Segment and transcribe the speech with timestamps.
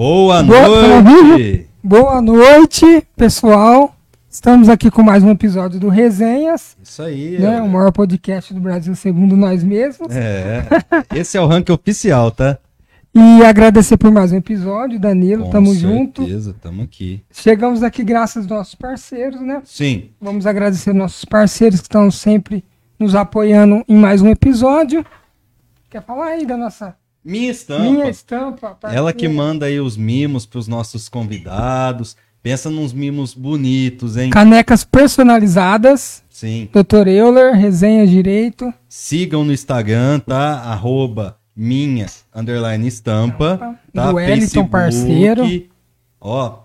[0.00, 1.66] Boa noite!
[1.82, 2.84] Boa noite,
[3.16, 3.96] pessoal.
[4.28, 7.38] Estamos aqui com mais um episódio do Resenhas, Isso aí.
[7.38, 7.56] né?
[7.56, 10.14] é- O maior podcast do Brasil, segundo nós mesmos.
[10.14, 10.66] É,
[11.14, 12.58] esse é o ranking oficial, tá?
[13.14, 15.44] E agradecer por mais um episódio, Danilo.
[15.44, 16.24] Com tamo junto.
[16.24, 17.22] certeza, tamo aqui.
[17.32, 19.62] Chegamos aqui graças aos nossos parceiros, né?
[19.64, 22.62] Sim, Vamos agradecer nossos parceiros que estão sempre
[22.98, 25.02] nos apoiando em mais um episódio.
[25.88, 26.94] Quer falar aí da nossa
[27.26, 27.82] minha estampa.
[27.82, 28.78] minha estampa?
[28.84, 32.16] Ela que manda aí os mimos pros nossos convidados.
[32.42, 34.30] Pensa nos mimos bonitos, hein?
[34.30, 36.22] Canecas personalizadas.
[36.30, 36.68] Sim.
[36.72, 37.08] Dr.
[37.08, 38.72] Euler, resenha direito.
[38.88, 40.60] Sigam no Instagram, tá?
[40.60, 43.76] Arroba minha underline estampa.
[43.92, 44.10] Tá?
[44.10, 45.42] Do Wellington, parceiro.
[46.20, 46.60] Ó,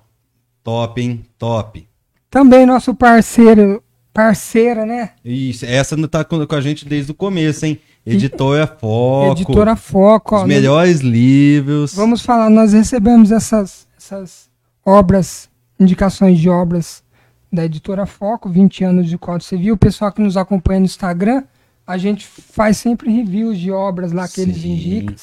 [0.63, 1.25] top, hein?
[1.39, 1.87] Top.
[2.29, 3.81] Também nosso parceiro,
[4.13, 5.11] parceira, né?
[5.25, 7.79] Isso, essa não tá com a gente desde o começo, hein?
[8.05, 9.31] Editora Foco.
[9.33, 10.35] Editora Foco.
[10.35, 11.93] Os ó, melhores livros.
[11.93, 14.49] Vamos falar, nós recebemos essas, essas
[14.85, 17.03] obras, indicações de obras
[17.51, 19.73] da Editora Foco, 20 anos de Código Civil.
[19.75, 21.43] O pessoal que nos acompanha no Instagram,
[21.85, 24.71] a gente faz sempre reviews de obras lá que eles Sim.
[24.73, 25.15] indicam.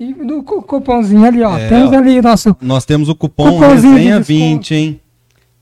[0.00, 1.56] E do cu- cupomzinho ali, ó.
[1.58, 4.24] É, Temos ali nosso Nós temos o cupom Cupomzinho de Resenha desconto.
[4.28, 5.00] 20, hein?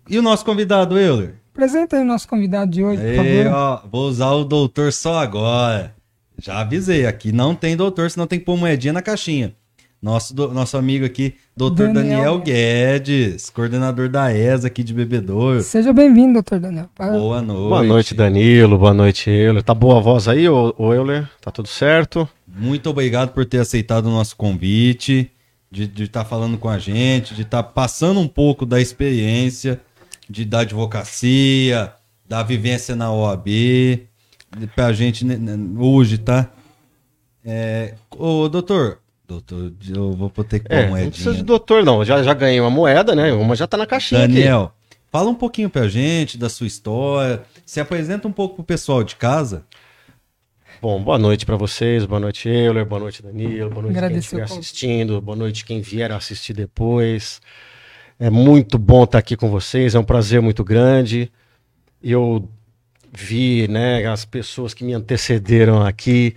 [0.09, 1.35] E o nosso convidado, Euler?
[1.53, 3.57] Apresenta aí o nosso convidado de hoje, por Ei, favor.
[3.59, 5.95] ó, vou usar o doutor só agora.
[6.41, 9.53] Já avisei, aqui não tem doutor, senão tem que pôr moedinha na caixinha.
[10.01, 15.61] Nosso, do- nosso amigo aqui, doutor Daniel Daniel, Guedes, coordenador da ESA aqui de Bebedouro.
[15.61, 16.89] Seja bem-vindo, doutor Daniel.
[16.97, 17.69] Boa noite.
[17.69, 18.79] Boa noite, Danilo.
[18.79, 19.61] Boa noite, Euler.
[19.65, 21.29] Tá boa a voz aí, ô, ô Euler?
[21.41, 22.29] Tá tudo certo?
[22.47, 25.29] Muito obrigado por ter aceitado o nosso convite,
[25.69, 29.81] de estar falando com a gente, de estar passando um pouco da experiência
[30.29, 31.93] de, da advocacia,
[32.29, 35.27] da vivência na OAB, de- pra gente
[35.79, 36.51] hoje, tá?
[37.45, 41.45] É, ô, doutor, doutor, eu vou ter que pôr É, uma não precisa de moedinha.
[41.47, 42.05] doutor, não.
[42.05, 43.33] Já, já ganhei uma moeda, né?
[43.33, 44.35] Uma já tá na caixinha aqui.
[44.35, 44.73] Daniel,
[45.11, 49.17] fala um pouquinho pra gente da sua história, se apresenta um pouco pro pessoal de
[49.17, 49.65] casa.
[50.81, 52.05] Bom, boa noite pra vocês.
[52.05, 52.85] Boa noite, Euler.
[52.85, 53.69] Boa noite, Danilo.
[53.71, 55.21] Boa noite quem Agradecer estiver assistindo.
[55.21, 57.41] Boa noite quem vier assistir depois.
[58.21, 59.95] É muito bom estar aqui com vocês.
[59.95, 61.31] É um prazer muito grande.
[62.03, 62.49] Eu
[63.13, 66.35] vi, né, as pessoas que me antecederam aqui.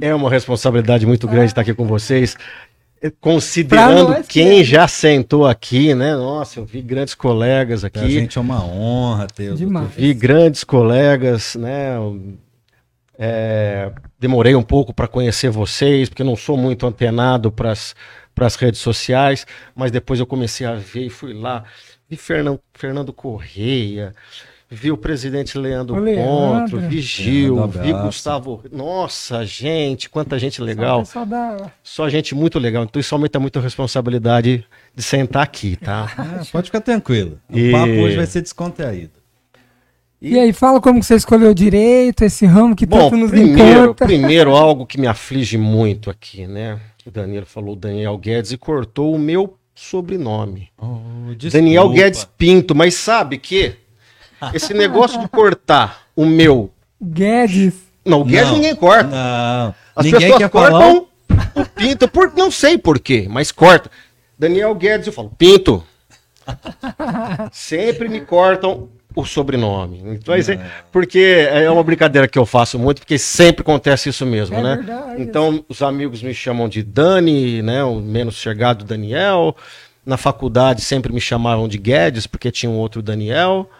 [0.00, 2.36] É uma responsabilidade muito grande estar aqui com vocês.
[3.02, 6.16] Eh, Pra Considerando quem já sentou aqui, né?
[6.16, 8.10] Nossa, eu vi grandes colegas Pra aqui.
[8.10, 9.86] gente é uma honra ter o Demais.
[9.88, 10.00] doutor.
[10.00, 11.96] Vi grandes colegas, né?
[13.18, 18.54] É, demorei um pouco para conhecer vocês, porque eu não sou muito antenado para as
[18.56, 21.64] redes sociais, mas depois eu comecei a ver e fui lá.
[22.08, 24.12] Vi Fernando, Fernando Correia,
[24.68, 25.94] vi o presidente Leandro.
[26.16, 27.92] Contro, vi Gil, vi.
[27.92, 28.62] Gustavo.
[28.72, 30.98] Nossa, gente, quanta gente Só legal.
[31.00, 32.82] pessoal da- Só gente muito legal.
[32.84, 36.12] Então isso aumenta muito a responsabilidade de sentar aqui, tá?
[36.18, 37.38] Ah, pode ficar tranquilo.
[37.48, 39.23] O E- papo hoje vai ser descontraído.
[40.26, 43.82] E aí, fala como que você escolheu direito, esse ramo que Bom, tanto nos primeiro,
[43.84, 44.06] encanta.
[44.06, 46.80] primeiro algo que me aflige muito aqui, né?
[47.04, 50.70] O Danilo falou Daniel Guedes e cortou o meu sobrenome.
[51.52, 53.76] Daniel Guedes Pinto, mas sabe que
[54.54, 56.70] esse negócio de cortar o meu.
[57.02, 57.74] Guedes.
[58.02, 59.10] Não, o Guedes Não, ninguém corta.
[59.10, 59.74] Não.
[59.94, 60.70] As Ninguém pessoas quer falar.
[60.70, 61.06] cortam
[61.54, 63.90] o Pinto, por, não sei por quê, mas corta.
[64.38, 65.84] Daniel Guedes, eu falo, Pinto.
[67.52, 70.02] Sempre me cortam o sobrenome.
[70.06, 70.58] Então, assim,
[70.90, 74.76] porque é uma brincadeira que eu faço muito, porque sempre acontece isso mesmo, É né?
[74.76, 75.22] verdade.
[75.22, 77.84] Então, os amigos me chamam de Dani, né?
[77.84, 79.56] O menos chegado Daniel.
[80.04, 83.70] Na faculdade sempre me chamavam de Guedes, porque tinha um outro Daniel.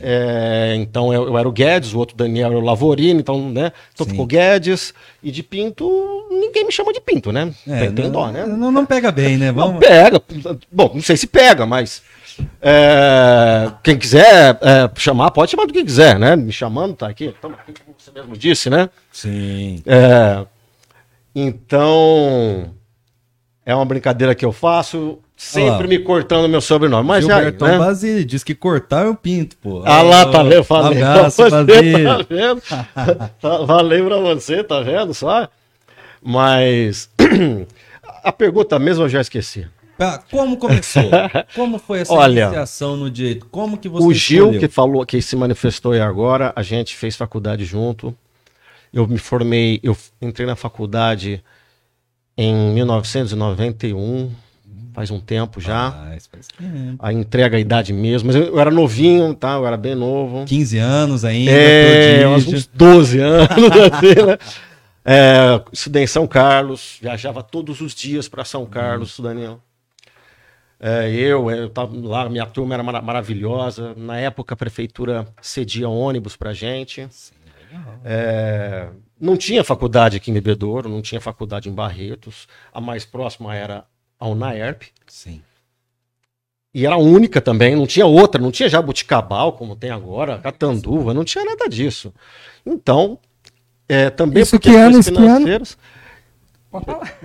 [0.00, 3.70] É, então eu, eu era o Guedes, o outro Daniel era o Lavorini, então, né?
[3.94, 4.10] Então Sim.
[4.10, 4.92] ficou Guedes.
[5.22, 5.88] E de Pinto,
[6.30, 7.52] ninguém me chama de Pinto, né?
[7.68, 8.46] É, não, dó, né?
[8.46, 9.52] Não, não pega bem, né?
[9.52, 9.80] Não, Vamos...
[9.86, 10.20] pega.
[10.72, 12.02] Bom, não sei se pega, mas.
[12.60, 16.36] É, quem quiser é, chamar, pode chamar do que quiser, né?
[16.36, 17.34] Me chamando, tá aqui.
[17.40, 18.90] Toma aqui, como você mesmo disse, né?
[19.12, 19.82] Sim.
[19.86, 20.44] É,
[21.34, 22.74] então.
[23.64, 25.86] É uma brincadeira que eu faço, sempre lá.
[25.88, 27.06] me cortando meu sobrenome.
[27.06, 27.34] Mas já.
[27.34, 27.78] Gilbertão Né?
[27.78, 29.82] Basílio diz que cortar eu pinto, pô.
[29.84, 30.62] Ah lá, tá vendo?
[30.62, 31.62] Falei pra você, tá
[32.28, 32.62] vendo?
[33.40, 35.48] Tá- Falei pra você, tá vendo só?
[36.22, 37.10] Mas
[38.22, 39.66] a pergunta mesmo eu já esqueci.
[39.98, 41.10] Ah, Como começou?
[41.54, 43.46] Como foi essa Olha, iniciação no direito?
[43.46, 44.60] Como que você o Gil, escolheu?
[44.60, 48.14] que falou, que se manifestou aí agora, a gente fez faculdade junto.
[48.92, 51.42] Eu me formei, eu entrei na faculdade
[52.36, 54.30] em 1991,
[54.92, 55.88] faz um tempo já.
[55.88, 56.96] Ah, faz tempo.
[56.98, 59.54] A entrega a idade mesmo, mas eu, era novinho, tá?
[59.54, 60.44] Eu era bem novo.
[60.44, 63.48] 15 anos ainda, É, uns 12 anos,
[63.92, 64.38] assim, né?
[65.04, 69.60] É, estudei em São Carlos, viajava todos os dias para São Carlos, Daniel.
[70.78, 73.94] É, eu, eu tava lá, minha turma era mara- maravilhosa.
[73.96, 77.08] Na época a prefeitura cedia ônibus pra gente.
[78.04, 78.88] É,
[79.20, 82.46] não tinha faculdade aqui em Bebedouro, não tinha faculdade em Barretos.
[82.72, 83.84] A mais próxima era
[84.18, 84.82] a Unaerp.
[85.06, 85.42] Sim.
[86.74, 91.14] E era a única também, não tinha outra, não tinha jabuticabal como tem agora, catanduva,
[91.14, 92.12] não tinha nada disso.
[92.66, 93.18] Então,
[93.88, 95.46] é, também Isso por que ano, isso que ano?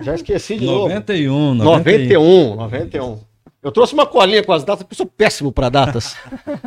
[0.00, 0.88] já esqueci de novo.
[0.88, 3.20] 91, 91, 91.
[3.62, 6.16] Eu trouxe uma colinha com as datas, porque eu sou péssimo para datas.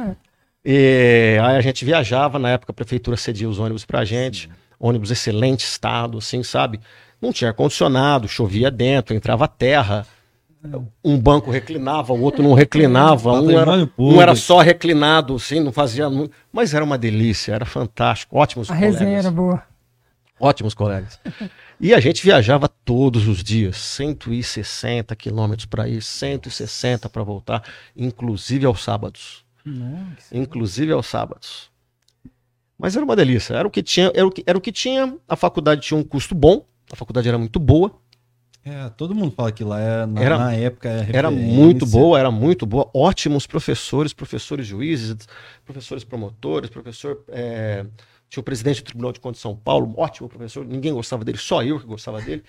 [0.63, 4.50] e aí a gente viajava, na época a prefeitura cedia os ônibus pra gente,
[4.80, 6.80] ônibus excelente estado, assim, sabe?
[7.21, 10.07] Não tinha ar-condicionado, chovia dentro, entrava terra.
[11.03, 15.71] Um banco reclinava, o outro não reclinava, um era, um era só reclinado, assim, não
[15.71, 16.07] fazia.
[16.51, 19.62] Mas era uma delícia, era fantástico, ótimos A resenha era boa.
[20.39, 21.19] Ótimos colegas.
[21.80, 27.63] E a gente viajava todos os dias, 160 quilômetros para ir, 160 para voltar,
[27.95, 29.44] inclusive aos sábados.
[30.31, 31.69] Inclusive aos sábados.
[32.77, 35.18] Mas era uma delícia, era o que tinha, era o que, era o que tinha.
[35.27, 37.92] A faculdade tinha um custo bom, a faculdade era muito boa,
[38.63, 42.18] É, todo mundo fala que lá é, na, Era- na época é era muito boa,
[42.19, 42.89] era muito boa.
[42.95, 45.16] Ótimos professores, professores juízes,
[45.63, 47.24] professores promotores, professor.
[47.30, 47.86] é,
[48.36, 51.38] tinha o presidente do Tribunal de Contas de São Paulo, ótimo professor, ninguém gostava dele,
[51.38, 52.44] só eu que gostava dele.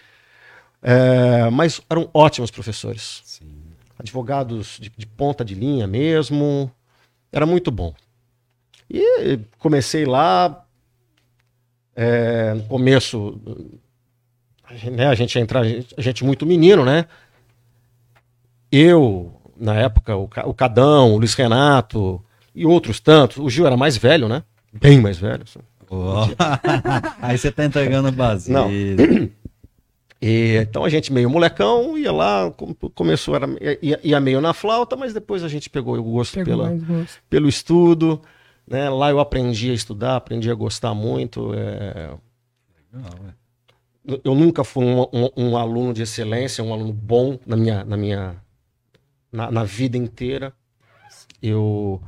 [0.83, 3.23] É, mas eram ótimos professores.
[3.25, 3.62] Sim.
[3.99, 6.71] Advogados de, de ponta de linha mesmo.
[7.33, 7.94] Era muito bom.
[8.91, 10.65] E comecei lá.
[11.94, 13.41] é, no começo,
[14.65, 17.06] a gente, né, a gente ia entrar, a gente, muito menino, né?
[18.71, 22.23] Eu, na época, o, o Cadão, o Luiz Renato
[22.55, 23.39] e outros tantos.
[23.39, 24.43] O Gil era mais velho, né?
[24.73, 25.43] Bem mais velho.
[25.43, 25.61] assim.
[25.91, 26.27] Ó.
[27.23, 28.61] Aí você tá entregando o Basílio.
[28.61, 28.71] Não.
[30.21, 33.47] E, então a gente meio molecão, ia lá, com- começou, era,
[33.83, 37.21] ia, ia meio na flauta, mas depois a gente pegou o gosto Pegou pela, gosto.
[37.29, 38.21] pelo estudo.
[38.67, 38.88] Né?
[38.88, 41.53] Lá eu aprendi a estudar, aprendi a gostar muito.
[41.55, 42.11] é,
[42.93, 44.21] Legal, é.
[44.25, 47.97] eu nunca fui um, um- um aluno de excelência, um aluno bom na minha, na
[47.97, 48.37] minha
[49.31, 50.53] na, na vida inteira.
[51.43, 52.00] Eu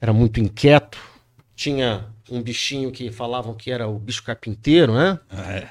[0.00, 0.98] era muito inquieto.
[1.54, 5.18] Tinha um bichinho que falavam que era o bicho carpinteiro, né?
[5.32, 5.66] É.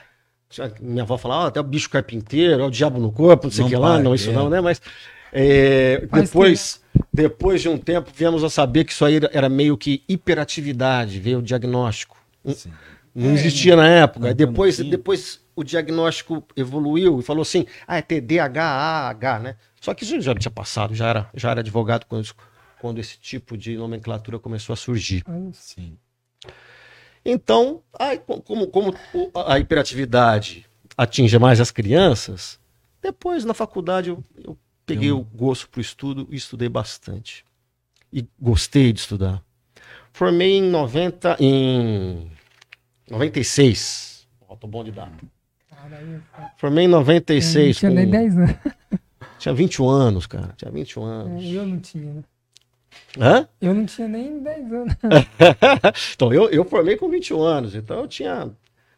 [0.82, 3.66] Minha avó falava, ah, até o bicho carpinteiro, é o diabo no corpo, não sei
[3.66, 4.34] o que lá, não, isso é.
[4.34, 4.60] não, né?
[4.60, 4.82] Mas
[5.32, 6.82] é, Mas depois,
[7.14, 11.40] depois de um tempo, viemos a saber que isso aí era- meio que hiperatividade, veio
[11.40, 12.18] o diagnóstico.
[12.48, 12.72] Sim.
[13.14, 14.28] Não existia na época.
[14.28, 19.56] não, depois, não depois o diagnóstico evoluiu e falou assim: ah, é TDAH, né?
[19.82, 22.30] Só que isso já tinha passado, já era, já era advogado quando,
[22.82, 25.24] quando esse tipo de nomenclatura começou a surgir.
[25.54, 25.98] Sim.
[27.26, 28.94] Então, aí, co- como, como
[29.48, 30.66] a hiperatividade
[30.98, 32.60] atinge mais as crianças,
[33.02, 37.46] depois na faculdade eu, eu peguei o gosto para o estudo e estudei bastante.
[38.12, 39.44] E gostei de estudar.
[40.12, 42.32] Formei em 90, em
[43.10, 44.28] 96.
[44.48, 44.92] Ó, tô bom de.
[44.92, 46.24] Caralho,
[46.58, 47.78] Formei em eu não 96.
[47.78, 48.56] tinha com- nem 10 anos.
[49.38, 50.54] Tinha 21 anos, cara.
[50.58, 51.44] Tinha 21 anos.
[51.46, 52.24] Eu não tinha, né?
[53.18, 53.48] Hã?
[53.62, 54.94] Eu não tinha nem 10 anos.
[56.14, 57.76] então, eu, eu formei com 21 anos.
[57.76, 58.50] Então, eu tinha.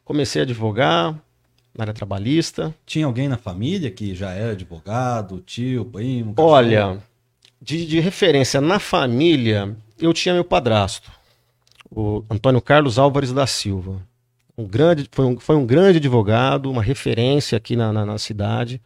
[0.03, 1.15] Comecei a advogar
[1.75, 2.73] na área trabalhista.
[2.85, 6.33] Tinha alguém na família que já era advogado, tio, primo?
[6.33, 6.53] cachorro?
[6.53, 7.01] Olha,
[7.61, 11.11] de, de referência na família, eu tinha meu padrasto,
[11.89, 14.01] o Antônio Carlos Álvares da Silva.
[14.57, 18.81] Um grande, foi, um, foi um grande advogado, uma referência aqui na, na, na cidade,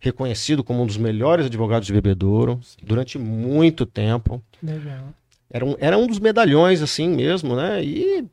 [0.00, 4.42] reconhecido como um dos melhores advogados de Bebedouro durante muito tempo.
[4.62, 5.14] Legal.
[5.50, 7.82] Era um, era um dos medalhões, assim mesmo, né?
[7.84, 8.24] E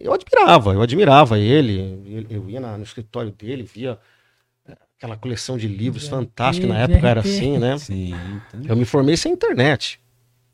[0.00, 2.26] eu admirava, eu admirava ele.
[2.30, 3.98] Eu ia na- no escritório dele, via
[4.68, 6.66] eh, aquela coleção de livros fantástica.
[6.66, 7.76] Na época era assim, né?
[7.78, 8.14] Sim,
[8.48, 10.00] então, Eu me formei sem internet.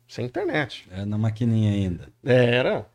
[0.07, 0.85] Sem internet.
[0.91, 2.09] é na maquininha ainda.
[2.25, 2.85] É, era.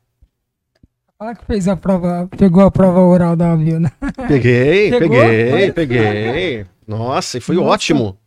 [1.18, 3.90] Fala que fez a prova, pegou a prova oral da Avil, né?
[4.28, 5.16] Peguei, Pegou?
[5.16, 5.72] peguei, Olha.
[5.72, 6.66] peguei.
[6.86, 7.68] Nossa, e foi Nossa.
[7.70, 8.18] ótimo.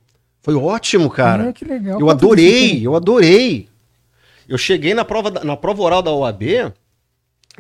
[0.41, 1.50] Foi ótimo, cara.
[1.50, 2.00] É, que legal.
[2.00, 3.69] Eu adorei, eu adorei.
[4.48, 6.74] Eu cheguei na prova, na prova oral da OAB,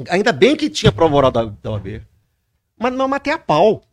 [0.09, 2.01] ainda bem que tinha prova oral da, da OAB,
[2.79, 3.83] mas não matei a pau.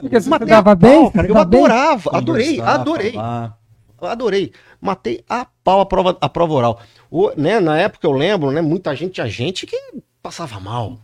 [0.00, 1.10] Porque você matei a pau, bem?
[1.12, 1.28] cara.
[1.28, 1.60] Eu Estudava bem?
[1.60, 3.58] adorava, adorei, adorei, falar.
[4.00, 4.52] adorei.
[4.80, 6.80] Matei a pau a prova, a prova oral.
[7.16, 9.76] O, né, na época eu lembro, né, muita gente, tinha gente que
[10.20, 10.98] passava mal,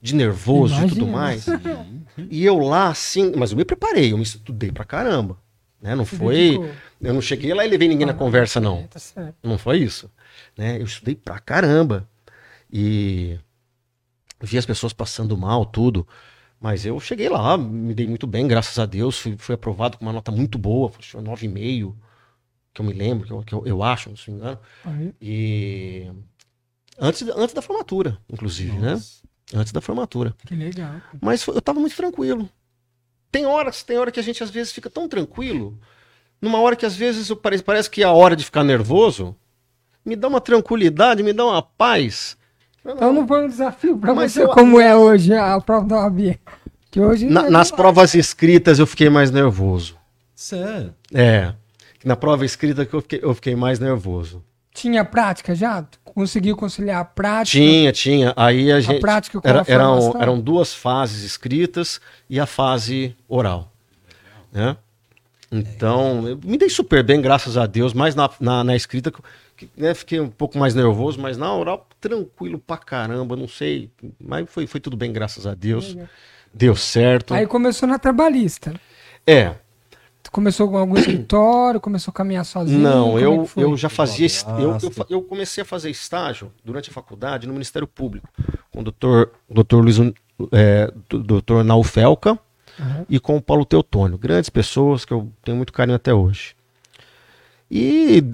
[0.00, 1.12] de nervoso e tudo Imagina.
[1.12, 1.46] mais.
[2.30, 5.36] E eu lá, assim, mas eu me preparei, eu me estudei pra caramba.
[5.78, 5.94] Né?
[5.94, 6.58] Não foi.
[6.98, 8.86] Eu não cheguei lá e levei ninguém na Ah, conversa, não.
[8.86, 9.34] tá.
[9.42, 10.10] Não foi isso.
[10.56, 10.78] Né?
[10.80, 12.08] Eu estudei pra caramba.
[12.72, 13.38] E
[14.40, 16.08] vi as pessoas passando mal, tudo.
[16.58, 19.18] Mas eu cheguei lá, me dei muito bem, graças a Deus.
[19.18, 21.92] Fui, fui aprovado com uma nota muito boa, foi 9,5,
[22.74, 24.58] que eu me lembro, que eu, que eu, eu acho, se não me engano.
[24.84, 26.10] Aí, E
[26.98, 28.92] antes, antes da formatura, inclusive, né?
[28.92, 29.22] Nossa.
[29.54, 30.34] Antes da formatura.
[30.46, 30.94] que legal.
[31.20, 32.48] Mas foi- eu tava muito tranquilo.
[33.30, 35.78] Tem horas, tem hora que a gente às vezes fica tão tranquilo,
[36.40, 39.36] numa hora que às vezes eu parece, parece que é a hora de ficar nervoso,
[40.04, 42.36] me dá uma tranquilidade, me dá uma paz.
[42.84, 45.96] Então não foi um desafio pra Mas você eu- como é hoje a prova da
[46.04, 46.38] OAB.
[46.90, 49.96] Que hoje Na- é nas provas escritas eu fiquei mais nervoso.
[50.34, 50.94] Sério.
[51.14, 51.54] É.
[52.04, 54.42] Na prova escrita que eu fiquei, eu fiquei mais nervoso.
[54.74, 55.84] Tinha prática já?
[56.02, 57.58] Conseguiu conciliar a prática?
[57.58, 58.32] Tinha, tinha.
[58.36, 59.00] Aí a gente.
[59.00, 63.70] prática com era- a eram, eram duas fases escritas e a fase oral.
[64.52, 64.76] Né?
[65.50, 69.12] Então, eu me dei super bem, graças a Deus, mais na, na, na escrita,
[69.56, 73.90] que- né, fiquei um pouco mais nervoso, mas na oral, tranquilo pra caramba, não sei.
[74.18, 75.94] Mas foi, foi tudo bem, graças a Deus.
[76.52, 77.34] Deu certo.
[77.34, 78.74] Aí começou na trabalhista.
[79.26, 79.54] É,
[80.32, 82.80] começou com algum escritório, começou a caminhar sozinho?
[82.80, 83.62] Não, é eu, foi?
[83.62, 84.26] eu já fazia.
[84.26, 88.28] est- Eu, eu, fa- eu comecei a fazer estágio durante a faculdade no Ministério Público,
[88.72, 89.98] com o doutor, doutor Luiz
[90.50, 92.38] é, do- doutor Naufelca
[92.80, 93.06] Aham.
[93.08, 94.16] e com o Paulo Teotônio.
[94.18, 96.56] Grandes pessoas que eu tenho muito carinho até hoje.
[97.70, 98.24] E,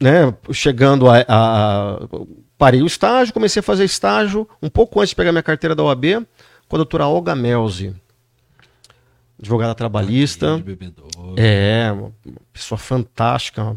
[0.00, 1.98] né, chegando a, a-
[2.56, 5.82] Parei o estágio, comecei a fazer estágio um pouco antes de pegar minha carteira da
[5.82, 6.24] OAB,
[6.68, 7.94] com a doutora Olga Melzi,
[9.44, 10.58] advogada trabalhista.
[10.58, 11.34] Bebedouro.
[11.36, 12.12] É, uma
[12.52, 13.76] pessoa fantástica.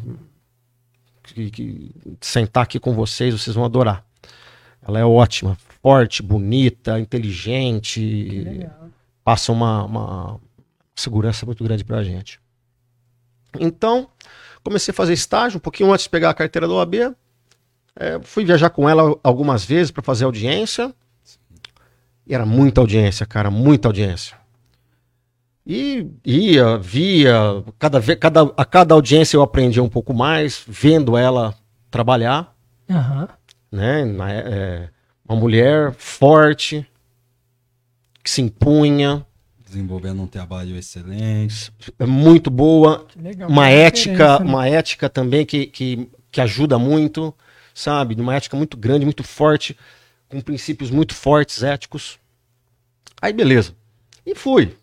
[1.24, 4.06] Que, que- sentar aqui com vocês, vocês vão adorar.
[4.82, 8.00] Ela é ótima, forte, bonita, Que inteligente,
[8.46, 8.90] legal.
[9.24, 10.40] passa uma, uma
[10.96, 12.40] segurança muito grande pra gente.
[13.60, 14.08] Então,
[14.64, 16.96] comecei a fazer estágio um pouquinho antes de pegar a carteira da OAB.
[18.00, 20.94] É, fui viajar com ela algumas vezes para fazer audiência.
[22.26, 24.38] E era muita audiência, cara, muita audiência.
[25.70, 31.54] E ia, via, cada, cada, a cada audiência eu aprendia um pouco mais, vendo ela
[31.92, 32.56] trabalhar,
[32.90, 33.28] Aham.
[33.70, 34.06] né?
[34.06, 34.90] Na- é,
[35.28, 36.88] uma mulher forte,
[38.24, 39.26] que se impunha,
[39.66, 41.74] Desenvolvendo um trabalho excelente.
[42.00, 43.50] é muito boa, legal.
[43.50, 44.46] uma ética, né?
[44.46, 47.36] uma ética também que, que, que ajuda muito,
[47.74, 48.16] sabe?
[48.16, 49.78] Uma ética muito grande, muito forte,
[50.30, 52.18] com princípios muito fortes, éticos.
[53.22, 53.74] Aí beleza.
[54.26, 54.74] E fui.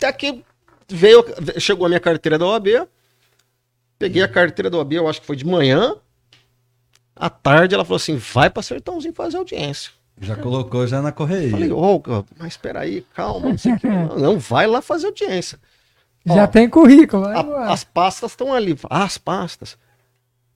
[0.00, 0.42] Até que
[0.88, 1.22] veio,
[1.58, 2.68] chegou a minha carteira da OAB.
[3.98, 5.94] Peguei a carteira da OAB, eu acho que foi de manhã.
[7.14, 9.92] À tarde ela falou assim: vai pra Sertãozinho fazer audiência.
[10.22, 11.50] Já colocou já na correria.
[11.50, 13.86] Falei, Olga, mas peraí, calma, não sei o que.
[13.86, 15.58] Não, não, vai lá fazer audiência.
[16.26, 17.22] Já Ó, tem currículo.
[17.24, 18.78] vai A- as pastas estão ali.
[18.88, 19.76] Ah, as pastas.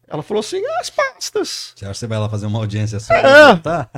[0.09, 1.73] Ela falou assim: "Ah, as pastas.
[1.77, 3.13] Você acha que você vai lá fazer uma audiência só?
[3.15, 3.57] É.
[3.57, 3.91] Tá?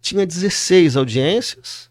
[0.00, 1.88] Tinha 16 audiências.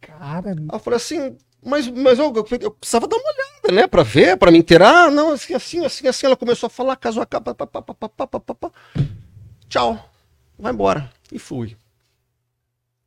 [0.00, 3.88] Cara, Aí eu falei assim: mas, mas eu, eu, eu precisava dar uma olhada, né?
[3.88, 5.06] Pra ver, pra me inteirar.
[5.06, 6.26] Ah, não, assim, assim, assim, assim.
[6.26, 7.56] Ela começou a falar, casou a capa,
[9.68, 10.08] tchau,
[10.56, 11.10] vai embora.
[11.32, 11.76] E fui.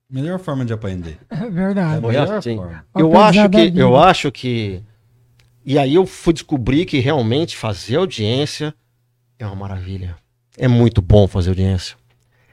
[0.10, 1.18] Melhor forma de aprender.
[1.30, 2.06] É verdade.
[2.06, 2.86] É melhor forma.
[2.94, 4.84] Eu acho que, eu acho que.
[5.64, 8.76] E aí eu fui descobrir que realmente fazer audiência
[9.38, 10.18] é uma maravilha.
[10.58, 11.96] É muito bom fazer audiência.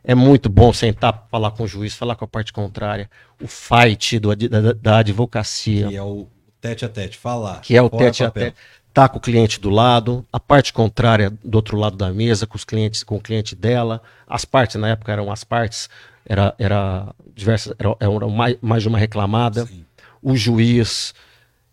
[0.09, 3.11] É muito bom sentar, falar com o juiz, falar com a parte contrária.
[3.43, 6.29] O fight do da, da advocacia, Que é o
[6.61, 7.61] tete a tete, falar.
[7.61, 8.57] que é o tete a tete.
[8.95, 12.57] Tá com o cliente do lado, a parte contrária do outro lado da mesa, com
[12.57, 14.01] os clientes, com o cliente dela.
[14.29, 15.91] As partes, na época eram as partes,
[16.25, 19.85] era, era diversas, era, era mais, mais de uma reclamada Sim.
[20.23, 21.13] o juiz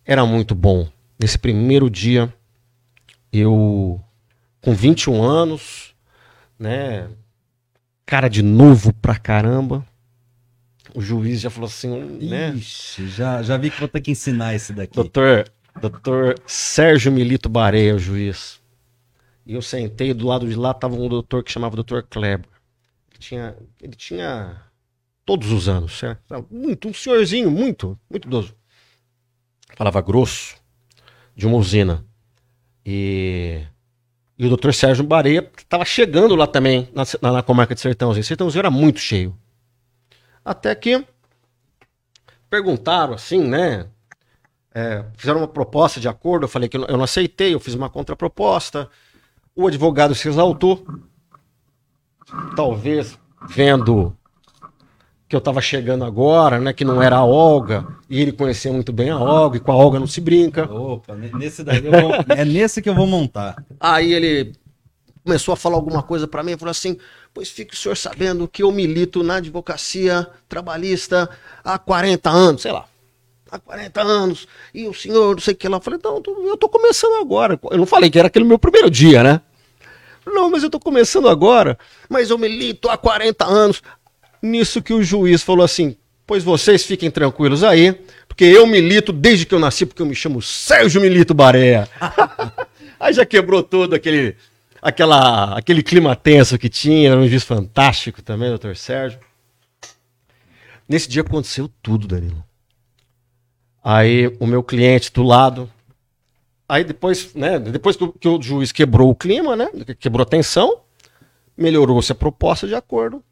[0.06, 0.88] era muito bom.
[1.20, 2.34] Nesse primeiro dia,
[3.32, 4.02] eu
[4.60, 5.94] com 21 anos,
[6.58, 7.08] né?
[8.06, 9.86] Cara de novo pra caramba.
[10.94, 12.54] O juiz já falou assim, né?
[12.56, 14.96] Ixi, já, já vi que vou ter que ensinar esse daqui.
[14.96, 15.50] Doutor,
[15.82, 18.62] doutor Sérgio Milito Bareia, o juiz.
[19.46, 22.48] E eu sentei do lado de lá, tava um doutor que chamava doutor Kleber.
[23.12, 24.62] Ele tinha, ele tinha
[25.26, 26.22] todos os anos, certo?
[26.52, 28.56] Muito, um senhorzinho, muito, muito idoso.
[29.76, 30.56] Falava grosso,
[31.36, 32.06] de uma usina.
[32.86, 33.62] E,
[34.44, 38.26] e o doutor Sérgio Bareia estava chegando lá também, na, na, na comarca de Sertãozinho.
[38.26, 39.34] Sertãozinho era muito cheio.
[40.44, 41.06] Até que
[42.50, 43.88] perguntaram assim, né?
[44.76, 47.90] É, fizeram uma proposta de acordo, eu falei que eu não, aceitei, eu fiz uma
[47.90, 48.90] contraproposta.
[49.56, 50.86] O advogado se exaltou.
[52.54, 54.14] Talvez vendo
[55.34, 56.72] que eu estava chegando agora, né?
[56.74, 59.76] Que não era a Olga, e ele conhecia muito bem a Olga, e com a
[59.76, 60.72] Olga não se brinca.
[60.72, 63.56] Opa, ne- nesse daí eu vou, é nesse que eu vou montar.
[63.80, 64.54] Aí ele
[65.26, 67.00] começou a falar alguma coisa para mim, falou assim:
[67.34, 71.28] Pois fique o senhor sabendo que eu milito na advocacia trabalhista
[71.64, 72.86] há 40 anos, sei lá.
[73.50, 75.78] Há 40 anos, e o senhor, não sei o que lá.
[75.78, 77.60] Eu falei, não, eu tô começando agora.
[77.72, 79.42] Eu não falei que era aquele meu primeiro dia, né?
[80.28, 81.76] Não, mas eu tô começando agora.
[82.08, 83.82] Mas eu milito há 40 anos.
[84.44, 85.96] Nisso que o juiz falou assim:
[86.28, 87.98] Pois vocês fiquem tranquilos aí,
[88.28, 91.88] porque eu milito desde que eu nasci, porque eu me chamo Sérgio Milito Baréia.
[93.00, 94.36] aí já quebrou todo aquele,
[94.82, 99.18] aquela, aquele clima tenso que tinha, era um juiz fantástico também, doutor Sérgio.
[100.90, 102.44] Nesse dia aconteceu tudo, Danilo.
[103.82, 105.72] Aí o meu cliente do lado.
[106.68, 107.60] Aí depois, né?
[107.60, 109.70] Depois que o, que o juiz quebrou o clima, né?
[109.98, 110.82] Quebrou a tensão,
[111.56, 113.24] melhorou-se a proposta de acordo.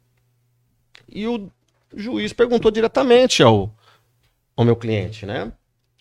[1.14, 1.50] E o
[1.94, 3.74] juiz perguntou diretamente ao,
[4.56, 5.52] ao meu cliente, né?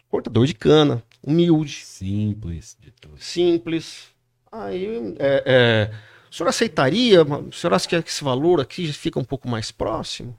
[0.09, 3.17] Cortador de cana, humilde, Simples de tudo.
[3.17, 4.09] simples.
[4.51, 5.91] Aí, é, é,
[6.29, 7.23] o senhor aceitaria?
[7.23, 10.37] O senhor acha que esse valor aqui fica um pouco mais próximo?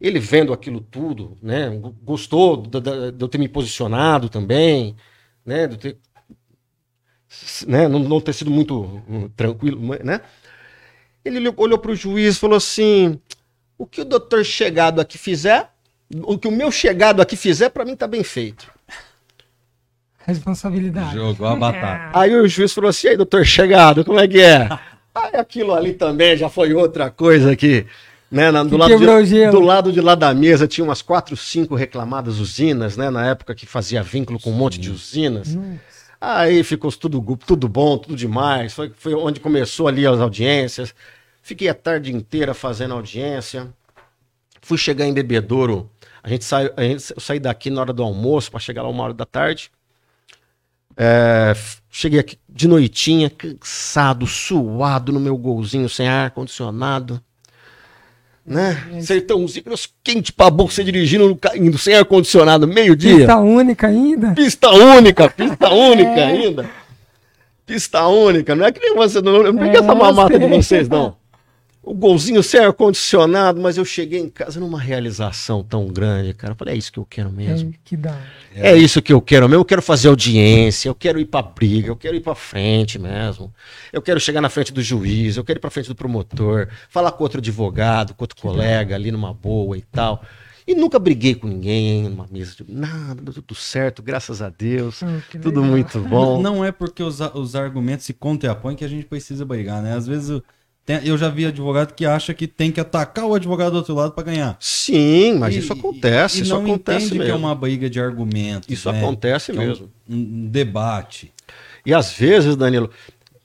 [0.00, 1.70] Ele vendo aquilo tudo, né?
[2.02, 2.78] Gostou de
[3.20, 4.96] eu ter me posicionado também,
[5.44, 5.66] né?
[5.66, 5.98] De eu ter,
[7.66, 7.88] né?
[7.88, 10.20] Não, não ter sido muito hum, tranquilo, né?
[11.24, 13.20] Ele olhou para o juiz e falou assim:
[13.78, 15.70] o que o doutor chegado aqui fizer,
[16.22, 18.70] o que o meu chegado aqui fizer, para mim tá bem feito.
[20.26, 21.14] Responsabilidade.
[21.14, 22.18] Jogou a batata.
[22.18, 24.68] Aí o juiz falou assim: aí, doutor chegado, como é que é?
[25.14, 27.86] Aí aquilo ali também já foi outra coisa que.
[28.30, 29.52] Né, na- do, lado de, gelo.
[29.52, 33.08] do lado de lá da mesa tinha umas quatro, cinco reclamadas usinas, né?
[33.08, 35.56] Na época que fazia vínculo com um monte de usinas.
[36.20, 38.74] Aí ficou tudo, tudo bom, tudo demais.
[38.74, 40.94] Foi, foi onde começou ali as audiências.
[41.48, 43.68] Fiquei a tarde inteira fazendo audiência.
[44.60, 45.88] Fui chegar em Bebedouro.
[46.22, 48.90] A gente saiu, a gente, eu saí daqui na hora do almoço para chegar lá
[48.90, 49.70] uma hora da tarde.
[50.94, 51.54] É,
[51.90, 57.18] cheguei aqui de noitinha, cansado, suado no meu golzinho sem ar condicionado.
[58.44, 59.00] Né?
[59.00, 59.64] Sertãozinho,
[60.04, 63.16] quente pra boca, você dirigindo indo sem ar condicionado, meio-dia.
[63.16, 64.34] Pista única ainda?
[64.34, 66.68] Pista única, pista única ainda.
[67.64, 70.90] Pista única, não é que nem você, não, eu não É, essa mamata de vocês,
[70.90, 71.16] não.
[71.88, 76.52] O golzinho sem ar-condicionado, mas eu cheguei em casa numa realização tão grande, cara.
[76.52, 77.70] Eu falei, é isso que eu quero mesmo.
[77.70, 78.20] É, que dá.
[78.54, 79.62] É isso que eu quero mesmo.
[79.62, 83.50] Eu quero fazer audiência, eu quero ir pra briga, eu quero ir pra frente mesmo.
[83.90, 87.10] Eu quero chegar na frente do juiz, eu quero ir pra frente do promotor, falar
[87.12, 90.22] com outro advogado, com outro colega ali numa boa e tal.
[90.66, 95.02] E nunca briguei com ninguém numa mesa de nada, tudo certo, graças a Deus.
[95.02, 95.74] Hum, que tudo legal.
[95.74, 96.42] muito bom.
[96.42, 99.94] Não é porque os, os argumentos se contrapõem que a gente precisa brigar, né?
[99.94, 100.44] Às vezes eu,
[100.88, 103.94] tem- eu já vi advogado que acha que tem que atacar o advogado do outro
[103.94, 104.56] lado pra ganhar.
[104.58, 107.24] Sim, mas E- isso acontece, e isso não acontece entende mesmo.
[107.26, 108.66] que é uma briga de argumentos.
[108.70, 108.98] Isso né?
[108.98, 109.92] acontece Que é um- mesmo.
[110.08, 111.30] Um, debate.
[111.84, 112.90] E às vezes, Danilo,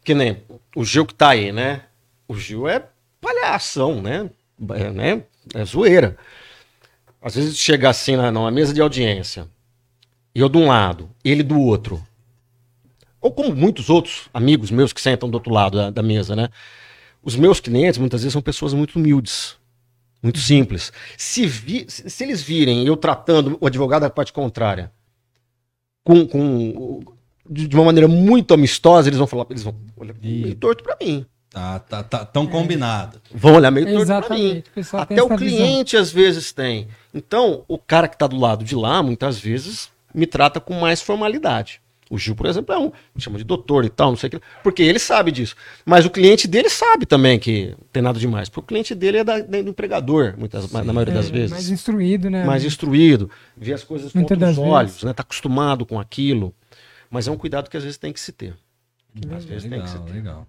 [0.05, 0.37] que nem
[0.73, 1.81] o Gil que tá aí, né?
[2.29, 2.81] O Gil é
[3.19, 4.29] palhação, né?
[4.75, 5.23] É, né?
[5.53, 6.15] é zoeira.
[7.21, 9.47] Às vezes chega assim na, numa mesa de audiência,
[10.33, 12.01] e eu de um lado, ele do outro.
[13.21, 16.47] Ou como muitos outros amigos meus que sentam do outro lado da, da mesa, né?
[17.23, 19.55] Os meus clientes muitas vezes são pessoas muito humildes,
[20.21, 20.91] muito simples.
[21.17, 24.91] Se, vi- se se eles virem eu tratando o advogado da parte contrária
[26.03, 27.01] com, com
[27.49, 30.97] de de uma maneira muito amistosa, eles vão falar, eles vão olhar meio torto pra
[31.01, 31.25] mim.
[31.49, 33.21] Tá, tá, tá tão combinado.
[33.31, 34.63] Vão olhar meio torto pra mim.
[34.75, 35.37] O Até o essa visão.
[35.37, 36.87] cliente às vezes tem.
[37.13, 40.99] Então, o cara que tá do lado de lá, muitas vezes, me trata com mais
[41.01, 41.79] formalidade.
[42.13, 44.31] O Gil, por exemplo, é um, me chama de doutor e tal, não sei o
[44.31, 44.41] que.
[44.63, 45.55] Porque ele sabe disso.
[45.83, 48.49] Mas o cliente dele sabe também que tem nada demais.
[48.49, 51.69] Porque o cliente dele é da, do empregador, muitas, na maioria das É, vezes Mais
[51.69, 52.45] instruído, né?
[52.45, 55.03] mais instruído, vê as coisas com Muitas outros das olhos, vezes.
[55.05, 55.13] né?
[55.13, 56.53] Tá acostumado com aquilo.
[57.09, 58.55] Mas é um cuidado que às vezes tem que se ter.
[59.35, 60.11] Às vezes tem que legal, se ter.
[60.13, 60.47] legal.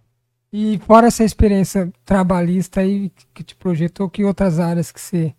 [0.52, 5.34] E fora essa experiência trabalhista aí que te projetou, que outras áreas que você,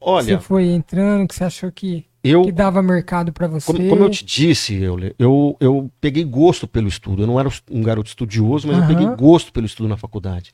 [0.00, 3.66] Olha, você foi entrando, que você achou que, eu que dava mercado para você?
[3.66, 7.22] Como, como eu te disse, Euler, eu, eu peguei gosto pelo estudo.
[7.22, 8.88] Eu não era um garoto estudioso, mas eu Aham.
[8.88, 10.52] peguei gosto pelo estudo na faculdade.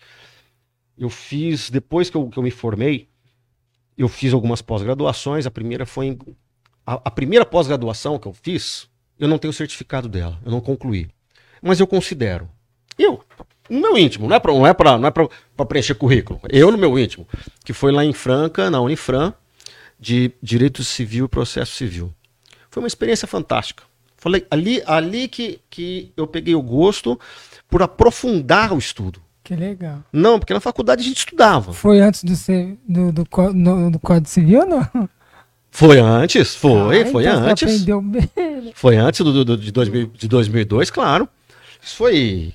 [0.98, 3.08] Eu fiz, depois que eu, que eu me formei,
[3.96, 5.46] eu fiz algumas pós-graduações.
[5.46, 6.18] A primeira foi em,
[6.86, 11.08] a, a primeira pós-graduação que eu fiz, eu não tenho certificado dela, eu não concluí.
[11.62, 12.48] Mas eu considero.
[12.98, 13.22] Eu,
[13.68, 16.40] no meu íntimo, não é para não é pra, não é pra, pra preencher currículo.
[16.48, 17.26] Eu no meu íntimo,
[17.64, 19.32] que foi lá em Franca, na Unifran,
[20.00, 22.12] de Direito Civil e Processo Civil.
[22.70, 23.82] Foi uma experiência fantástica.
[24.16, 27.18] Falei, ali, ali que, que eu peguei o gosto
[27.68, 29.20] por aprofundar o estudo.
[29.42, 30.02] Que legal.
[30.12, 31.72] Não, porque na faculdade a gente estudava.
[31.72, 32.32] Foi antes do,
[32.86, 35.08] do, do, no- do Código Civil ou não?
[35.72, 37.62] Foi antes, foi, Ah, foi então você antes.
[37.62, 38.30] aprendeu bem.
[38.36, 38.72] né?
[38.74, 41.28] Foi antes do, do- de, 2000, de 2002, claro.
[41.82, 42.52] Isso foi.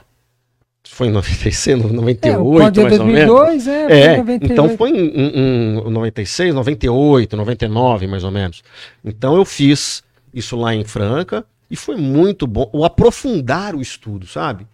[0.88, 3.34] Foi em 96, É, o 98, Código é mais ou menos.
[3.36, 4.52] 2002, é, foi É, 98.
[4.54, 8.64] então foi em, em, em 96, 98, 99, mais ou menos.
[9.04, 12.70] Então eu fiz isso lá em Franca e foi muito bom.
[12.72, 14.68] O aprofundar o estudo, sabe?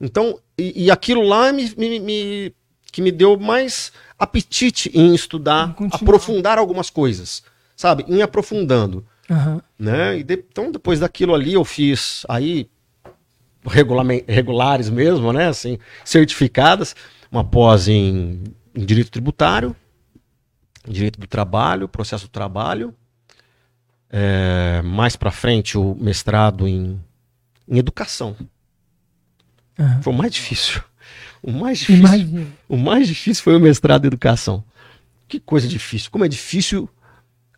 [0.00, 2.52] Então, e, e aquilo lá me, me- me-
[2.92, 7.42] que me deu mais apetite em estudar, aprofundar algumas coisas,
[7.76, 8.04] sabe?
[8.08, 9.60] Em aprofundando Aham.
[9.78, 10.18] né?
[10.18, 12.68] E de- então depois daquilo ali eu fiz aí
[13.66, 15.48] regulares mesmo, né?
[15.48, 16.94] Assim, certificadas,
[17.30, 18.42] uma pós em,
[18.74, 19.74] em direito tributário,
[20.86, 22.94] direito do trabalho, processo do trabalho,
[24.10, 27.00] é, mais para frente o mestrado em,
[27.68, 28.36] em educação.
[29.78, 30.02] Aham.
[30.02, 30.82] Foi o mais difícil.
[31.42, 31.98] O mais difícil.
[32.04, 32.46] Imagina.
[32.68, 34.62] O mais difícil foi o mestrado em educação.
[35.26, 36.10] Que coisa difícil.
[36.10, 36.88] Como é difícil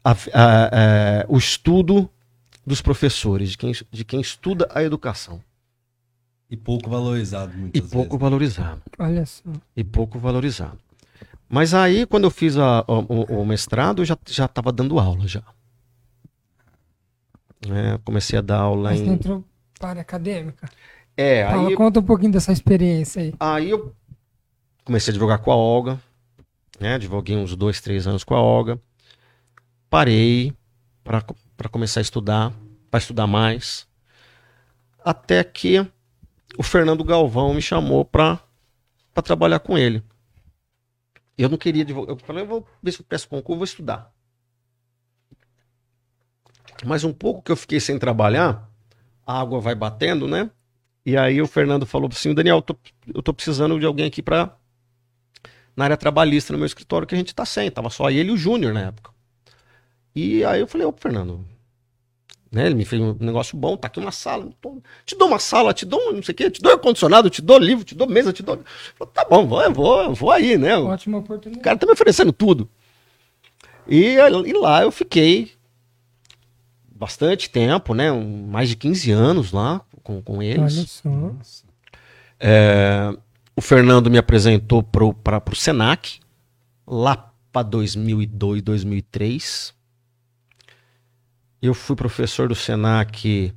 [0.05, 2.09] a- a- a- o estudo
[2.66, 5.40] dos professores, de quem, de quem estuda a educação.
[6.51, 8.21] E pouco valorizado E muitas pouco vezes.
[8.21, 8.83] valorizado.
[8.99, 9.43] Olha só.
[9.77, 10.79] E pouco valorizado.
[11.49, 13.01] Mas aí, quando eu fiz a- o,
[13.35, 15.43] o- o mestrado, eu já estava dando aula já.
[17.69, 19.13] É, comecei a dar aula Mas você em.
[19.13, 19.45] entrou
[19.79, 20.69] para a área acadêmica.
[21.17, 23.35] É, Fala, aí, conta um pouquinho dessa experiência aí.
[23.41, 23.95] aí eu
[24.85, 26.01] comecei a advogar com a Olga.
[26.79, 28.79] Né, advoguei uns dois, três anos com a Olga.
[29.89, 30.53] Parei
[31.03, 32.53] para começar a estudar,
[32.91, 33.87] para estudar mais.
[35.03, 35.87] Até que
[36.59, 38.40] o Fernando Galvão me chamou para
[39.25, 40.03] trabalhar com ele.
[41.37, 42.14] Eu não queria advogar.
[42.14, 44.12] Eu falei, eu vou ver se eu peço concurso, vou estudar.
[46.85, 48.69] Mas um pouco que eu fiquei sem trabalhar,
[49.27, 50.51] a água vai batendo, né?
[51.05, 52.77] E aí o Fernando falou assim, Daniel, eu tô,
[53.14, 54.57] eu tô precisando de alguém aqui para
[55.77, 57.71] na área trabalhista no meu escritório que a gente tá sem.
[57.71, 59.11] Tava só ele e o Júnior na época.
[60.14, 61.47] E aí eu falei, ô Fernando,
[62.51, 62.67] né?
[62.67, 64.49] Ele me fez um negócio bom, tá aqui uma sala.
[64.61, 67.29] tô- te dou uma sala, te dou um não sei o quê, te dou ar-condicionado,
[67.31, 68.61] te dou livro, te dou mesa, te dou.
[68.97, 70.77] Falei, tá bom, vou, eu vou, eu vou aí, né?
[70.79, 71.63] O Ótima o oportunidade.
[71.65, 72.69] cara tá me oferecendo tudo.
[73.89, 75.53] E, e lá eu fiquei
[76.91, 78.11] bastante tempo, né?
[78.11, 81.03] um- mais de 15 anos lá com, com eles.
[81.03, 81.57] Olha só.
[82.41, 83.13] É,
[83.55, 86.21] o Fernando me apresentou pra, pro Senac,
[86.87, 89.75] lá para 2002, 2003.
[91.66, 93.52] Eu fui professor do Senac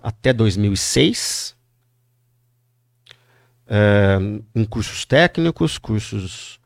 [0.00, 1.56] até 2006.
[3.66, 4.18] É,
[4.54, 6.60] em cursos técnicos, cursos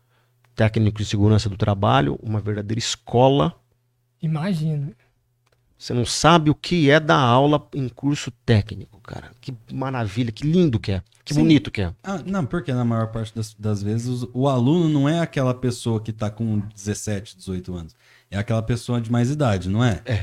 [0.54, 3.58] técnicos de segurança do trabalho, uma verdadeira escola.
[4.20, 4.92] Imagina.
[5.78, 9.30] Você não sabe o que é dar aula em curso técnico, cara.
[9.40, 11.40] Que maravilha, que lindo que é, que Sim.
[11.40, 11.94] bonito que é.
[12.02, 15.54] Ah, não, porque na maior parte das, das vezes o, o aluno não é aquela
[15.54, 17.96] pessoa que tá com 17, 18 anos.
[18.30, 20.00] É aquela pessoa de mais idade, não é?
[20.04, 20.22] É.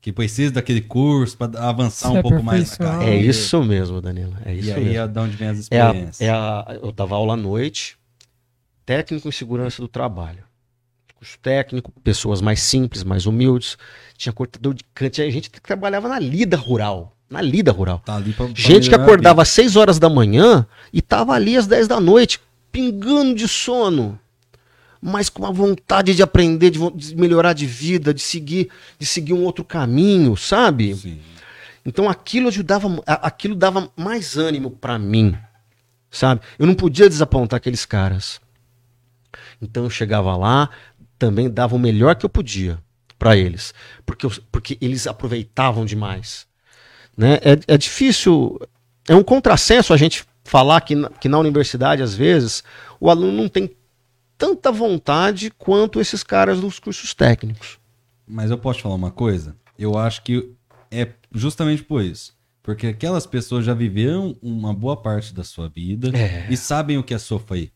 [0.00, 3.14] Que precisa daquele curso para avançar um pouco mais na carreira.
[3.14, 4.34] É isso mesmo, Danilo.
[4.44, 4.98] É isso E aí mesmo.
[5.00, 6.20] é de onde vem as É a, experiências.
[6.20, 7.96] é a- eu dava aula à noite,
[8.84, 10.44] técnico em segurança do trabalho.
[11.16, 13.76] Curso técnico, pessoas mais simples, mais humildes.
[14.16, 17.16] Tinha cortador de cana, tinha gente que trabalhava na lida rural.
[17.28, 18.00] Na lida rural.
[18.04, 21.56] Tá ali pra, pra Gente que acordava às 6 horas da manhã e tava ali
[21.56, 22.38] às 10 da noite,
[22.70, 24.20] pingando de sono.
[25.00, 29.32] Mas com uma vontade de aprender, de, de melhorar de vida, de seguir, de seguir
[29.32, 30.94] um outro caminho, sabe?
[30.94, 31.18] Sim.
[31.84, 35.36] Então aquilo ajudava, aquilo dava mais ânimo pra mim,
[36.10, 36.40] sabe?
[36.58, 38.40] Eu não podia desapontar aqueles caras.
[39.62, 40.68] Então eu chegava lá,
[41.18, 42.78] também dava o melhor que eu podia
[43.18, 43.72] pra eles,
[44.04, 46.46] porque, eu- porque eles aproveitavam demais,
[47.16, 47.34] né?
[47.42, 48.60] É, é difícil,
[49.08, 52.62] é um contrassenso a gente falar que na, que na universidade às vezes
[53.00, 53.70] o aluno não tem
[54.36, 57.78] tanta vontade quanto esses caras dos cursos técnicos.
[58.26, 59.56] Mas eu posso te falar uma coisa?
[59.78, 60.52] Eu acho que
[60.90, 62.34] é justamente por isso.
[62.62, 66.46] Porque aquelas pessoas já viveram uma boa parte da sua vida É.
[66.50, 67.70] e sabem o que é sofrer.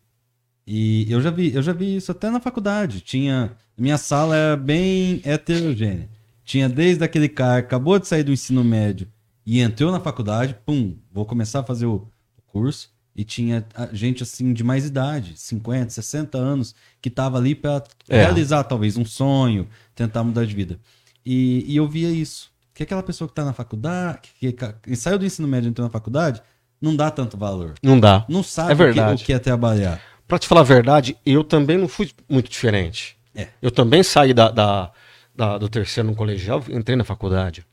[0.66, 3.00] E eu já vi, eu já vi isso até na faculdade.
[3.00, 6.08] Tinha, minha sala era bem heterogênea.
[6.44, 9.08] Tinha desde aquele cara que acabou de sair do ensino médio
[9.46, 12.08] e entrou na faculdade, pum, vou começar a fazer o
[12.46, 12.90] curso.
[13.20, 17.84] E tinha ah, gente assim de mais idade, 50, 60 anos, que tava ali para
[18.08, 18.16] É.
[18.22, 20.78] realizar talvez um sonho, tentar mudar de vida.
[21.26, 22.50] E, e eu via isso.
[22.72, 25.86] Que aquela pessoa que tá na faculdade, que, que, saiu do ensino médio e entrou
[25.86, 26.40] na faculdade,
[26.80, 27.74] não dá tanto valor.
[27.82, 28.24] Não dá.
[28.26, 29.22] Não sabe É o que- verdade.
[29.22, 30.00] o que é trabalhar.
[30.26, 33.18] Pra te falar a verdade, eu também não fui muito diferente.
[33.34, 33.48] É.
[33.60, 34.90] Eu também saí da, da-
[35.36, 37.66] da- do terceiro no colegial, entrei na faculdade.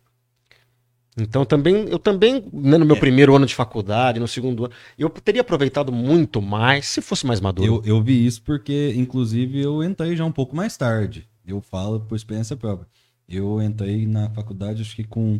[1.18, 3.00] Então também, eu também, né, no meu É.
[3.00, 7.42] primeiro ano de faculdade, no segundo ano, eu teria aproveitado muito mais se fosse mais
[7.42, 7.82] maduro.
[7.86, 11.28] Eu, eu vi isso porque, inclusive, eu entrei já um pouco mais tarde.
[11.46, 12.88] Eu falo por experiência própria.
[13.28, 15.40] Eu entrei na faculdade, acho que com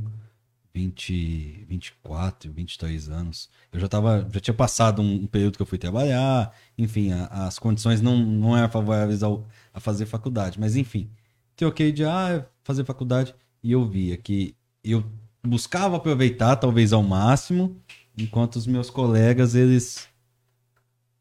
[0.74, 3.50] 20, 24, 23 anos.
[3.72, 7.28] Eu já tava, já tinha passado um, um período que eu fui trabalhar, enfim, a-
[7.48, 10.60] as condições não, não eram favoráveis ao, a fazer faculdade.
[10.60, 11.10] Mas, enfim,
[11.56, 15.04] troquei de ah, fazer faculdade e eu via que eu
[15.46, 17.76] buscava aproveitar, talvez ao máximo,
[18.18, 20.08] enquanto os meus colegas, eles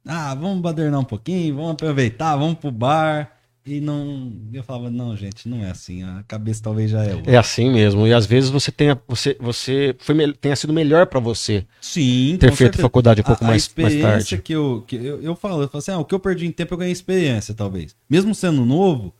[0.06, 3.32] ah, vamos badernar um pouquinho, vamos aproveitar, vamos pro bar.
[3.66, 4.32] E não.
[4.52, 6.04] Eu falava, não, gente, não é assim.
[6.04, 7.32] A cabeça talvez já é outra.
[7.32, 8.06] É assim mesmo.
[8.06, 12.46] E às vezes você tenha, você, você foi, tenha sido melhor pra você Sim, ter
[12.46, 12.82] feito certeza.
[12.82, 14.42] faculdade um pouco a, a mais, mais experiência tarde.
[14.42, 15.20] que eu, que eu.
[15.20, 17.52] Eu falo, eu falo assim, ah, o que eu perdi em tempo eu ganhei experiência,
[17.54, 17.96] talvez.
[18.08, 19.12] Mesmo sendo novo,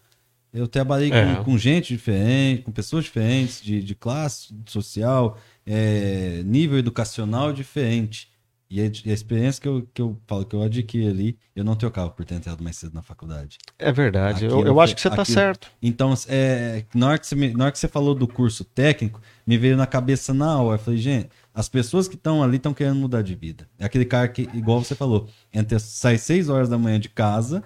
[0.53, 1.37] eu trabalhei É.
[1.37, 8.29] com, com gente diferente, com pessoas diferentes, de, de classe social, é, nível educacional diferente.
[8.69, 11.77] E a, a experiência que eu, que eu falo que eu adquiri ali, eu não
[11.77, 13.59] trocava por ter entrado mais cedo na faculdade.
[13.79, 14.45] É verdade.
[14.45, 15.71] Eu, Aquilo eu acho foi- que você tá aquilo- certo.
[15.81, 19.21] Então, é, na, hora que você me- na hora que você falou do curso técnico,
[19.47, 20.81] me veio na cabeça na hora.
[20.81, 23.69] Eu falei, gente, as pessoas que estão ali estão querendo mudar de vida.
[23.79, 27.63] É aquele cara que, igual você falou, entra, sai 6 horas da manhã de casa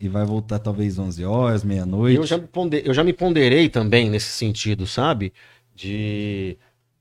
[0.00, 2.16] e vai voltar talvez 11 horas, meia-noite.
[2.16, 5.32] Eu já, me ponde- eu já me ponderei também nesse sentido, sabe?
[5.74, 6.56] De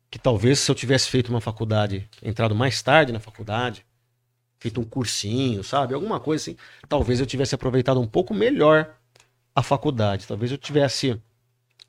[0.09, 3.85] que talvez se eu tivesse feito uma faculdade, entrado mais tarde na faculdade,
[4.59, 5.93] feito um cursinho, sabe?
[5.93, 6.57] Alguma coisa assim,
[6.87, 8.95] talvez eu tivesse aproveitado um pouco melhor
[9.55, 10.25] a faculdade.
[10.27, 11.19] Talvez eu tivesse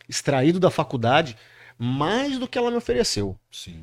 [0.08, 1.36] extraído da faculdade
[1.78, 3.38] mais do que ela me ofereceu.
[3.50, 3.78] Sim.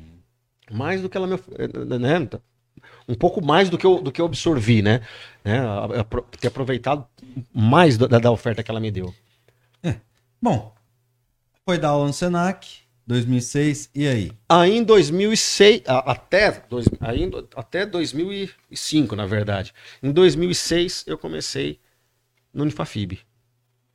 [0.70, 1.50] Mais do que ela me of-
[1.98, 2.28] né?
[3.08, 5.00] Um pouco mais do que eu, do que eu absorvi, né?
[5.44, 5.60] né?
[6.40, 7.06] Ter aproveitado
[7.52, 9.14] mais da, da oferta que ela me deu.
[10.42, 10.74] Bom,
[11.64, 14.32] foi dar aula no Senac, 2006, e aí?
[14.48, 19.72] Aí em 2006, a- até, dois, aí até 2005, na verdade.
[20.02, 21.80] Em 2006 eu comecei
[22.52, 23.18] no Unifafib.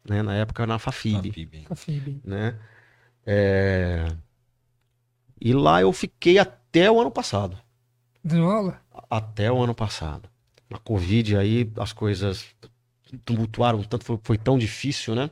[0.08, 0.22] Né?
[0.24, 1.32] Na época na Fafib.
[1.32, 1.66] Fib, hein?
[1.68, 2.22] Fafib.
[2.24, 2.56] Né?
[3.26, 4.08] É,
[5.40, 7.58] E lá eu fiquei até o ano passado.
[8.24, 8.82] Dando aula?
[9.10, 10.30] Até o ano passado.
[10.70, 12.46] Na Covid aí as coisas
[13.26, 15.30] tumultuaram, tanto foi, foi tão difícil, né?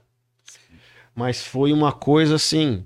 [1.15, 2.83] Mas foi uma coisa assim.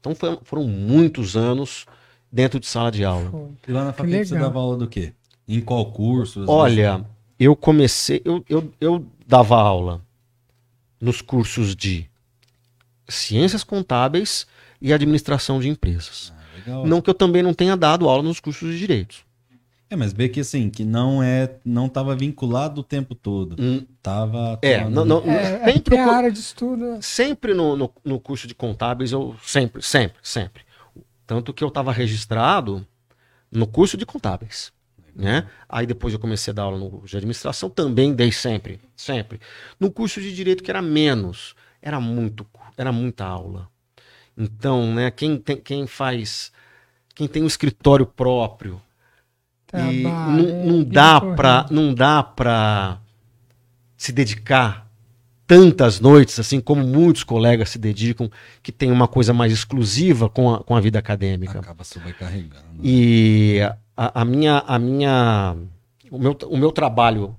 [0.00, 1.86] Então foi- foram muitos anos
[2.30, 3.30] dentro de sala de aula.
[3.30, 3.50] Foi.
[3.68, 5.12] E lá na faculdade você dava aula do quê?
[5.48, 6.44] Em qual curso?
[6.46, 7.04] Olha,
[7.38, 10.00] eu comecei, eu, eu, eu dava aula
[11.00, 12.08] nos cursos de
[13.08, 14.46] ciências contábeis
[14.80, 16.06] e administração de empresas.
[16.06, 16.32] vezes?
[16.36, 16.86] Ah, legal.
[16.86, 19.16] Não que eu também não tenha dado aula nos cursos de direito.
[19.90, 23.56] É, mas vê que assim, que não é, não tava vinculado o tempo todo.
[23.62, 24.58] Hum, Tava.
[24.62, 26.84] É, não, não, É, sempre, é a co- área de estudo.
[26.94, 27.02] é.
[27.02, 30.62] sempre no, no, no curso de contábeis, eu sempre, sempre, sempre.
[31.26, 32.86] Tanto que eu estava registrado
[33.50, 34.72] no curso de contábeis.
[35.14, 35.46] Né?
[35.68, 39.38] Aí depois eu comecei a dar aula no curso de administração, também dei sempre, sempre.
[39.78, 42.46] No curso de direito que era menos, era muito,
[42.78, 43.68] era muita aula.
[44.36, 46.52] Então, né, quem, tem, quem faz,
[47.14, 48.80] quem tem um escritório próprio,
[49.74, 52.98] e Trabalho, não, é, não vida dá pra, não dá pra
[53.96, 54.86] se dedicar
[55.46, 58.30] tantas noites, assim como muitos colegas se dedicam,
[58.62, 61.58] que tem uma coisa mais exclusiva com a, com a vida acadêmica.
[61.58, 62.64] Acaba sobrecarregando.
[62.82, 63.60] E
[63.96, 65.56] a, a minha, a minha,
[66.10, 67.36] o meu, o meu trabalho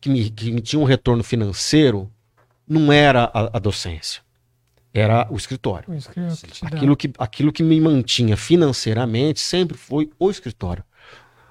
[0.00, 2.10] que me, que me tinha um retorno financeiro
[2.68, 4.22] não era a, a docência,
[4.94, 5.86] era o escritório.
[6.12, 6.68] Que te dá.
[6.68, 10.84] Aquilo que, aquilo que me mantinha financeiramente sempre foi o escritório.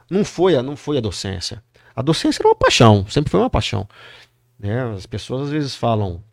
[0.10, 1.62] Não foi a, não foi a docência.
[1.94, 3.88] A docência era uma paixão, sempre foi uma paixão.
[4.58, 4.82] Né?
[4.96, 6.24] As pessoas às vezes falam.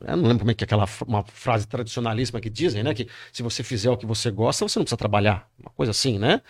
[0.00, 2.94] Eu não lembro como é que é aquela uma frase tradicionalíssima que dizem, né?
[2.94, 5.48] Que se você fizer o que você gosta, você não precisa trabalhar.
[5.58, 6.40] Uma coisa assim, né?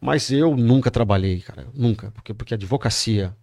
[0.00, 1.68] Mas eu nunca trabalhei, cara.
[1.72, 2.10] Nunca.
[2.10, 3.34] Porque, porque a advocacia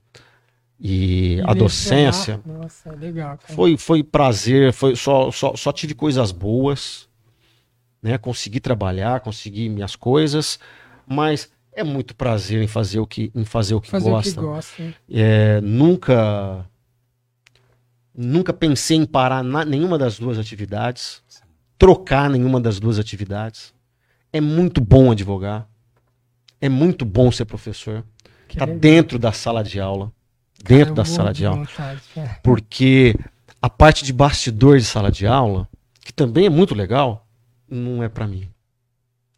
[0.80, 3.38] e a Lecionar, docência Nossa, é legal.
[3.38, 3.54] cara.
[3.54, 7.08] foi, foi prazer, foi só, só, só tive coisas boas.
[8.02, 8.18] né?
[8.18, 10.60] Consegui trabalhar, consegui minhas coisas,
[11.08, 14.32] mas é muito prazer em fazer o que, em fazer o que Fazer gosta.
[14.40, 14.84] o que gosta.
[15.10, 16.66] É, nunca
[18.16, 21.22] nunca pensei em parar na- nenhuma das duas atividades,
[21.78, 23.74] trocar nenhuma das duas atividades.
[24.34, 25.68] É muito bom advogar.
[26.60, 28.04] É muito bom ser professor.
[28.48, 28.80] Que Tá legal.
[28.80, 30.12] dentro da sala de aula.
[30.64, 31.60] Dentro Eu da sala de aula.
[31.66, 32.30] vontade, é.
[32.44, 33.16] Porque
[33.62, 35.68] a parte de bastidor de sala de aula,
[36.04, 37.26] que também é muito legal,
[37.70, 38.48] não é pra mim.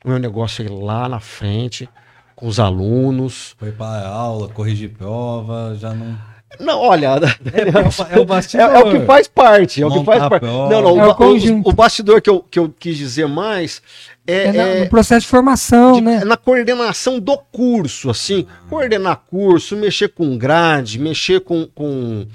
[0.03, 1.89] O meu negócio é ir lá na frente,
[2.35, 3.53] com os alunos.
[3.57, 6.17] Foi pra aula, corrigir prova, já não.
[6.59, 7.09] Não, olha,
[7.53, 7.61] É,
[8.15, 8.69] é o- é bastidor.
[8.69, 9.81] É, é o que faz parte.
[9.83, 10.45] É o que faz parte.
[10.45, 10.99] Não, não.
[11.01, 13.81] É o, o- o bastidor que eu, que eu quis dizer mais
[14.29, 16.23] é, É na- é no processo de formação, de- né?
[16.23, 18.45] na coordenação do curso, assim.
[18.69, 21.65] Coordenar curso, mexer com grade, mexer com.
[21.73, 22.25] com...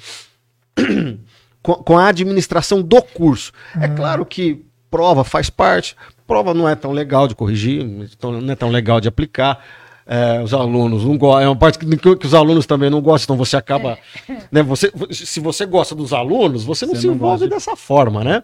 [1.62, 3.52] com- a administração do curso.
[3.80, 7.80] É claro que prova faz parte, prova não é tão legal de corrigir,
[8.12, 9.64] então não é tão legal de aplicar.
[10.06, 13.34] É, os alunos não gostam, é uma parte que, que os alunos também não gostam,
[13.34, 13.96] então você acaba.
[14.52, 17.74] Né, você, se você gosta dos alunos, você não Você se não envolve de- dessa
[17.74, 18.42] forma, né?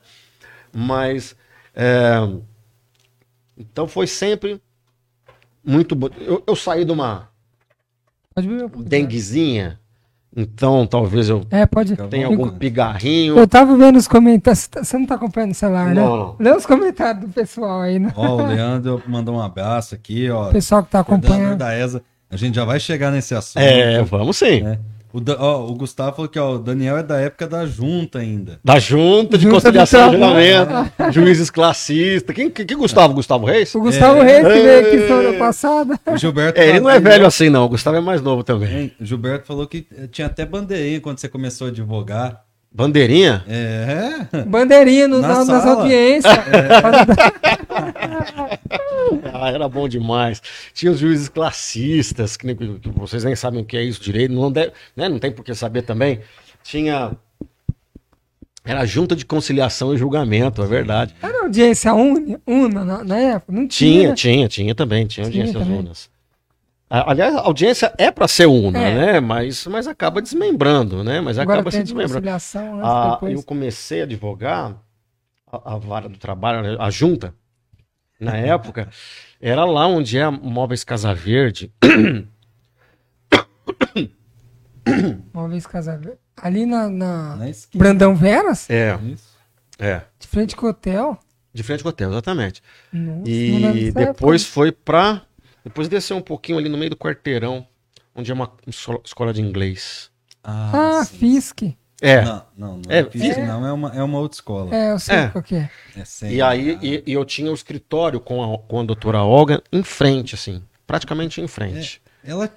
[0.72, 1.36] Mas.
[1.74, 2.16] é,
[3.60, 4.60] então foi sempre
[5.64, 6.08] muito bom.
[6.18, 7.28] Eu, eu saí de uma
[8.36, 9.78] um denguezinha,
[10.34, 11.96] então talvez eu É, pode.
[12.08, 13.36] tenha algum pigarrinho.
[13.38, 14.60] Eu tava vendo os comentários.
[14.60, 15.94] Você tá- não tá acompanhando o celular, né?
[16.00, 16.36] Não, não.
[16.38, 18.12] Lê os comentários do pessoal aí, né?
[18.16, 20.48] Ó, o Leandro mandou um abraço aqui, ó.
[20.48, 21.58] O pessoal que tá acompanhando.
[21.58, 22.02] da ESA.
[22.30, 23.60] A gente já vai chegar nesse assunto.
[23.62, 24.60] É, vamos sim.
[24.62, 24.78] né?
[25.12, 28.20] O, Da- ó, o Gustavo falou que ó, o Daniel é da época da junta
[28.20, 28.60] ainda.
[28.64, 32.34] Da junta de Junta conciliação do e julgamento, juízes classistas.
[32.34, 33.12] Quem, que, que Gustavo?
[33.14, 33.74] Gustavo Reis?
[33.74, 34.24] O Gustavo É.
[34.24, 35.06] Reis, que veio aqui É.
[35.08, 35.98] semana passada.
[36.06, 36.60] O Gilberto.
[36.60, 37.64] É, ele não é velho assim, não.
[37.64, 38.92] O Gustavo é mais novo também.
[39.00, 42.42] O Gilberto falou que eh, tinha até bandeirinha quando você começou a advogar.
[42.72, 43.42] Bandeirinha?
[43.48, 44.44] É.
[44.46, 46.32] Bandeirinha no- Na na- nas audiências.
[49.32, 50.42] Ah, era bom demais.
[50.74, 54.50] Tinha os juízes classistas, que, que vocês nem sabem o que é isso direito, não,
[54.50, 56.20] deve, né, não tem por que saber também.
[56.62, 57.12] Tinha.
[58.64, 61.14] Era a junta de conciliação e julgamento, é verdade.
[61.22, 63.52] Era audiência una, una na, na época?
[63.52, 64.12] Não tinha.
[64.12, 65.80] Tinha, tinha, tinha também, tinha Tinha audiências também.
[65.80, 66.10] unas.
[66.92, 68.94] Aliás, a audiência é para ser una, É.
[69.12, 69.20] né?
[69.20, 71.20] Mas, mas acaba desmembrando, né?
[71.20, 72.14] Mas Agora acaba se desmembrando.
[72.14, 73.32] conciliação antes, Ah, depois.
[73.34, 74.76] eu comecei a advogar
[75.50, 77.32] a, a vara do trabalho, a junta,
[78.20, 78.88] na época,
[79.40, 81.72] era lá onde é a Móveis Casa Verde.
[85.33, 86.00] Uma vez casar.
[86.37, 87.85] Ali na, na Na esquina.
[87.85, 89.37] Brandão Veras, É, Isso.
[89.78, 90.02] é.
[90.18, 91.18] de frente com o hotel.
[91.52, 92.62] De frente com o hotel, exatamente.
[92.92, 94.54] Nossa, E depois época.
[94.54, 95.22] foi pra.
[95.64, 97.66] Depois desceu um pouquinho ali no meio do quarteirão,
[98.14, 98.50] onde é uma
[99.04, 100.11] escola- de inglês.
[100.42, 101.18] Ah, sim.
[101.18, 101.62] Fisk.
[102.00, 102.22] É.
[102.22, 104.74] Não, não, não É, é, Fisk, não, é uma, é uma outra escola.
[104.74, 105.28] É, eu sei É.
[105.28, 105.70] qual que é.
[105.96, 109.22] É sem- E aí e, e eu tinha o escritório com a, com a doutora
[109.22, 110.62] Olga em frente, assim.
[110.86, 112.00] Praticamente em frente.
[112.24, 112.50] Ela,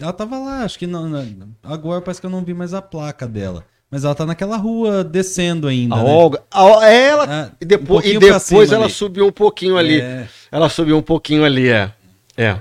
[0.00, 2.80] ela tava lá, acho que não, não- agora parece que eu não vi mais a
[2.82, 3.64] placa dela.
[3.90, 5.94] Mas ela tá naquela rua descendo ainda.
[5.94, 6.10] A né?
[6.10, 6.42] Olga.
[6.50, 7.26] a- ela.
[7.28, 8.92] Ah, e depois, um e depois ela ali.
[8.92, 10.00] subiu um pouquinho ali.
[10.00, 10.26] É.
[10.50, 11.92] Ela subiu um pouquinho ali, é.
[12.36, 12.58] É.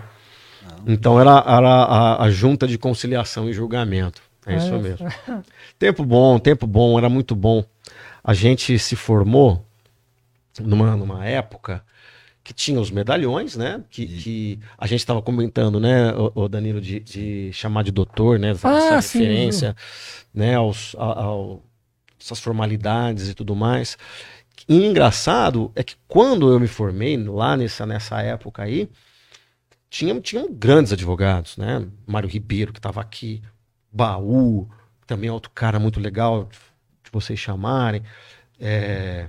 [0.86, 4.22] Então era, era a, a junta de conciliação e julgamento.
[4.48, 5.08] É isso Olha mesmo.
[5.80, 7.64] Tempo bom, tempo bom, era muito bom.
[8.24, 9.66] A gente se formou
[10.60, 11.84] numa, numa época
[12.44, 13.84] que tinha os medalhões, né?
[13.90, 18.40] Que, que a gente estava comentando, né, o, o Danilo, de, de chamar de doutor,
[18.40, 18.52] né?
[18.52, 19.76] Essa, Ah, essa sim, referência,
[20.34, 20.56] né?
[20.56, 21.64] Aos, a- ao-
[22.20, 23.98] essas formalidades e tudo mais.
[24.68, 28.90] E engraçado é que quando eu me formei, lá nessa, nessa época aí,
[29.90, 31.86] tinha, tinham grandes advogados, né?
[32.06, 33.42] Mário Ribeiro, que estava aqui,
[33.96, 34.68] Baú,
[35.08, 36.50] também é outro cara muito legal
[37.04, 38.04] de vocês chamarem,
[38.60, 39.28] é,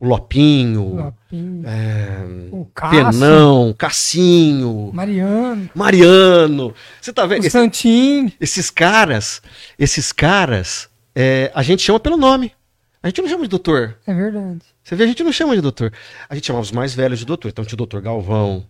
[0.00, 6.74] o Lopinho, Lopinho, é, o Cássio, Penão, Cassinho, Mariano, Mariano.
[7.00, 7.42] Você tá vendo?
[7.42, 8.32] o Esse- Santinho.
[8.40, 9.40] esses caras,
[9.78, 12.52] esses caras, é, a gente chama pelo nome.
[13.02, 13.96] A gente não chama de doutor.
[14.06, 14.58] É verdade.
[14.82, 15.92] Você vê, a gente não chama de doutor.
[16.28, 17.48] A gente chamava os mais velhos de doutor.
[17.48, 18.66] Então tinha o doutor Galvão,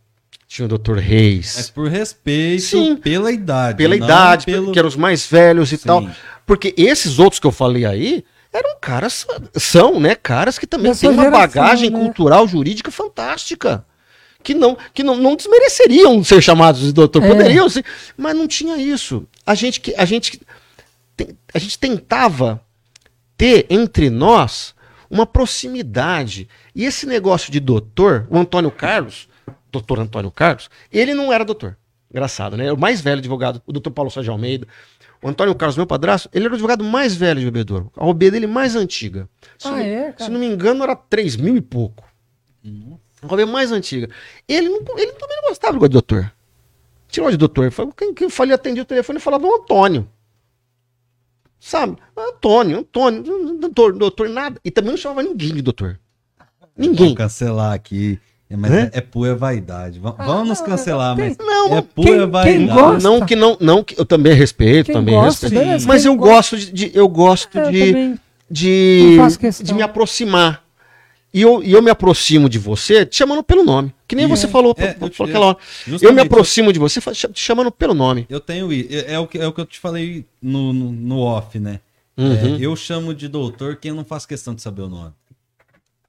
[0.49, 1.55] tinha o doutor Reis.
[1.57, 2.97] Mas por respeito Sim.
[2.97, 3.77] pela idade.
[3.77, 4.73] pela não idade, pelo...
[4.73, 5.87] que eram os mais velhos e Sim.
[5.87, 6.11] tal.
[6.47, 11.11] Porque esses outros que eu falei aí eram caras, são, né, caras que também têm
[11.11, 11.99] uma geração, bagagem né?
[11.99, 13.85] cultural, jurídica fantástica.
[14.43, 17.29] Que não, que não, não desmereceriam ser chamados de doutor, É.
[17.29, 17.85] poderiam ser,
[18.17, 19.27] mas não tinha isso.
[19.45, 20.41] A gente, que- a gente,
[21.53, 22.59] a gente tentava
[23.37, 24.75] ter entre nós
[25.11, 26.49] uma proximidade.
[26.75, 29.29] E esse negócio de doutor, o Antônio Carlos,
[29.79, 31.77] doutor Antônio Carlos, ele não era doutor.
[32.11, 32.73] Engraçado, né?
[32.73, 34.67] O mais velho advogado, o doutor Paulo Sérgio Almeida.
[35.23, 37.91] O Antônio Carlos, meu padrasto, ele era o advogado mais velho de Bebedouro.
[37.97, 39.29] A OB dele mais antiga.
[39.59, 42.05] Se, Ah, não, é, se não me engano, era 3 mil e pouco.
[43.21, 44.09] A OAB mais antiga.
[44.47, 46.33] Ele, não, ele também não gostava do negócio de doutor.
[47.09, 47.71] Tirou de doutor.
[47.73, 50.09] Foi- Quem que eu falei, atendi o telefone e falava o Antônio.
[51.59, 51.97] Sabe?
[52.17, 54.61] Antônio, Antônio, doutor, doutor, nada.
[54.65, 55.99] E também não chamava ninguém de doutor.
[56.77, 56.97] Ninguém.
[57.07, 58.21] Vamos cancelar aqui.
[58.51, 59.99] É, Mas é, é pura vaidade.
[59.99, 62.67] Va- Ah, Vamos nos cancelar, tem- mas Não, é pura quem- quem vaidade.
[62.81, 65.65] gosta- Não que não, não que eu também respeito, Quem também gosta, respeito.
[65.67, 68.19] beleza, Mas quem eu gosta- gosto de, eu gosto É, eu de,
[68.51, 69.17] de,
[69.63, 70.65] de me aproximar.
[71.33, 73.93] E eu, e eu me aproximo de você te chamando pelo nome.
[74.09, 75.59] Que nem E- você falou, é, falou eu te- aquela hora.
[76.01, 78.25] Eu me aproximo de você te chamando pelo nome.
[78.31, 81.19] Eu tenho é, é o que é o que eu te falei no, no, no
[81.19, 81.81] off, né?
[82.17, 82.57] Uhum.
[82.57, 85.13] É, eu chamo de doutor quem não faz questão de saber o nome.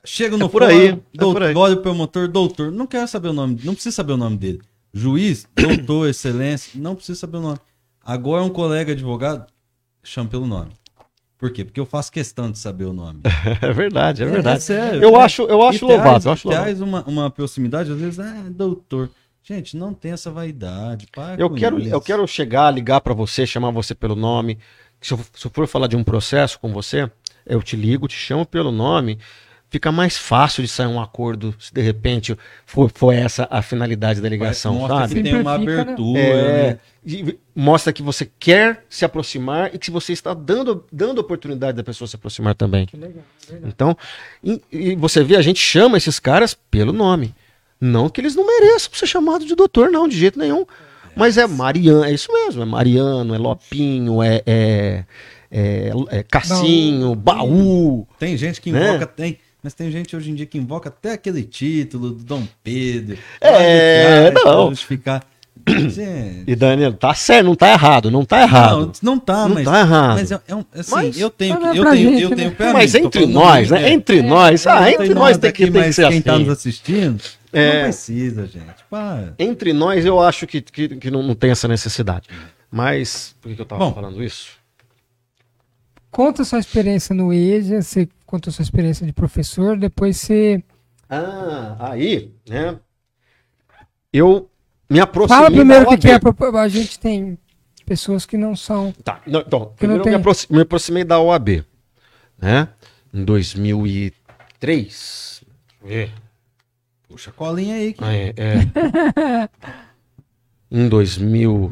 [0.06, 1.56] Chego no É por fórum, aí, é doutor, aí.
[1.56, 4.62] olho pro promotor, doutor, não quero saber o nome, não precisa saber o nome dele.
[4.94, 7.58] Juiz, doutor, excelência, não precisa saber o nome.
[8.04, 9.46] Agora um colega advogado,
[10.04, 10.72] chama pelo nome.
[11.38, 11.64] Por quê?
[11.64, 13.22] Porque eu faço questão de saber o nome.
[13.62, 14.64] É verdade, é verdade.
[14.64, 15.02] sério.
[15.04, 15.24] Eu É.
[15.24, 19.10] acho, eu acho traz- louvável, eu acho traz uma, uma proximidade, às vezes, ah, doutor.
[19.44, 21.08] Gente, não tem essa vaidade.
[21.12, 21.94] Para Eu quero, isso.
[21.94, 24.58] eu quero chegar, ligar pra você, chamar você pelo nome.
[25.02, 27.10] Se eu, se eu for falar de um processo com você,
[27.46, 29.18] eu te ligo, te chamo pelo nome.
[29.72, 34.20] Fica mais fácil de sair um acordo se de repente for, for essa a finalidade
[34.20, 35.16] da ligação, Mostra sabe?
[35.16, 35.64] que tem uma né?
[35.82, 37.34] abertura, É, né?
[37.56, 42.08] mostra que você quer se aproximar e que você está dando, dando oportunidade da pessoa
[42.08, 42.88] se aproximar também.
[42.88, 43.72] Que legal, é verdade.
[43.74, 43.96] Então,
[44.44, 47.36] e, e você vê, a gente chama esses caras pelo nome.
[47.80, 50.66] Não que eles não mereçam ser chamados de doutor, não, de jeito nenhum.
[51.16, 55.04] Mas é Mariano, é isso mesmo, é Mariano, é Lopinho, é, é,
[55.52, 58.08] é, é Cassinho, Baú.
[58.18, 58.90] Tem gente que Né?
[58.90, 59.38] invoca, tem.
[59.62, 63.18] Mas tem gente hoje em dia que invoca até aquele título do Dom Pedro.
[63.42, 64.70] É, não.
[64.70, 65.24] Justificar.
[65.68, 66.46] Gente.
[66.48, 68.94] E Daniel, tá certo, não tá errado, não tá errado.
[69.04, 69.66] Não, não tá, Não mas.
[69.66, 70.14] tá errado.
[70.16, 72.36] Mas é, é assim, Mas- eu tenho, é que- eu tenho, gente, eu né?
[72.38, 73.84] tenho pra Mas mim, entre nós, né?
[73.84, 73.90] é.
[73.92, 76.44] Entre nós, ah, entre nós tem que, aqui, tem que ser quem tá assim.
[76.46, 77.74] nos assistindo, É.
[77.76, 78.66] não precisa, gente.
[78.90, 79.34] Para.
[79.38, 82.30] Entre nós, eu acho que, que, que não, não tem essa necessidade.
[82.72, 83.94] Mas, por que, que eu tava Bom.
[83.94, 84.52] falando isso?
[86.12, 90.62] Conta sua experiência no EJA, você conta sua experiência de professor, depois você
[91.10, 92.78] Ah, aí, né?
[94.12, 94.50] Eu
[94.90, 95.44] me aproximei.
[95.44, 96.14] fala primeiro o da que, que é.
[96.14, 96.34] OAB.
[96.36, 97.38] pro- A gente tem
[97.86, 98.92] pessoas que não são.
[99.04, 100.14] Tá, não, então, primeiro eu tem.
[100.14, 101.64] me, aproxi- me aproximei da OAB,
[102.42, 102.68] né?
[103.14, 105.44] Em 2003.
[105.86, 106.10] É,
[107.08, 107.94] Puxa a colinha aí.
[107.94, 108.04] Que...
[108.04, 109.50] é, é.
[110.72, 111.72] em 2000.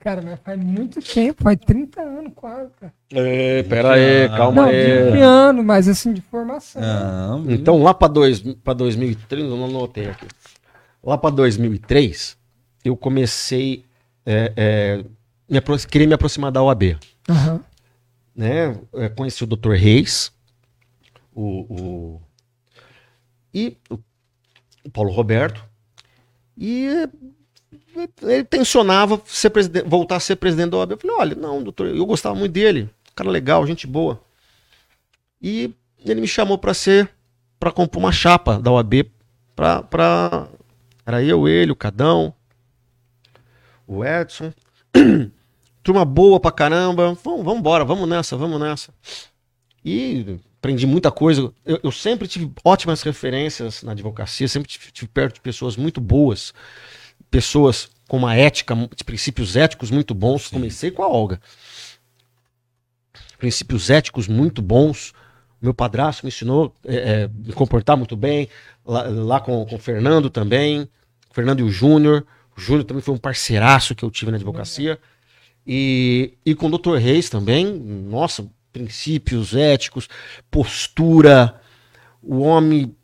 [0.00, 2.92] Cara, mas faz muito tempo, faz 30 anos quase, cara.
[3.12, 5.12] É, pera aí, calma não, aí.
[5.12, 6.80] de ano, mas assim, de formação.
[6.80, 10.26] Não, Então, lá para dois, pra 2003, eu não anotei aqui.
[11.04, 12.38] Lá para 2003,
[12.82, 13.84] eu comecei
[14.24, 15.04] é, é,
[15.48, 16.96] me querer me aproximar da OAB.
[17.28, 17.60] Aham.
[18.34, 18.80] Né?
[18.94, 19.72] É, conheci o Dr.
[19.72, 20.32] Reis,
[21.34, 22.22] o, o-
[23.52, 23.98] e o,
[24.90, 25.62] Paulo Roberto,
[26.56, 27.06] e
[28.22, 29.52] ele tensionava ser
[29.86, 30.92] voltar a ser presidente da OAB.
[30.92, 34.20] Eu falei, olha, não, doutor, eu gostava muito dele, cara legal, gente boa.
[35.40, 35.72] E
[36.04, 37.10] ele me chamou para ser,
[37.58, 39.06] para compor uma chapa da OAB,
[39.54, 40.48] pra, pra,
[41.04, 42.34] era eu, ele, o Cadão,
[43.86, 44.52] o Edson.
[45.82, 47.16] Turma boa pra caramba.
[47.24, 48.92] Vamos, vamos embora, vamos nessa, vamos nessa.
[49.84, 51.52] E aprendi muita coisa.
[51.64, 56.00] Eu, eu sempre tive ótimas referências na advocacia, sempre tive, tive perto de pessoas muito
[56.00, 56.54] boas,
[57.30, 60.48] pessoas com uma ética, de princípios éticos muito bons.
[60.48, 61.40] Comecei com a Olga.
[63.38, 65.12] Princípios éticos muito bons.
[65.62, 68.48] Meu padrasto me ensinou a me comportar muito bem.
[68.84, 70.88] Lá, lá com, com o Fernando também.
[71.30, 72.26] Fernando e o Júnior.
[72.56, 74.98] O Júnior também foi um parceiraço que eu tive na advocacia.
[75.66, 76.96] E, e com o Dr.
[76.96, 77.64] Reis também.
[77.64, 80.08] Nossa, princípios éticos,
[80.50, 81.60] postura.
[82.22, 82.94] O homem,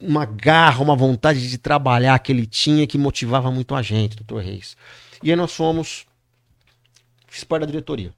[0.00, 4.38] uma garra, uma vontade de trabalhar que ele tinha que motivava muito a gente, Dr.
[4.38, 4.76] Reis.
[5.22, 6.06] E aí nós fomos.
[7.26, 8.12] Fiz parte da diretoria.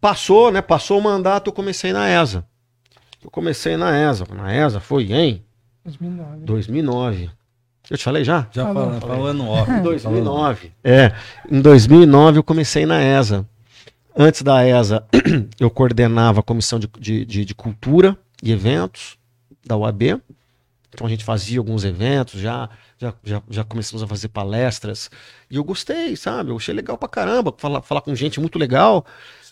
[0.00, 0.62] Passou, né?
[0.62, 2.44] Passou o mandato, eu comecei na ESA.
[3.22, 4.26] Eu comecei na ESA.
[4.34, 5.42] Na ESA foi em
[5.84, 6.44] 2009.
[6.44, 7.30] 2009.
[7.88, 8.48] Eu te falei já?
[8.50, 8.84] Já Falou.
[8.84, 9.70] falando, falando off.
[9.70, 10.72] Em 2009.
[10.82, 11.12] É,
[11.50, 13.46] em 2009 eu comecei na ESA.
[14.16, 15.04] Antes da ESA,
[15.60, 19.16] eu coordenava a comissão de, de, de, de cultura e eventos
[19.66, 20.20] da UAB.
[20.88, 25.10] Então a gente fazia alguns eventos, já, já, já, já começamos a fazer palestras.
[25.50, 26.50] E eu gostei, sabe?
[26.50, 29.04] Eu achei legal pra caramba, falar, falar com gente muito legal.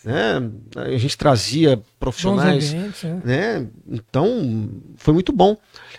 [0.05, 0.51] Né?
[0.77, 3.23] A gente trazia profissionais eventos, né?
[3.25, 3.67] né?
[3.89, 5.57] Então, foi muito bom.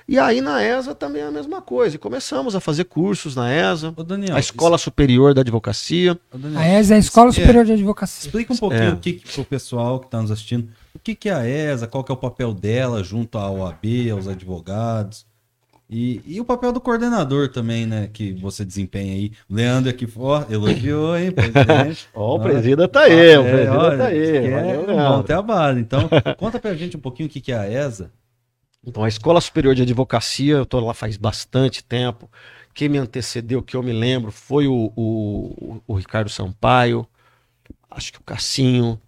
[0.08, 1.96] E aí na ESA também é a mesma coisa.
[1.96, 6.20] E começamos a fazer cursos na ESA, Ô, Daniel, a Escola Superior da Advocacia.
[6.32, 7.34] Ô, Daniel, A ESA é a Escola É.
[7.34, 8.28] Superior de Advocacia.
[8.28, 8.94] Explica um pouquinho É.
[8.94, 11.88] o que, que pro pessoal que tá nos assistindo, o que, que é a ESA,
[11.88, 15.26] qual que é o papel dela junto à OAB, aos advogados.
[15.88, 18.10] E, e o papel do coordenador também, né?
[18.12, 19.32] Que você desempenha aí.
[19.48, 22.10] Leandro aqui fora, elogiou, hein, presidente.
[22.16, 24.38] Ó, o presida tá aí, o presida olha, tá aí.
[24.38, 24.96] É, Leandro.
[24.96, 25.80] bom trabalho.
[25.80, 28.10] Então, conta pra gente um pouquinho o que, que é a ESA.
[28.84, 32.32] Então, a Escola Superior de Advocacia, eu estou lá faz bastante tempo.
[32.74, 37.08] Quem me antecedeu, que eu me lembro, foi o, o, o Ricardo Sampaio,
[37.92, 39.00] acho que o Cassinho,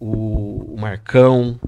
[0.00, 1.60] o, o Marcão.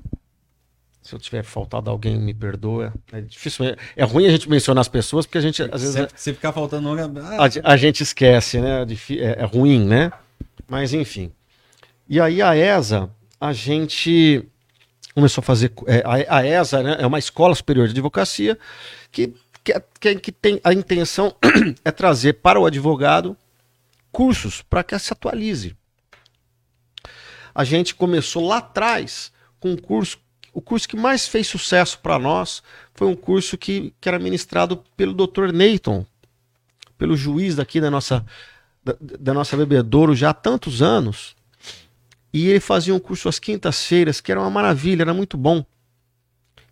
[1.02, 2.92] Se eu tiver faltado alguém, me perdoa.
[3.12, 5.94] É difícil, é, é ruim a gente mencionar as pessoas, porque a gente, às vezes,
[5.94, 8.82] Se, se ficar faltando nome, ah, a, a gente esquece, né?
[8.82, 10.10] É É, é ruim, né?
[10.66, 11.32] Mas enfim.
[12.08, 13.10] E aí a ESA,
[13.40, 14.48] a gente
[15.14, 15.72] começou a fazer.
[15.86, 18.58] é, a, ESA né, é uma escola superior de advocacia
[19.10, 21.34] que, que, que, que tem a intenção
[21.84, 23.36] é trazer para o advogado
[24.10, 25.76] cursos para que se atualize.
[27.54, 30.18] A gente começou lá atrás com um curso.
[30.54, 32.62] O curso que mais fez sucesso para nós
[32.94, 35.50] foi um curso que, que era ministrado pelo Dr.
[35.50, 36.04] Neyton,
[36.98, 38.24] pelo juiz daqui da nossa,
[38.84, 41.34] da, da nossa bebedouro já há tantos anos.
[42.32, 45.64] E ele fazia um curso às quintas-feiras, que era uma maravilha, era muito bom.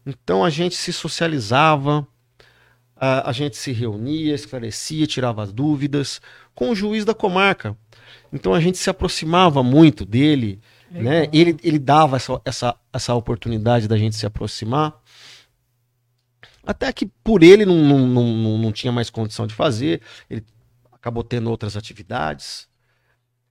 [0.04, 2.06] Então a gente se socializava,
[2.96, 6.20] a, a gente se reunia, esclarecia, tirava as dúvidas
[6.54, 7.76] com o juiz da comarca.
[8.32, 10.60] Então a gente se aproximava muito dele,
[10.90, 11.28] né?
[11.32, 14.94] Ele, ele dava essa, essa, essa oportunidade da gente se aproximar.
[16.66, 20.44] Até que por ele não, não, não, não tinha mais condição de fazer, ele
[20.92, 22.68] acabou tendo outras atividades.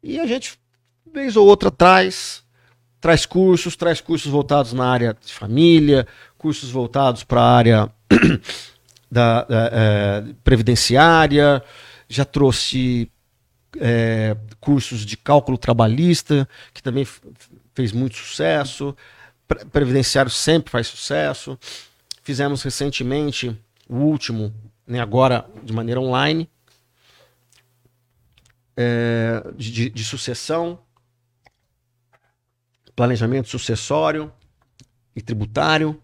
[0.03, 0.59] E a gente,
[1.11, 2.43] vez ou outra, traz,
[3.01, 7.91] traz cursos, traz cursos voltados na área de família, cursos voltados para a área
[9.11, 11.63] da, da, eh, previdenciária,
[12.07, 13.11] já trouxe
[13.77, 17.05] eh, cursos de cálculo trabalhista, que também
[17.73, 18.95] fez muito sucesso.
[19.47, 21.57] Pre- Previdenciário sempre faz sucesso.
[22.23, 23.55] Fizemos recentemente
[23.87, 24.53] o último,
[24.85, 26.47] né, agora de maneira online,
[28.77, 30.79] é, de, de- sucessão,
[32.95, 34.31] planejamento sucessório
[35.15, 36.01] e tributário.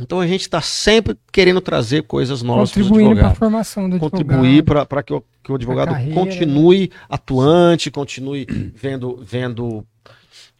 [0.00, 3.88] Então a gente está sempre querendo trazer coisas novas para o Contribuindo para a formação
[3.88, 4.86] do Contribuir advogado.
[4.86, 8.44] para que, o- que o advogado continue atuante, continue
[8.74, 9.86] vendo, vendo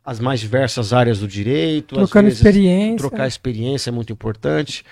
[0.05, 1.97] as mais diversas áreas do direito.
[1.97, 2.97] às Trocando vezes, experiência.
[2.97, 4.85] Trocar experiência é muito importante.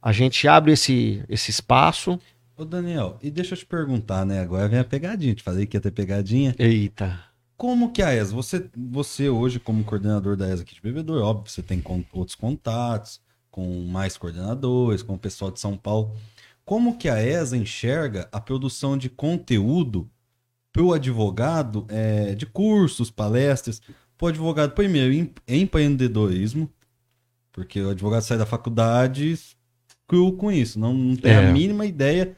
[0.00, 2.18] A gente abre esse, esse espaço.
[2.56, 4.40] Ô Daniel, e deixa eu te perguntar, né?
[4.40, 5.34] Agora vem a pegadinha.
[5.34, 6.54] Te falei que ia ter pegadinha.
[6.58, 7.20] Eita.
[7.58, 11.50] Como que a ESA, você, você hoje como coordenador da ESA aqui de Bebedouro, óbvio,
[11.50, 11.82] você tem
[12.12, 13.20] outros contatos
[13.50, 16.14] com mais coordenadores, com o pessoal de São Paulo.
[16.66, 20.10] Como que a ESA enxerga a produção de conteúdo
[20.72, 23.80] para o advogado, é, de cursos, palestras,
[24.18, 26.68] para o advogado, primeiro, em empreendedorismo,
[27.52, 29.38] porque o advogado sai da faculdade
[30.08, 31.48] cru com isso, não, não tem É.
[31.48, 32.36] a mínima ideia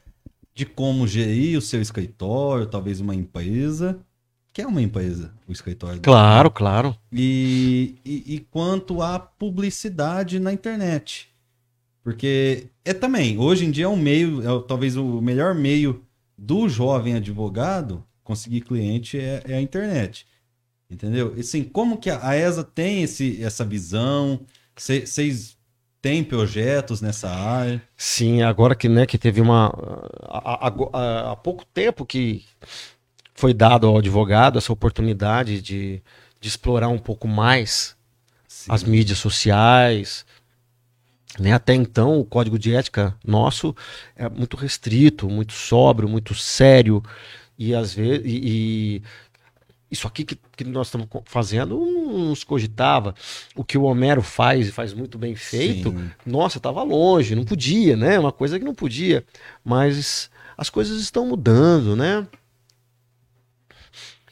[0.55, 3.99] de como gerir o seu escritório, talvez uma empresa,
[4.53, 6.01] que é uma empresa, o escritório.
[6.01, 6.97] Claro, claro.
[7.13, 11.28] E, e, e quanto à publicidade na internet.
[12.09, 16.03] Porque é também, hoje em dia é um meio, é talvez o melhor meio
[16.39, 20.27] do jovem advogado conseguir cliente é, é a internet.
[20.91, 21.35] Entendeu?
[21.37, 24.41] E assim, como que a ESA tem esse, essa visão?
[24.75, 25.59] Vocês
[26.01, 27.83] têm projetos nessa área?
[27.95, 29.71] Sim, agora que, né, que teve uma.
[30.31, 32.43] Há pouco tempo que
[33.35, 36.03] foi dado ao advogado essa oportunidade de,
[36.41, 37.95] de explorar um pouco mais
[38.49, 38.73] Sim.
[38.73, 40.25] as mídias sociais.
[41.39, 41.53] Né?
[41.53, 43.75] Até então, o código de ética nosso
[44.17, 47.03] é muito restrito, muito sóbrio, muito sério.
[47.59, 48.23] E às vezes.
[48.25, 49.03] E, e
[49.91, 53.15] isso aqui que, que nós estamos fazendo não se cogitava.
[53.55, 56.11] O que o Homero faz e faz muito bem feito, Sim.
[56.27, 58.19] nossa, estava longe, não podia, né?
[58.19, 59.25] Uma coisa que não podia.
[59.65, 62.27] Mas as coisas estão mudando, né?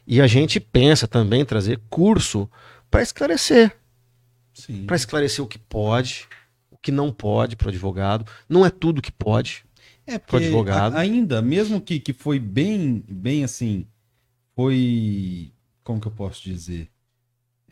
[0.06, 2.48] E a gente pensa também em trazer curso
[2.90, 3.74] para esclarecer
[4.86, 6.26] para esclarecer o que pode,
[6.86, 8.24] que não pode para o advogado.
[8.48, 9.64] Não é tudo que pode.
[10.06, 10.94] É, pro porque advogado.
[10.94, 13.84] a- ainda, mesmo que, que foi bem, bem assim,
[14.54, 16.88] foi, como que eu posso dizer?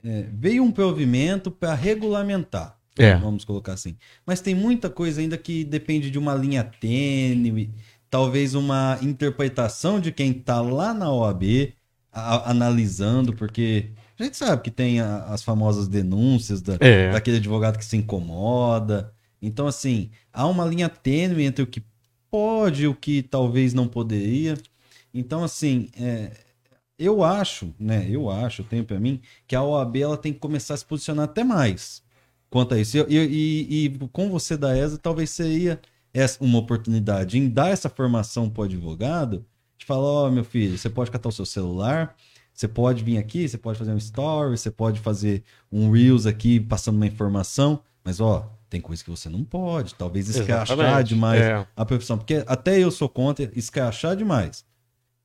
[0.04, 3.14] É, veio um provimento para regulamentar, É.
[3.14, 3.96] vamos colocar assim.
[4.26, 7.70] Mas tem muita coisa ainda que depende de uma linha tênue,
[8.10, 11.72] talvez uma interpretação de quem está lá na OAB
[12.12, 17.10] a- analisando, porque a gente sabe que tem a- as famosas denúncias da, É.
[17.12, 19.12] daquele advogado que se incomoda.
[19.42, 21.82] Então, assim, há uma linha tênue entre o que
[22.30, 24.56] pode e o que talvez não poderia.
[25.12, 26.32] Então, assim, é,
[26.98, 28.06] eu acho, né?
[28.08, 31.24] Eu acho, tenho para mim, que a OAB ela tem que começar a se posicionar
[31.26, 32.02] até mais
[32.50, 32.96] quanto a isso.
[33.08, 35.80] E, e, e com você da ESA, talvez seria
[36.12, 39.44] essa uma oportunidade em dar essa formação para o advogado,
[39.76, 42.14] de falar, ó, oh, meu filho, você pode catar o seu celular,
[42.54, 45.42] você pode vir aqui, você pode fazer um story, você pode fazer
[45.72, 50.28] um Reels aqui passando uma informação, mas ó, tem coisa que você não pode, talvez
[50.28, 51.08] escrachar Exatamente.
[51.08, 51.66] demais é.
[51.76, 54.64] a profissão, porque até eu sou contra escrachar demais,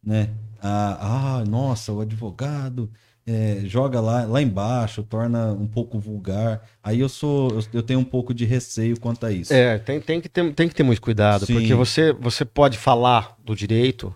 [0.04, 0.32] né?
[0.62, 2.90] Ah, ah nossa, o advogado
[3.28, 6.68] é, joga lá, lá embaixo, torna um pouco vulgar.
[6.84, 9.54] Aí eu sou, eu, eu, tenho um pouco de receio quanto a isso.
[9.54, 11.54] É, tem, tem, que, ter, tem que ter muito cuidado, Sim.
[11.54, 14.14] porque você, você pode falar do direito,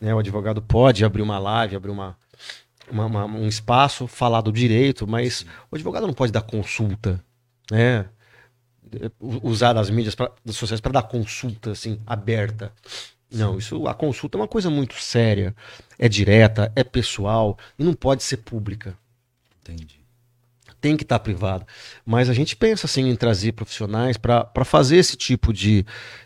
[0.00, 0.12] né?
[0.12, 2.16] O advogado pode abrir uma live, abrir uma,
[2.90, 7.22] uma, uma, um espaço, falar do direito, mas o advogado não pode dar consulta,
[7.70, 8.06] né?
[9.20, 12.72] Usar as mídias pra, sociais para dar consulta assim aberta.
[13.30, 15.54] Não, isso a consulta é uma coisa muito séria,
[15.98, 18.96] é direta, é pessoal e não pode ser pública.
[19.60, 19.98] Entendi.
[20.80, 21.66] Tem que estar privado.
[22.06, 25.84] Mas a gente pensa assim em trazer profissionais para fazer esse tipo de.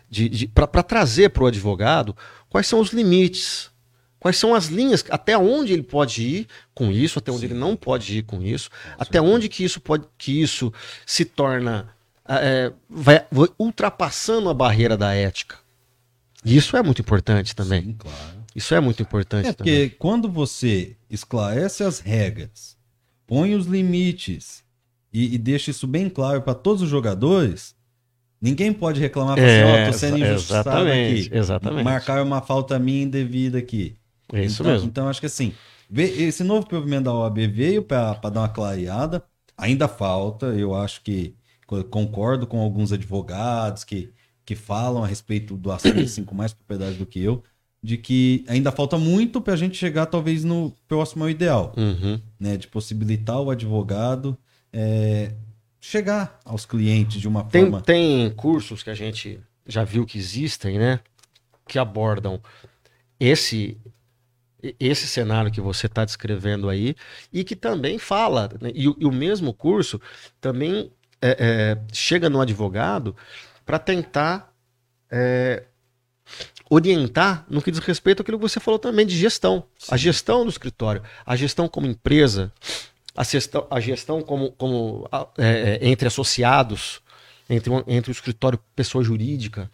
[0.09, 2.15] de, de para trazer para o advogado
[2.49, 3.71] quais são os limites,
[4.23, 7.47] quais são as linhas, até onde ele pode ir com isso, até onde Sim.
[7.47, 10.71] ele não pode ir com isso, com até onde que isso pode que isso
[11.05, 11.93] se torna
[12.25, 15.57] é, vai, vai ultrapassando a barreira da ética.
[16.45, 17.81] Isso é muito importante também.
[17.81, 18.43] Sim, claro.
[18.55, 19.73] Isso é muito importante é também.
[19.89, 22.77] Porque quando você esclarece as regras,
[23.27, 24.63] põe os limites
[25.11, 27.75] e, e deixa isso bem claro para todos os jogadores,
[28.41, 31.37] ninguém pode reclamar é, assim, ó, oh, tô sendo injustiçado exatamente, aqui.
[31.37, 31.83] Exatamente.
[31.83, 33.97] Marcar uma falta minha indevida aqui.
[34.31, 34.87] É isso então, mesmo.
[34.87, 35.53] Então, acho que assim,
[35.95, 39.23] esse novo provimento da OAB veio para dar uma clareada.
[39.57, 41.35] Ainda falta, eu acho que
[41.89, 44.13] concordo com alguns advogados que
[44.45, 47.43] que falam a respeito do assunto assim, com mais propriedade do que eu,
[47.81, 52.19] de que ainda falta muito para a gente chegar talvez no próximo ao ideal, uhum.
[52.39, 52.57] né?
[52.57, 54.37] De possibilitar o advogado
[54.71, 55.33] é,
[55.79, 57.81] chegar aos clientes de uma tem, forma.
[57.81, 60.99] Tem cursos que a gente já viu que existem, né?
[61.67, 62.41] Que abordam
[63.19, 63.77] esse
[64.79, 66.95] esse cenário que você está descrevendo aí
[67.31, 68.71] e que também fala né?
[68.73, 69.99] e, e, o mesmo curso
[70.39, 70.91] também
[71.21, 73.15] é, é, chega no advogado
[73.65, 74.53] para tentar
[75.11, 75.63] é,
[76.69, 79.65] orientar no que diz respeito àquilo que você falou também de gestão.
[79.77, 79.93] Sim.
[79.93, 82.51] A gestão do escritório, a gestão como empresa,
[83.15, 85.07] a gestão, a gestão como, como
[85.37, 87.01] é, é entre associados,
[87.49, 89.69] entre, entre o escritório pessoa jurídica,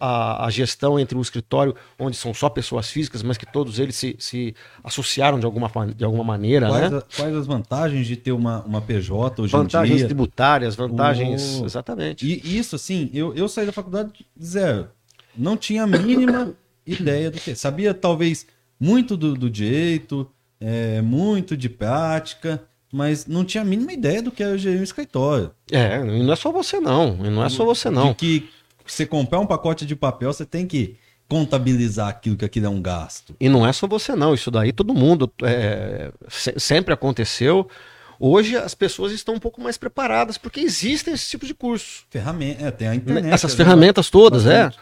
[0.00, 3.78] a, a, a, gestão entre o escritório onde são só pessoas físicas, mas que todos
[3.78, 6.68] eles se, se associaram de alguma, de alguma maneira.
[6.68, 6.98] Quais, né?
[6.98, 10.06] a, quais as vantagens de ter uma, uma PJ hoje vantagens em dia?
[10.06, 11.60] tributárias, vantagens.
[11.62, 12.24] Exatamente.
[12.24, 14.88] E isso, assim, eu, eu saí da faculdade zero.
[15.36, 16.54] Não tinha a mínima
[16.86, 17.54] ideia do que.
[17.56, 18.46] Sabia, talvez,
[18.78, 22.62] muito do, do direito, é, muito de prática
[22.92, 25.50] mas não tinha a mínima ideia do que era gerir um escritório.
[25.70, 28.08] É, e não é só você não, e não é só você não.
[28.08, 28.50] De que
[28.86, 30.96] você comprar um pacote de papel, você tem que
[31.28, 33.36] contabilizar aquilo que aquilo é um gasto.
[33.38, 37.68] E não é só você não, isso daí todo mundo é, sempre aconteceu.
[38.20, 42.04] Hoje as pessoas estão um pouco mais preparadas porque existem esse tipo de curso.
[42.10, 43.32] Ferramenta, é, tem a internet.
[43.32, 44.72] Essas ferramentas todas, é.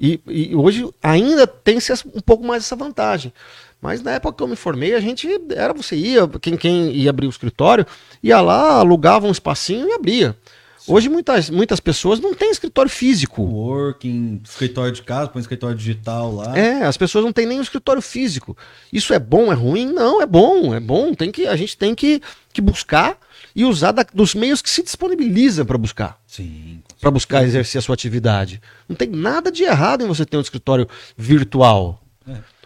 [0.00, 3.32] E, e hoje ainda tem-se um pouco mais essa vantagem.
[3.80, 7.10] Mas na época que eu me formei, a gente era você ia, quem, quem ia
[7.10, 7.86] abrir o escritório,
[8.22, 10.36] ia lá, alugava um espacinho e abria.
[10.78, 10.92] Sim.
[10.92, 13.42] Hoje muitas, muitas pessoas não têm escritório físico.
[13.42, 16.58] Working, escritório de casa, põe escritório digital lá.
[16.58, 18.56] É, as pessoas não têm nem o escritório físico.
[18.92, 19.86] Isso é bom, é ruim?
[19.86, 21.14] Não, é bom, é bom.
[21.14, 22.20] Tem que, a gente tem que,
[22.52, 23.16] que buscar
[23.54, 26.18] e usar da, dos meios que se disponibiliza para buscar.
[26.26, 26.82] Sim.
[27.00, 28.60] Para buscar exercer a sua atividade.
[28.88, 32.02] Não tem nada de errado em você ter um escritório virtual.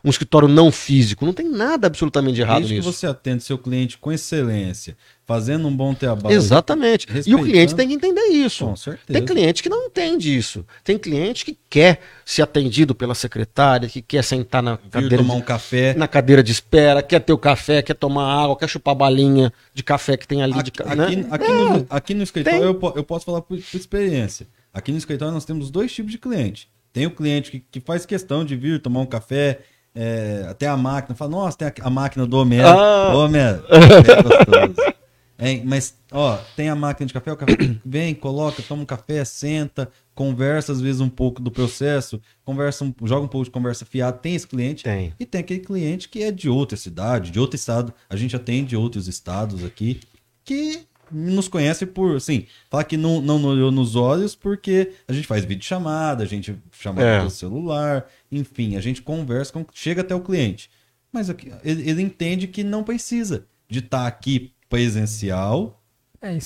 [0.05, 1.25] Um escritório não físico.
[1.25, 2.89] Não tem nada absolutamente errado Desde nisso.
[2.89, 6.35] que você atende seu cliente com excelência, fazendo um bom trabalho.
[6.35, 7.07] Exatamente.
[7.25, 8.67] E o cliente tem que entender isso.
[8.67, 9.19] Com certeza.
[9.19, 10.67] Tem cliente que não entende isso.
[10.83, 15.35] Tem cliente que quer ser atendido pela secretária, que quer sentar na Vir cadeira tomar
[15.35, 15.95] de, um café.
[15.95, 19.85] na cadeira de espera, quer ter o café, quer tomar água, quer chupar balinha de
[19.85, 20.59] café que tem ali.
[20.59, 21.27] Aqui, de, aqui, né?
[21.31, 24.49] aqui, é, no, aqui no escritório eu, eu, posso falar por, por experiência.
[24.75, 26.69] Aqui no escritório nós temos dois tipos de cliente.
[26.93, 29.61] Tem o cliente que, que faz questão de vir tomar um café,
[29.95, 32.69] é, até a máquina, fala, nossa, tem a, a máquina do Homero.
[32.69, 33.15] Ah.
[33.15, 34.93] Homero, é gostoso.
[35.39, 39.25] É, mas, ó, tem a máquina de café, o café vem, coloca, toma um café,
[39.25, 43.85] senta, conversa às vezes um pouco do processo, conversa, um, joga um pouco de conversa
[43.85, 44.17] fiada.
[44.17, 44.85] Tem esse cliente.
[44.85, 45.13] Tem.
[45.19, 47.93] E tem aquele cliente que é de outra cidade, de outro estado.
[48.09, 50.01] A gente atende outros estados aqui
[50.45, 55.27] que nos conhece por, assim, falar que não, não olhou nos olhos porque a gente
[55.27, 57.19] faz vídeo chamada, a gente chama é.
[57.19, 60.71] pelo celular, enfim, a gente conversa, com, chega até o cliente.
[61.13, 65.81] Mas aqui- ele, ele entende que não precisa de estar aqui presencial
[66.21, 66.39] É,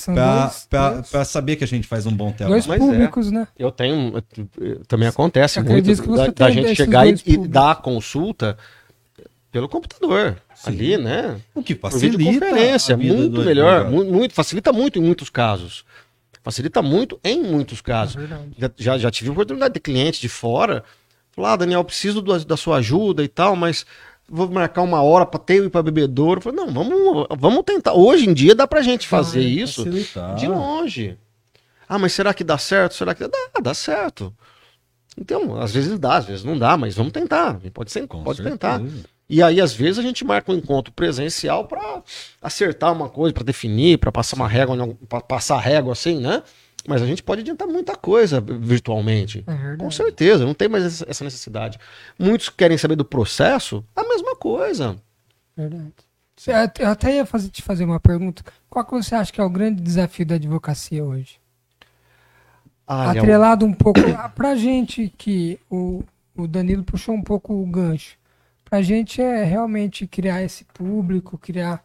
[1.10, 2.62] pra saber que a gente faz um bom trabalho.
[2.62, 2.78] dois é.
[2.78, 3.46] públicos, né?
[3.58, 4.22] Eu tenho.
[4.88, 8.56] Também acontece Eu muito da, da gente chegar e, e dar a consulta
[9.56, 10.36] pelo computador.
[10.54, 10.68] Sim.
[10.70, 11.40] Ali, né?
[11.54, 12.18] O que facilita.
[12.18, 12.94] videoconferência.
[12.94, 13.90] a Muito do melhor.
[13.90, 15.82] Muito, facilita muito em muitos casos.
[16.42, 18.16] Facilita muito em muitos casos.
[18.16, 18.70] É.
[18.76, 20.84] Já, já, tive oportunidade de cliente de fora.
[21.32, 23.86] Falar, ah, Daniel, preciso do- da sua ajuda e tal, mas
[24.28, 26.42] vou marcar uma hora para ter ir para bebedouro.
[26.42, 27.94] Falei, não, vamos, vamos tentar.
[27.94, 30.34] Hoje em dia dá pra gente fazer Vai isso Facilitar.
[30.36, 31.16] de longe.
[31.88, 32.94] Ah, mas será que dá certo?
[32.94, 33.38] Será que dá?
[33.54, 34.34] Dá, dá certo.
[35.18, 37.58] Então, às vezes dá, às vezes não dá, mas vamos tentar.
[37.72, 38.56] Pode, ser, Com pode certeza.
[38.58, 38.82] tentar.
[39.28, 42.02] E aí, às vezes, a gente marca um encontro presencial para
[42.40, 46.42] acertar uma coisa, para definir, para passar uma régua, para passar régua assim, né?
[46.86, 49.42] Mas a gente pode adiantar muita coisa virtualmente.
[49.44, 49.76] É.
[49.76, 51.78] Com certeza, não tem mais essa necessidade.
[52.16, 54.96] Muitos querem saber do processo, a mesma coisa.
[55.56, 55.92] Verdade.
[56.78, 58.44] Eu até ia fazer, te fazer uma pergunta.
[58.70, 61.40] Qual que você acha que é o grande desafio da advocacia hoje?
[62.86, 66.04] Atrelado um pouco a- pra gente que o,
[66.36, 68.16] o Danilo puxou um pouco o gancho.
[68.68, 71.84] Pra gente é realmente criar esse público, criar,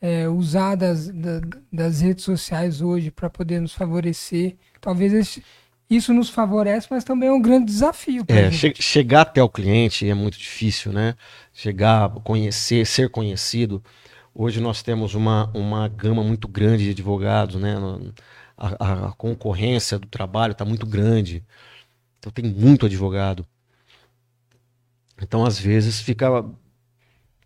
[0.00, 1.40] é, usar das, da-
[1.72, 4.56] das redes sociais hoje para poder nos favorecer.
[4.80, 5.42] Talvez esse-
[5.88, 8.24] isso nos favorece, mas também é um grande desafio.
[8.28, 8.76] É, gente.
[8.76, 11.14] che- chegar até o cliente é muito difícil, né?
[11.52, 13.82] Chegar, conhecer, ser conhecido.
[14.34, 17.74] Hoje nós temos uma, uma gama muito grande de advogados, né?
[18.56, 21.42] A, a- a concorrência do trabalho está muito grande.
[22.18, 23.46] Então tem muito advogado.
[25.20, 26.44] Então, às vezes, fica,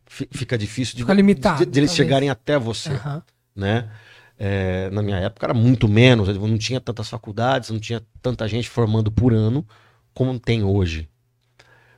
[0.07, 3.23] fi- fica difícil de, Fica limitado, de, de eles chegarem até você Aham.
[3.55, 3.91] né?
[4.39, 8.68] É, na minha época era muito menos, não tinha tantas faculdades, não tinha tanta gente
[8.68, 9.64] formando por ano
[10.12, 11.09] como tem hoje.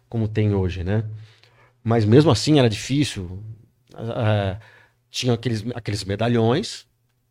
[0.08, 1.04] Como tem hoje, né?
[1.82, 3.42] Mas mesmo assim era difícil.
[3.94, 4.58] Ah,
[5.10, 6.86] tinha aqueles, aqueles medalhões,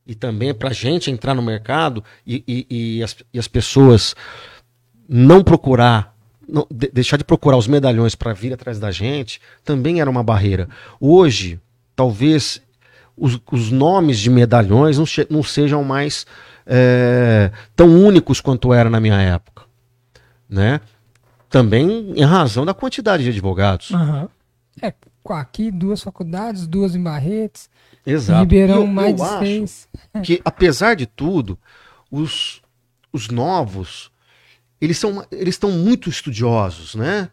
[0.05, 4.15] e também para a gente entrar no mercado e, e- e as, e as pessoas
[5.07, 6.12] não procurar,
[6.47, 10.23] não- de- deixar de procurar os medalhões para vir atrás da gente, também era uma
[10.23, 10.67] barreira.
[10.99, 11.59] Hoje,
[11.95, 12.61] talvez
[13.15, 16.25] os, os nomes de medalhões não, não sejam mais
[16.65, 19.63] é, tão únicos quanto era na minha época,
[20.49, 20.79] né?
[21.49, 23.91] Também em razão da quantidade de advogados.
[23.91, 24.27] Aham.
[24.81, 27.69] É, com aqui duas faculdades, duas em Barretes,
[28.05, 28.39] Exato.
[28.41, 29.87] Ribeirão eu- mais eu de acho seis.
[30.23, 31.57] que apesar de tudo,
[32.11, 32.61] os,
[33.13, 34.11] os novos,
[34.83, 37.29] eles são eles estão muito estudiosos, né?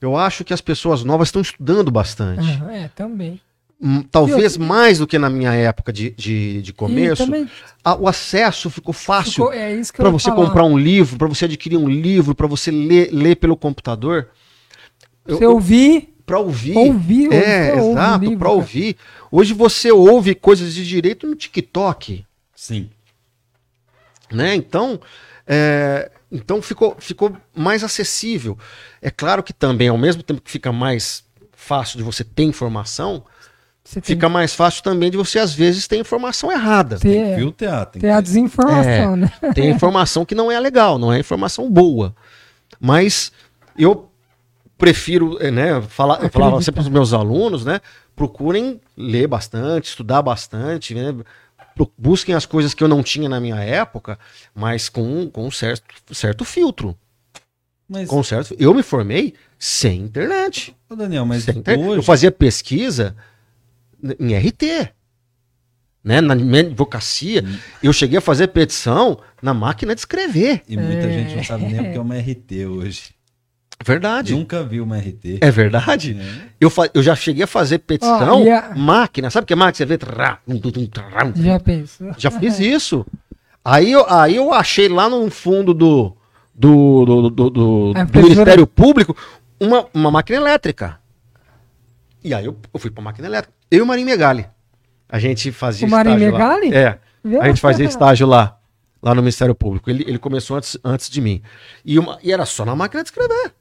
[0.00, 2.60] Eu acho que as pessoas novas estão estudando bastante.
[2.70, 3.40] É, também.
[3.80, 7.24] Hum, Talvez mais do que na minha época de, de, de começo.
[7.24, 7.48] também
[7.84, 10.46] a- o acesso ficou fácil ficou- é isso que eu para você falar.
[10.46, 14.28] comprar um livro, para você adquirir um livro, para você ler, ler pelo computador.
[15.26, 16.76] Eu- Você eu- ouvir, Pra ouvir.
[16.78, 18.50] Ouvir, É, ouve exato, cara.
[18.50, 18.96] ouvir.
[19.30, 22.24] Hoje você ouve coisas de direito no TikTok.
[22.54, 22.88] Sim.
[24.30, 24.54] né?
[24.54, 25.00] Então,
[25.46, 28.58] é, então ficou, ficou mais acessível.
[29.00, 33.22] É claro que também, ao mesmo tempo que fica mais fácil de você ter informação,
[33.84, 36.96] você tem fica mais fácil também de você, às vezes, ter informação errada.
[36.96, 37.86] que ter, Filtrar.
[37.86, 38.22] Tem ter a que...
[38.22, 39.16] desinformação, É.
[39.16, 39.30] né?
[39.54, 42.14] Tem informação que não é legal, não é informação boa.
[42.80, 43.30] Mas
[43.76, 44.08] eu
[44.78, 47.80] prefiro, eh, né, falar, eu falava sempre para os meus alunos, né,
[48.16, 51.14] procurem ler bastante, estudar bastante, né,
[51.98, 54.18] busquem as coisas que eu não tinha na minha época,
[54.54, 56.96] mas com, com um certo, certo filtro.
[57.88, 60.74] Mas, Com certo, eu me formei sem internet.
[60.88, 61.98] ô, Daniel, mas Sem inter- hoje...
[61.98, 63.14] Eu fazia pesquisa
[64.18, 64.90] em RT.
[66.02, 66.20] Né?
[66.20, 67.58] Na minha advocacia, Hum.
[67.82, 70.62] eu cheguei a fazer petição na máquina de escrever.
[70.68, 71.12] E muita É.
[71.12, 73.14] gente não sabe nem o que é uma RT hoje.
[73.84, 74.34] Verdade.
[74.34, 75.38] Nunca viu uma RT.
[75.40, 76.16] É verdade.
[76.20, 76.48] É.
[76.60, 79.30] Eu, fa- eu já cheguei a fazer petição, e a- máquina.
[79.30, 79.86] Sabe o que é máquina?
[79.86, 79.98] Você vê.
[81.42, 82.12] Já pensou?
[82.16, 83.06] Já fiz isso.
[83.64, 86.16] Aí eu, aí eu achei lá no fundo do,
[86.54, 89.16] do, do, do, do- Ministério Público
[89.60, 90.98] uma, uma máquina elétrica.
[92.24, 93.52] E aí eu, eu fui pra máquina elétrica.
[93.70, 94.46] Eu e o Marinho Megali.
[95.08, 96.38] A gente fazia O Marinho estágio lá.
[96.38, 96.74] Megali?
[96.74, 96.98] É.
[97.40, 98.58] A gente fazia estágio lá.
[99.02, 99.90] Lá no Ministério Público.
[99.90, 101.42] Ele, ele começou antes, antes de mim.
[101.84, 103.52] E, uma- e era só na máquina de escrever.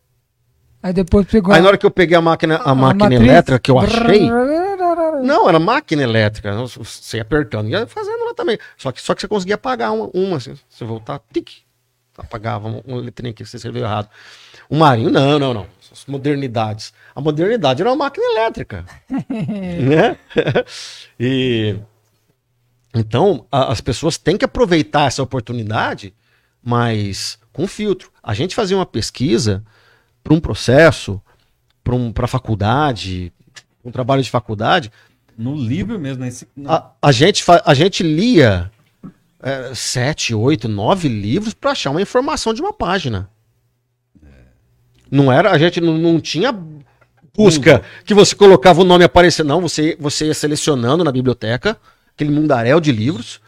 [0.84, 3.22] Aí depois pegou Aí na hora que eu peguei a máquina, a máquina matriz.
[3.22, 4.30] elétrica que eu achei.
[5.24, 6.54] Não, era máquina elétrica.
[6.66, 8.58] Você ia apertando, ia fazendo lá também.
[8.78, 11.50] Só que, só que você conseguia apagar uma, uma assim, você voltar, tic,
[12.18, 14.10] apagava um, um letrinho que você escreveu errado.
[14.70, 15.68] O Marinho, não, não, não.
[15.92, 16.94] As modernidades.
[17.14, 18.86] A modernidade era uma máquina elétrica.
[19.30, 20.18] né?
[21.20, 21.76] e
[22.94, 26.14] então a- as pessoas têm que aproveitar essa oportunidade,
[26.64, 28.12] mas com filtro.
[28.24, 29.64] A gente fazia uma pesquisa
[30.24, 31.22] para um processo,
[31.84, 33.34] para um, a faculdade,
[33.84, 34.92] um trabalho de faculdade,
[35.38, 36.48] No livro mesmo, nesse.
[36.66, 38.72] a, a gente, a gente lia
[39.42, 43.30] é, sete, oito, nove livros para achar uma informação de uma página.
[45.10, 46.58] Não era, a gente não, não tinha
[47.36, 49.44] busca que você colocava o nome aparecia.
[49.44, 51.78] Não, você, você ia selecionando na biblioteca,
[52.14, 53.42] aquele mundaréu de livros.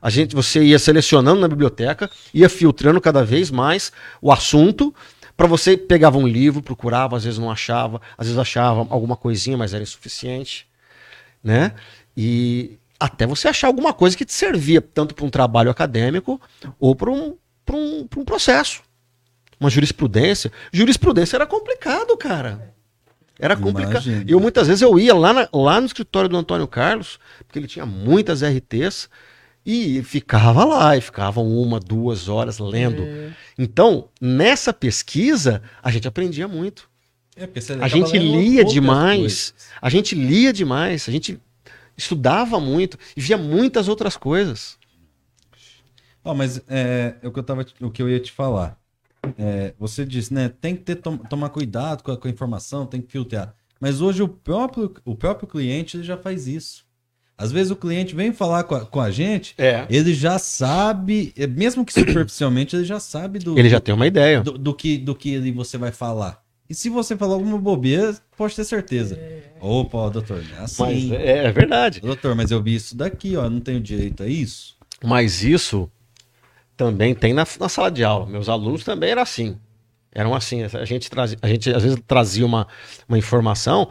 [0.00, 4.94] A gente, você ia selecionando na biblioteca, ia filtrando cada vez mais o assunto.
[5.36, 9.56] Para você pegava um livro, procurava, às vezes não achava, às vezes achava alguma coisinha,
[9.56, 10.66] mas era insuficiente
[11.42, 11.74] né?
[12.16, 16.40] E até você achar alguma coisa que te servia tanto para um trabalho acadêmico
[16.80, 18.80] ou para um, pra um, pra um processo.
[19.60, 20.50] Uma jurisprudência.
[20.72, 22.72] Jurisprudência era complicado, cara.
[23.38, 24.06] Era complicado.
[24.06, 24.24] Imagino.
[24.26, 27.66] Eu muitas vezes eu ia lá, na- lá no escritório do Antônio Carlos, porque ele
[27.66, 29.10] tinha muitas RTs,
[29.64, 33.02] e ficava lá, e ficavam uma, duas horas lendo.
[33.02, 33.32] É.
[33.58, 36.88] Então, nessa pesquisa, a gente aprendia muito.
[37.36, 37.48] É,
[37.80, 39.54] A gente lia demais.
[39.80, 41.08] A gente lia demais.
[41.08, 41.40] A gente
[41.96, 44.78] estudava muito e via muitas outras coisas.
[46.22, 48.78] Ó, mas é, é o, que eu tava, o que eu ia te falar.
[49.38, 50.48] É, você disse, né?
[50.48, 53.54] Tem que ter, tom- tomar cuidado com a, com a informação, tem que filtrar.
[53.80, 56.84] Mas hoje o próprio, o próprio cliente ele já faz isso.
[57.36, 59.84] Às vezes o cliente vem falar com a, com a gente, É.
[59.90, 64.06] ele já sabe, é, mesmo que superficialmente, ele já sabe do, Ele já tem uma
[64.06, 64.40] ideia.
[64.40, 66.42] do, do que, do que ele, você vai falar.
[66.70, 69.18] E se você falar alguma bobeira, pode ter certeza.
[69.60, 71.14] Opa, ó, doutor, é Mas assim.
[71.14, 72.00] é, é verdade.
[72.00, 74.74] Doutor, mas eu vi isso daqui, ó, não tenho direito a isso.
[75.02, 75.90] Mas isso
[76.76, 78.26] também tem na, na sala de aula.
[78.26, 79.58] Meus alunos também eram assim.
[80.12, 80.62] Eram assim.
[80.62, 82.66] A gente, trazia, a gente às vezes trazia uma,
[83.08, 83.88] uma informação.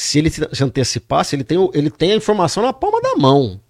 [0.00, 3.16] Se ele se se antecipasse, ele tem, o- ele tem a informação na palma da
[3.16, 3.60] mão.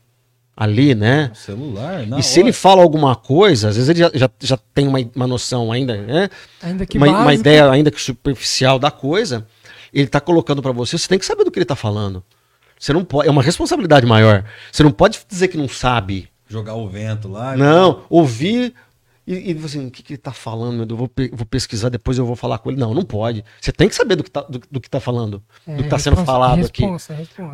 [0.55, 1.31] Ali, né?
[1.33, 2.53] O celular, e se ele hora.
[2.59, 6.29] fala alguma coisa, às vezes ele já, já, já tem uma, uma noção ainda, né?
[6.61, 9.47] Ainda que uma, uma ideia ainda que superficial da coisa,
[9.95, 12.23] ele tá colocando para você, você tem que saber do que ele tá falando.
[12.79, 14.45] Você não pode, é uma responsabilidade maior.
[14.71, 16.29] Você não pode dizer que não sabe.
[16.49, 17.57] jogar o vento lá.
[17.57, 18.75] Não, ouvir
[19.35, 22.25] e, e assim, o que, que ele tá falando, eu vou, vou pesquisar, depois eu
[22.27, 22.79] vou falar com ele.
[22.81, 23.45] Não, não pode.
[23.61, 25.89] Você tem que saber do que tá, do, do que tá falando, É, do que
[25.89, 26.83] tá sendo falado aqui.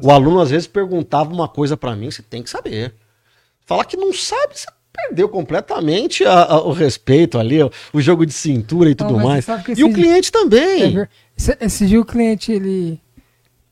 [0.03, 2.95] O aluno às vezes perguntava uma coisa para mim, você tem que saber.
[3.67, 8.25] Falar que não sabe, você perdeu completamente a- a- o respeito ali, o, o jogo
[8.25, 9.47] de cintura e tudo você mais.
[9.77, 10.95] E o cliente É também.
[10.95, 13.01] ver- esse, esse dia o cliente, ele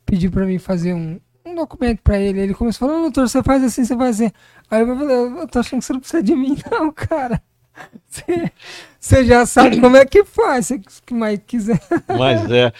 [0.05, 2.39] pediu pra mim fazer um, um documento pra ele.
[2.41, 4.31] Ele começou a falar, "Ô, doutor, você faz assim, você faz assim.
[4.69, 7.41] Aí eu falei, eu tô achando que você não precisa de mim, não, cara.
[8.99, 11.79] Você, já sabe como é que faz, se que mais quiser.
[12.07, 12.71] Mas é.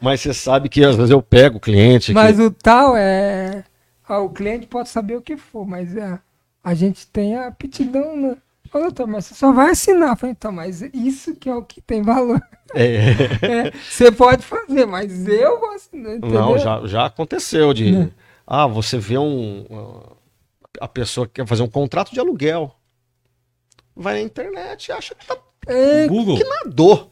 [0.00, 2.12] Mas você sabe que às vezes eu pego o cliente.
[2.12, 3.64] Mas que, o tal é.
[4.06, 6.18] ah, o cliente pode saber o que for, mas é,
[6.62, 8.36] a gente tem a aptidão, né?
[8.72, 10.10] Ô, doutor, mas você só vai assinar.
[10.10, 12.40] Eu falei, então, mas isso que é o que tem valor.
[12.74, 13.10] é,
[13.42, 16.16] É, você pode fazer, mas eu vou assinar.
[16.16, 16.40] Entendeu?
[16.40, 17.92] não, já, já aconteceu de.
[17.92, 18.10] Né?
[18.46, 19.66] Ah, você vê um.
[20.80, 22.74] A pessoa que quer fazer um contrato de aluguel.
[23.94, 25.36] Vai na internet e acha que tá
[25.66, 26.36] É, Google.
[26.36, 27.10] que nadou.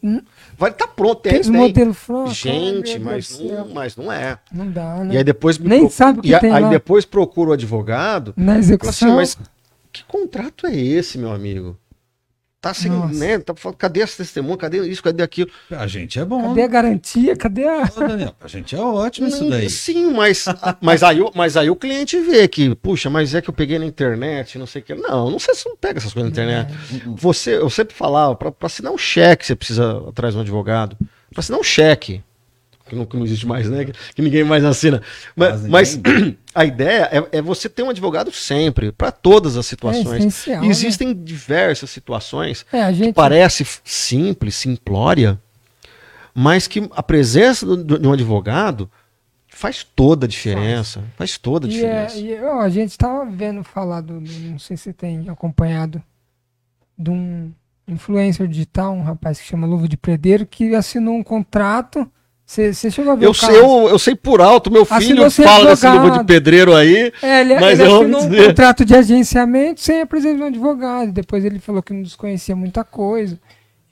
[0.58, 1.20] Vai estar tá pronto.
[1.20, 1.52] Tem, tem tem.
[1.52, 2.36] modelos prontos.
[2.36, 4.38] Gente, meu mas não, mas não é.
[4.52, 5.14] Não dá, né?
[5.14, 6.68] E aí depois me Nem sabe o que e a- tem aí lá.
[6.70, 8.34] depois procura o advogado.
[8.36, 9.16] Na Fala assim, execução.
[9.16, 9.38] mas
[9.92, 11.76] que contrato é esse, meu amigo?
[12.60, 13.14] Tá sem, Nossa.
[13.18, 13.38] né?
[13.38, 14.54] Tá, falando, cadê essa testemunha?
[14.58, 15.02] Cadê isso?
[15.02, 15.50] Cadê aquilo?
[15.70, 16.48] A gente é bom.
[16.48, 17.34] Cadê a garantia?
[17.34, 17.84] Cadê a.
[17.96, 19.70] Ô, Daniel, a gente é ótimo isso daí.
[19.70, 20.44] Sim, mas,
[20.78, 23.78] mas, aí, o- mas aí o cliente vê que, puxa, mas é que eu peguei
[23.78, 24.94] na internet, não sei o que.
[24.94, 26.70] Não, não sei se você não pega essas coisas na internet.
[27.16, 30.98] Você, eu sempre falava, para assinar um cheque, você precisa atrás de um advogado.
[31.32, 32.22] Para assinar um cheque,
[32.90, 33.84] que não, que não existe mais, né?
[33.86, 35.00] Que, que ninguém mais assina.
[35.36, 36.00] Mas, mas
[36.54, 40.18] a ideia é, é você ter um advogado sempre, para todas as situações.
[40.18, 40.70] essencial, E né?
[40.72, 43.14] existem diversas situações É, a gente.
[43.14, 45.40] parece f- simples, simplória,
[46.34, 48.90] mas que a presença de um advogado
[49.48, 51.02] faz toda a diferença.
[51.16, 52.18] Faz toda a E, é, diferença.
[52.18, 54.20] e, ó, a gente tava vendo falar do.
[54.20, 56.02] Não sei se tem acompanhado.
[56.98, 57.50] De um
[57.88, 62.06] influencer digital, um rapaz que chama Luva de Predeiro, que assinou um contrato.
[62.50, 65.30] Você chegou a ver Eu o sei, eu, eu sei por alto, meu Assinou filho
[65.30, 67.12] sem fala desse luva de pedreiro aí.
[67.22, 68.46] É, ele, Mas ele eu assinou ouvi um dizer.
[68.48, 71.12] contrato de agenciamento sem a presença de um advogado.
[71.12, 73.38] Depois ele falou que não desconhecia muita coisa.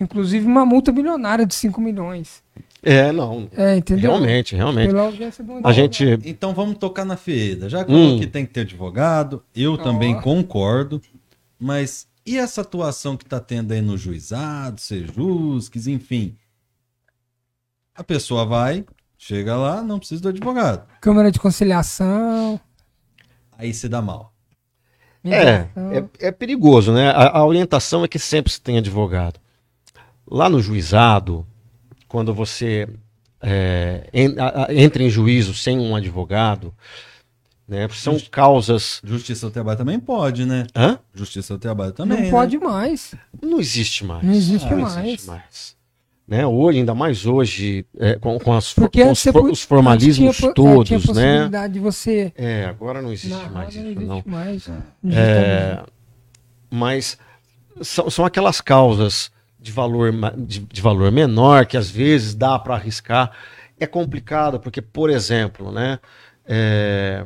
[0.00, 2.42] Inclusive uma multa milionária de 5 milhões.
[2.82, 3.48] É, não.
[3.56, 4.10] É, entendeu?
[4.10, 4.92] Realmente, realmente.
[5.62, 6.18] A gente.
[6.24, 7.68] Então vamos tocar na ferida.
[7.68, 8.18] Já Hum.
[8.18, 9.76] que tem que ter advogado, eu Ó.
[9.76, 11.00] também concordo,
[11.60, 16.34] mas e essa atuação que tá tendo aí no juizado, sejusques, enfim?
[17.98, 18.84] A pessoa vai,
[19.18, 20.86] chega lá, não precisa do advogado.
[21.00, 22.60] Câmara de conciliação.
[23.58, 24.32] Aí se dá mal.
[25.24, 25.66] É,
[26.20, 27.10] é, é perigoso, né?
[27.10, 29.40] A, a orientação é que sempre se tem advogado.
[30.30, 31.44] Lá no juizado,
[32.06, 32.88] quando você
[33.42, 36.72] é, en- a- a- entra em juízo sem um advogado,
[37.66, 37.88] né?
[37.90, 39.00] São causas.
[39.02, 40.66] Justiça do trabalho também pode, né?
[40.74, 41.00] Hã?
[41.12, 42.16] Justiça do trabalho também.
[42.16, 42.30] não né?
[42.30, 43.14] pode mais.
[43.42, 44.22] Não existe mais.
[44.22, 44.96] Não existe Não mais.
[45.04, 45.76] existe mais.
[46.28, 46.46] Né?
[46.46, 50.50] Hoje, ainda mais hoje, é, com, com as, Porque com os, for- os formalismos tinha,
[50.50, 51.06] é, todos, tinha né?
[51.06, 52.30] possibilidade de você.
[52.36, 54.22] É, agora não existe mais não isso, existe não.
[54.26, 54.68] mais.
[55.10, 55.82] É,
[56.70, 57.16] mas
[57.80, 62.74] são, são aquelas causas de valor, de, de valor menor que às vezes dá para
[62.74, 63.32] arriscar.
[63.80, 65.98] É complicado, porque, por exemplo, né,
[66.46, 67.24] é,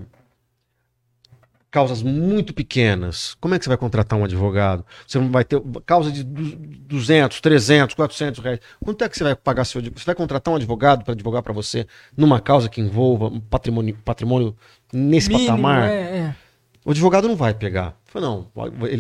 [1.73, 4.85] causas muito pequenas, como é que você vai contratar um advogado?
[5.07, 8.61] Você não vai ter causa de du- 200, 300, 400 reais.
[8.85, 9.99] Quanto é que você vai pagar seu advogado?
[10.01, 13.97] Você vai contratar um advogado para advogar para você numa causa que envolva um patrimônio,
[14.05, 14.55] patrimônio
[14.93, 15.89] nesse Mínimo, patamar?
[15.89, 16.37] é, é.
[16.85, 17.97] O advogado não vai pegar.
[18.05, 18.51] Fala, não,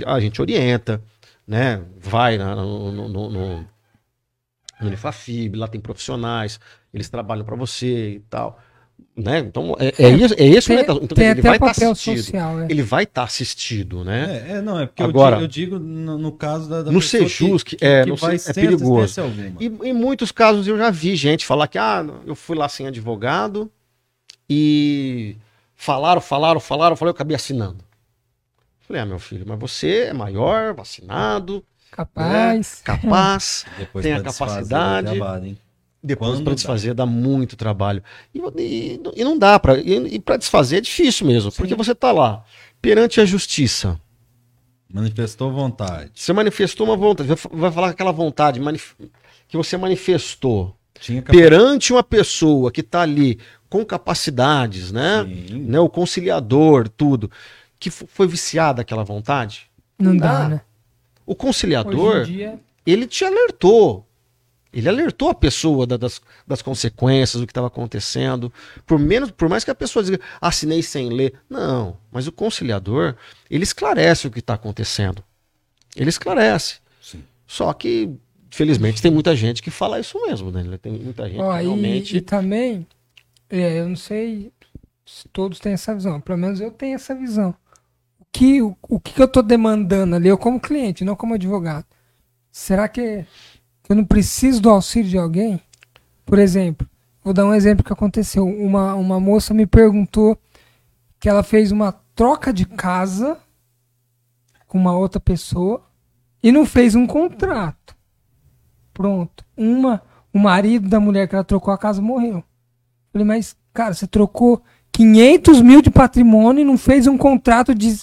[0.06, 1.02] a gente orienta,
[1.46, 1.82] né?
[2.00, 3.66] Vai na- no, no, no, no,
[4.80, 6.58] no Unifafib, lá tem profissionais,
[6.92, 8.58] eles trabalham para você e tal.
[9.16, 9.38] Né?
[9.40, 11.00] Então, é, é, isso, é esse o Tem, método.
[11.04, 12.16] Então, tem ele até vai assistido.
[12.22, 12.60] social.
[12.62, 12.66] É.
[12.70, 14.44] Ele vai estar assistido, né?
[14.48, 16.90] É, é, não, é porque Agora- eu digo, eu digo no, no caso da, da
[16.90, 19.00] No Sejus, que, que- é, que no vai Se- é sem perigoso.
[19.20, 19.62] assistência alguma.
[19.84, 22.86] E em muitos casos eu já vi gente falar que ah, eu fui lá sem
[22.86, 23.70] advogado
[24.48, 25.36] e
[25.74, 27.78] falaram, falaram, falaram, falei, eu acabei assinando.
[28.80, 32.80] Falei, ah, meu filho, mas você é maior, vacinado, Capaz.
[32.84, 35.60] capaz, Depois tem a desfazer, capacidade.
[36.02, 38.02] Depois para desfazer dá muito trabalho.
[38.34, 42.10] E, e- e não dá para e, para desfazer é difícil mesmo, porque você tá
[42.12, 42.44] lá
[42.80, 43.98] perante a justiça.
[44.92, 46.10] Manifestou vontade.
[46.14, 48.94] Você manifestou uma vontade, vai fa- vai falar que aquela vontade manif-
[49.48, 53.38] que você manifestou Tinha capa- perante uma pessoa que está ali
[53.70, 55.24] com capacidades, né?
[55.24, 55.60] Sim.
[55.60, 55.80] né?
[55.80, 57.30] O conciliador, tudo,
[57.78, 59.70] que foi viciada aquela vontade.
[59.98, 60.40] Não dá.
[60.42, 60.60] dá, né?
[61.24, 64.06] O conciliador, dia, ele te alertou.
[64.72, 68.52] Ele alertou a pessoa da- das, das consequências do que estava acontecendo.
[68.86, 71.34] Por menos, por mais que a pessoa diga, assinei sem ler.
[71.48, 73.14] Não, mas o conciliador,
[73.50, 75.22] ele esclarece o que está acontecendo.
[75.94, 76.76] Ele esclarece.
[77.02, 77.22] Sim.
[77.46, 78.10] Só que,
[78.50, 80.64] felizmente, tem muita gente que fala isso mesmo, né?
[80.80, 82.16] Tem muita gente ó, que e- realmente.
[82.16, 82.86] e, também,
[83.50, 84.50] é, eu não sei
[85.04, 87.54] se todos têm essa visão, pelo menos eu tenho essa visão.
[88.18, 91.84] O que, o, o que eu tô demandando ali, eu como cliente, não como advogado?
[92.50, 93.26] Será que
[93.92, 95.60] eu não preciso do auxílio de alguém?
[96.24, 96.86] Por exemplo,
[97.22, 98.46] vou dar um exemplo que aconteceu.
[98.46, 100.38] Uma, uma moça me perguntou
[101.20, 103.38] que ela fez uma troca de casa
[104.66, 105.82] com uma outra pessoa
[106.42, 107.94] e não fez um contrato.
[108.92, 109.44] Pronto.
[109.56, 112.42] Uma, o marido da mulher que ela trocou a casa morreu.
[113.12, 118.00] Falei, mas, cara, você trocou 500 mil de patrimônio e não fez um contrato de,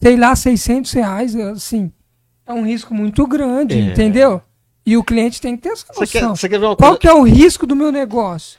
[0.00, 1.36] sei lá, 600 reais.
[1.36, 1.92] Assim,
[2.46, 3.92] é um risco muito grande, É.
[3.92, 4.40] entendeu?
[4.84, 6.36] E o cliente tem que ter essa Você quer, noção.
[6.36, 6.98] você quer ver uma Qual coisa?
[7.00, 8.58] que é o risco do meu negócio?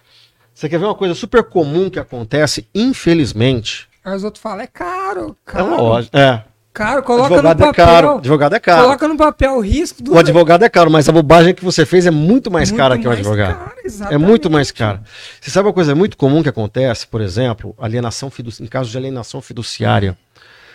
[0.53, 3.87] Você quer ver uma coisa super comum que acontece, infelizmente?
[4.05, 5.65] Aí os outros falam, é caro, É caro.
[5.65, 6.09] uma loja.
[6.13, 6.41] É.
[6.73, 7.85] Caro, coloca advogado no é papel.
[7.85, 8.09] caro.
[8.17, 8.83] Advogado é caro.
[8.83, 11.85] Coloca no papel o risco do O advogado é caro, mas a bobagem que você
[11.85, 13.57] fez é muito mais Muito cara que o mais advogado.
[13.59, 13.73] caro,
[14.13, 15.03] é muito mais cara.
[15.39, 18.49] Você sabe uma coisa muito comum que acontece, por exemplo, alienação fidu...
[18.59, 20.17] em caso de alienação fiduciária,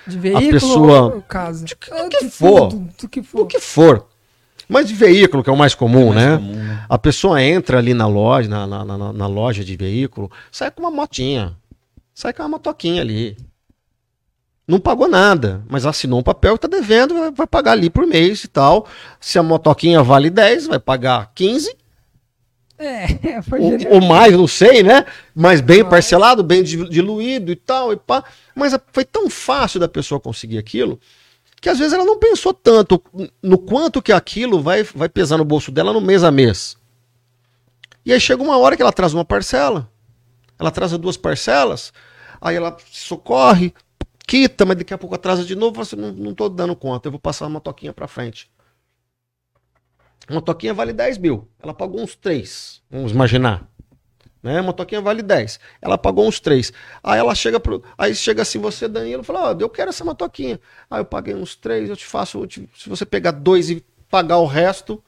[0.07, 1.65] De veículo pessoa- ou casa?
[1.65, 2.69] De que- Ah, do que de for.
[2.69, 3.47] tudo, do que o for.
[3.47, 4.07] que for.
[4.69, 6.37] Mas de veículo, que é o mais comum, Mais né?
[6.37, 6.85] comum, né?
[6.89, 10.83] A pessoa entra ali na loja, na, na, na- na loja de veículo, sai com
[10.83, 11.57] uma motinha.
[12.15, 13.37] Sai com uma motoquinha ali.
[14.67, 18.45] Não pagou nada, mas assinou um papel que tá devendo, vai, pagar ali por mês
[18.45, 18.87] e tal.
[19.19, 21.75] Se a motoquinha vale 10, vai pagar 15,
[22.79, 25.05] É, foi ou, ou mais, não sei, né?
[25.35, 28.23] Mas bem Mas- parcelado, bem di- diluído e tal, e pá.
[28.55, 31.01] Mas a- foi tão fácil da pessoa conseguir aquilo
[31.61, 33.03] que às vezes ela não pensou tanto
[33.43, 36.77] no quanto que aquilo vai, vai pesar no bolso dela no mês a mês.
[38.05, 39.91] E aí chega uma hora que ela traz uma parcela,
[40.59, 41.93] ela traz duas parcelas,
[42.41, 43.75] aí ela socorre,
[44.27, 47.13] quita, mas daqui a pouco atrasa de novo, você não, não tô dando conta, eu
[47.13, 48.51] vou passar uma toquinha pra frente.
[50.29, 51.49] Uma toquinha vale 10 mil.
[51.59, 52.83] Ela pagou uns 3.
[52.91, 53.67] Vamos imaginar.
[54.43, 54.61] Né?
[54.61, 55.59] Uma toquinha vale 10.
[55.83, 56.73] Ela pagou uns 3.
[57.03, 57.83] Aí ela chega pro.
[57.97, 60.61] Aí chega assim, você, Danilo, fala: Ó, eu quero essa motoquinha.
[60.91, 62.39] Aí eu paguei uns 3, eu te faço.
[62.39, 65.03] eu te- se você pegar dois e pagar o resto.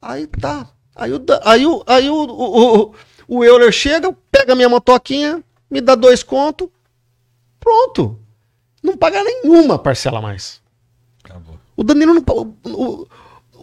[0.00, 0.68] Aí tá.
[0.96, 2.94] Aí o, aí o, aí o, o, o,
[3.28, 6.72] o Euler chega, pega a minha motoquinha, me dá dois conto.
[7.60, 8.18] Pronto.
[8.82, 10.62] Não paga nenhuma parcela mais.
[11.22, 11.58] Acabou.
[11.76, 12.22] O Danilo não.
[12.26, 13.08] O, o,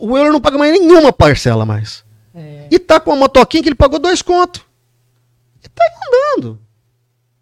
[0.08, 2.05] o Euler não paga mais nenhuma parcela mais.
[2.36, 4.62] É, E tá com a motoquinha que ele pagou dois contos.
[5.64, 6.60] E tá aí andando.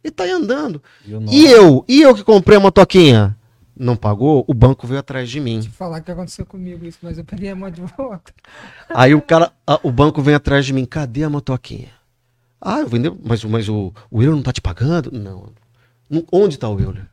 [0.03, 0.81] E tá aí andando.
[1.05, 1.83] E, E eu?
[1.87, 3.35] E eu que comprei a motoquinha?
[3.75, 5.59] não pagou, o banco veio atrás de mim.
[5.61, 8.31] Te falar que aconteceu comigo isso, mas eu peguei a mão de volta.
[8.93, 11.89] Aí o cara, a- o banco vem atrás de mim, cadê a motoquinha?
[12.61, 15.11] Ah, eu vendeu, mas, mas o, o Euler não tá te pagando?
[15.11, 15.49] Não.
[16.07, 17.07] Não- Onde tá o Euler?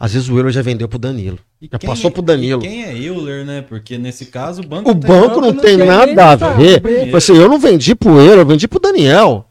[0.00, 1.38] Às vezes o Euler já vendeu pro Danilo.
[1.60, 2.62] E Já passou é- pro Danilo.
[2.64, 3.62] e Quem é Euler, né?
[3.62, 4.90] Porque nesse caso o banco.
[4.90, 6.80] O tem- banco não tem nada a saber.
[6.80, 6.98] ver.
[7.06, 9.48] Falei assim, eu não vendi pro Euler, eu vendi pro Daniel.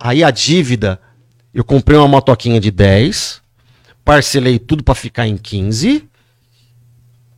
[0.00, 1.00] Aí a dívida,
[1.52, 3.40] eu comprei uma motoquinha de 10,
[4.04, 6.08] parcelei tudo pra ficar em 15.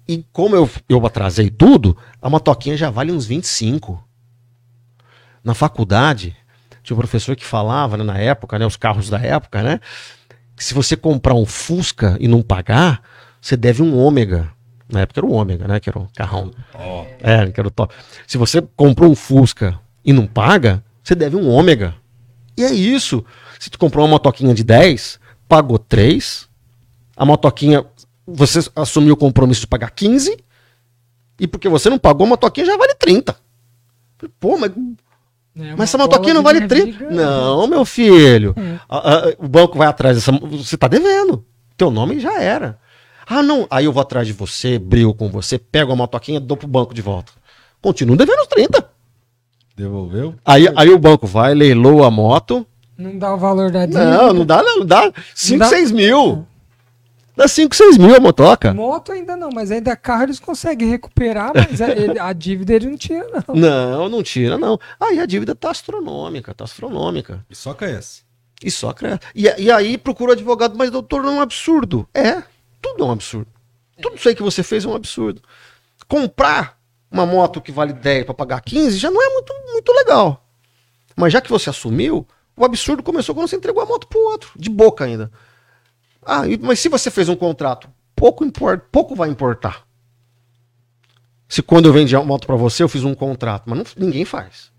[0.09, 4.03] E como eu, eu atrasei tudo, a motoquinha já vale uns 25.
[5.45, 6.35] Na faculdade,
[6.83, 9.81] tinha um professor que falava, né, na época, né, os carros da época, né,
[10.57, 13.03] se você comprar um Fusca e não pagar,
[13.41, 14.51] você deve um ômega.
[14.89, 16.51] Na época era o ômega, né, que era o carrão.
[16.75, 17.95] Ó, É, que era o top.
[18.27, 21.95] Se você comprou um Fusca e não paga, você deve um ômega.
[22.57, 23.25] E é isso.
[23.59, 26.49] Se tu comprou uma motoquinha de 10, pagou 3,
[27.17, 27.85] a motoquinha,
[28.27, 30.37] você assumiu o compromisso de pagar 15,
[31.39, 33.37] e porque você não pagou, a motoquinha já vale 30.
[34.41, 34.71] Pô, mas,
[35.59, 37.11] É mas essa motoquinha não vale 30.
[37.11, 38.55] Não, meu filho.
[38.59, 38.79] É.
[38.89, 40.31] A- a- o banco vai atrás dessa.
[40.33, 41.45] Você tá devendo.
[41.77, 42.79] Teu nome já era.
[43.27, 43.67] Ah, não.
[43.71, 46.93] Aí eu vou atrás de você, brigo com você, pego a motoquinha, dou pro banco
[46.95, 47.33] de volta.
[47.81, 48.87] Continuo devendo os 30.
[49.77, 50.35] devolveu?
[50.45, 52.67] Aí, aí o banco vai, leiloa a moto.
[52.97, 54.05] Não dá o valor da dívida.
[54.11, 54.85] Não, não dá, não.
[54.87, 56.47] Dá 5, dá- 6 mil.
[57.37, 58.73] Dá 5, 6 mil a motoca.
[58.73, 62.89] Moto ainda não, mas ainda carro eles conseguem recuperar, mas a, ele- a dívida ele
[62.89, 63.55] não tira, não.
[63.55, 64.79] Não, não tira, não.
[64.99, 67.45] Aí a dívida tá astronômica, tá astronômica.
[67.51, 68.23] E só cresce.
[68.65, 69.21] E só cresce.
[69.35, 72.09] E, e aí procura o advogado, mas doutor, não é um absurdo.
[72.15, 72.43] É,
[72.81, 73.49] tudo é um absurdo.
[74.01, 75.43] Tudo isso aí que você fez é um absurdo.
[76.09, 76.79] Comprar
[77.11, 80.45] uma moto que vale 10 para pagar 15 já não é muito, muito legal.
[81.17, 82.27] Mas já que você assumiu,
[82.57, 85.31] o absurdo começou quando você entregou a moto pro outro, de boca ainda.
[86.27, 89.87] Ah, mas se você fez um contrato, pouco, import, pouco vai importar.
[91.49, 94.25] Se quando eu vendi a moto para você, eu fiz um contrato, mas não- ninguém
[94.25, 94.73] faz.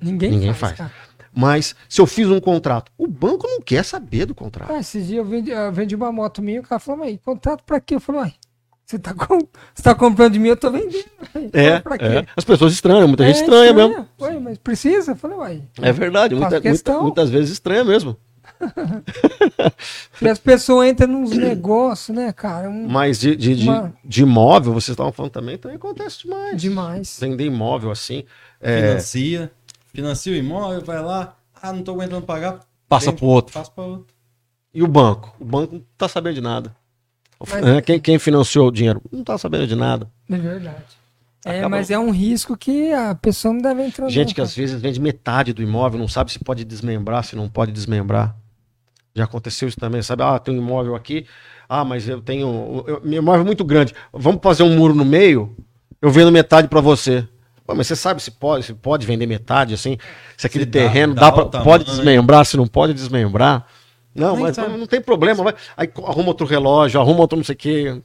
[0.00, 0.90] Ninguém, Ninguém faz, faz.
[1.34, 4.70] Mas se eu fiz um contrato, o banco não quer saber do contrato.
[4.70, 7.64] Ah, esses dias eu vendi, eu vendi uma moto minha, o cara falou, mas contrato
[7.64, 7.94] pra quê?
[7.94, 8.34] Eu falei, uai,
[8.84, 9.38] você tá, com,
[9.74, 11.06] você tá comprando de mim, eu tô vendendo.
[11.54, 11.66] É,
[12.18, 12.26] é.
[12.36, 14.06] As pessoas estranham, muita gente É, estranha mesmo.
[14.20, 15.12] Ué, mas precisa?
[15.12, 15.62] Eu falei, uai.
[15.80, 18.14] É verdade, muita- muita- muitas vezes estranha mesmo.
[20.20, 22.68] E as pessoas entram nos negócios, né, cara?
[22.70, 26.60] Um, Mas de, de, de, Uma- de imóvel, vocês estavam falando também, também acontece demais.
[26.60, 27.18] demais.
[27.20, 28.24] Vender imóvel assim,
[28.60, 29.52] é, Financia.
[29.92, 31.36] Financia o imóvel, vai lá.
[31.60, 32.60] Ah, não tô aguentando pagar.
[32.88, 33.52] passa pro outro.
[33.52, 34.06] Passa pra outro.
[34.74, 35.34] E o banco?
[35.38, 36.74] O banco não tá sabendo de nada.
[37.50, 40.08] Mas- É, quem, quem financiou o dinheiro não tá sabendo de nada.
[40.30, 41.02] É verdade.
[41.44, 44.08] É, mas é um risco que a pessoa não deve entrar.
[44.08, 47.34] Gente não, que às vezes vende metade do imóvel, não sabe se pode desmembrar, se
[47.34, 48.36] não pode desmembrar.
[49.14, 50.22] Já aconteceu isso também, sabe?
[50.22, 51.26] Ah, tem um imóvel aqui.
[51.68, 52.84] Ah, mas eu tenho.
[52.86, 53.94] eu- meu imóvel é muito grande.
[54.12, 55.54] Vamos fazer um muro no meio?
[56.00, 57.26] Eu vendo metade pra você.
[57.66, 59.96] Pô, mas você sabe se pode, se pode vender metade, assim?
[60.36, 63.66] Se aquele Se dá- terreno dá dá, pra, pode desmembrar, se não pode desmembrar.
[64.14, 64.76] Não, Nem mas sabe.
[64.76, 65.44] não tem problema.
[65.44, 65.54] Vai.
[65.76, 68.02] Aí arruma outro relógio, arruma outro não sei o quê.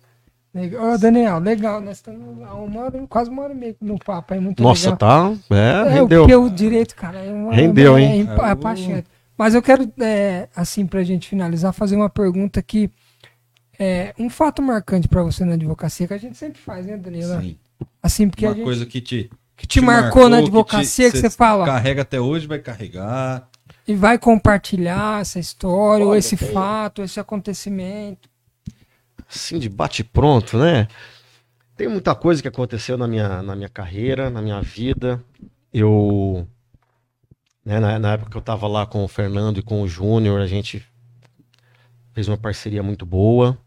[0.55, 1.81] Ô, Daniel, legal.
[1.81, 4.33] Nós estamos há uma hora, quase uma hora e meia no papo.
[4.33, 4.97] É muito Nossa, legal.
[5.49, 5.55] tá.
[5.55, 6.21] É, É, rendeu.
[6.21, 8.29] porque o direito, cara, é uma, Rendeu, é, hein?
[8.29, 9.07] É, É, é apaixonante.
[9.37, 12.89] Mas eu quero, é, assim, pra gente finalizar, fazer uma pergunta que
[13.79, 17.39] é um fato marcante pra você na advocacia, que a gente sempre faz, né, Danilo?
[17.39, 17.57] Sim.
[18.01, 21.11] Assim, porque a Uma gente coisa que te, que te, marcou, na que te- advocacia,
[21.11, 23.47] que, cê você fala Carrega até hoje, vai carregar.
[23.87, 28.27] e vai compartilhar essa história, ou Olha, esse tem- fato, esse acontecimento.
[29.29, 30.87] assim de bate pronto, né?
[31.75, 35.23] Tem muita coisa que aconteceu na minha, na minha carreira, na minha vida.
[35.71, 36.47] Eu,
[37.67, 40.39] né, na, na época que eu tava lá com o Fernando e com o Júnior,
[40.39, 40.81] a gente
[42.13, 43.57] fez uma parceria muito boa.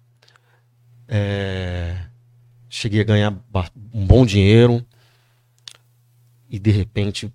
[1.06, 2.06] É,
[2.66, 3.30] cheguei a ganhar
[3.92, 4.82] um bom dinheiro
[6.48, 7.30] e de repente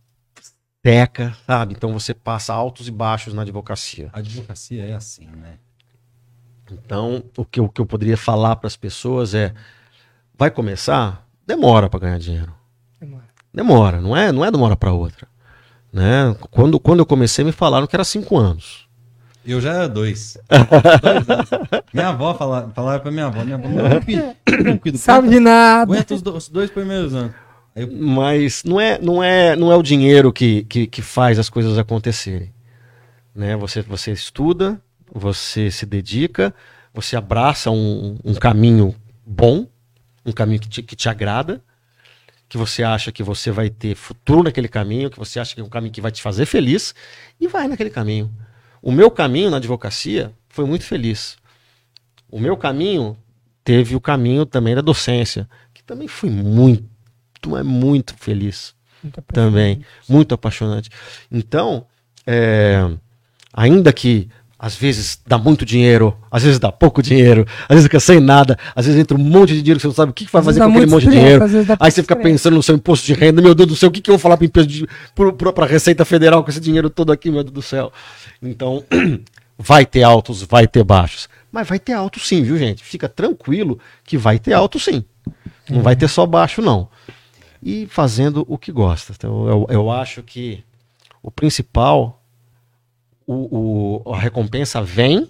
[0.84, 1.74] seca, sabe?
[1.76, 4.10] Então você passa altos e baixos na advocacia.
[4.12, 5.60] A advocacia é assim, né?
[6.72, 9.54] Então, o que, eu- o que eu poderia falar para as pessoas é:
[10.36, 11.28] vai começar?
[11.46, 12.52] Demora para ganhar dinheiro.
[13.54, 15.28] Demora, não é, não é de uma hora para outra.
[15.96, 16.36] Né?
[16.52, 18.86] Quando, quando eu comecei, me falaram que era cinco anos.
[19.46, 20.38] Eu já era dois.
[21.02, 21.50] Dois anos.
[21.94, 25.84] minha avó falava, falava pra minha avó, minha avó, não, filho, tranquilo, Sabe de nada.
[25.84, 27.32] aguenta os, do- os dois primeiros anos.
[27.74, 31.50] Eu, Mas não é, não é, não é o dinheiro que, que, que faz as
[31.50, 32.52] coisas acontecerem.
[33.34, 33.56] Né?
[33.56, 34.82] Você, você estuda,
[35.14, 36.54] você se dedica,
[36.94, 38.94] você abraça um, um caminho
[39.26, 39.66] bom,
[40.26, 41.62] um caminho que te, que te agrada,
[42.48, 45.64] que você acha que você vai ter futuro naquele caminho, que você acha que é
[45.64, 46.94] um caminho que vai te fazer feliz,
[47.40, 48.32] e vai naquele caminho.
[48.82, 51.38] O meu caminho na advocacia foi muito feliz.
[52.30, 53.18] o meu caminho
[53.64, 56.86] teve o caminho também da docência, que também fui muito,
[57.58, 60.90] é muito feliz Muito também, muito apaixonante.
[61.32, 61.88] Então,
[62.28, 62.80] é,
[63.54, 64.30] ainda que
[64.66, 68.58] às vezes dá muito dinheiro, às vezes dá pouco dinheiro, às vezes fica sem nada,
[68.76, 70.42] às vezes entra um monte de dinheiro que você não sabe o que que vai
[70.42, 71.44] fazer com aquele monte de dinheiro.
[71.44, 73.76] às vezes dá Aí você fica pensando no seu imposto de renda, meu Deus do
[73.76, 74.40] céu, o que, que eu vou falar
[75.54, 77.94] para a Receita Federal com esse dinheiro todo aqui, meu Deus do céu.
[78.42, 78.84] Então,
[79.56, 81.30] vai ter altos, vai ter baixos.
[81.52, 82.84] Mas vai ter alto sim, viu, gente?
[82.84, 85.06] Fica tranquilo que vai ter alto sim.
[85.70, 86.90] Não vai ter só baixo, não.
[87.62, 89.14] E fazendo o que gosta.
[89.16, 90.64] Então, eu, eu acho que
[91.22, 92.20] o principal,
[93.28, 95.30] o, o- a recompensa vem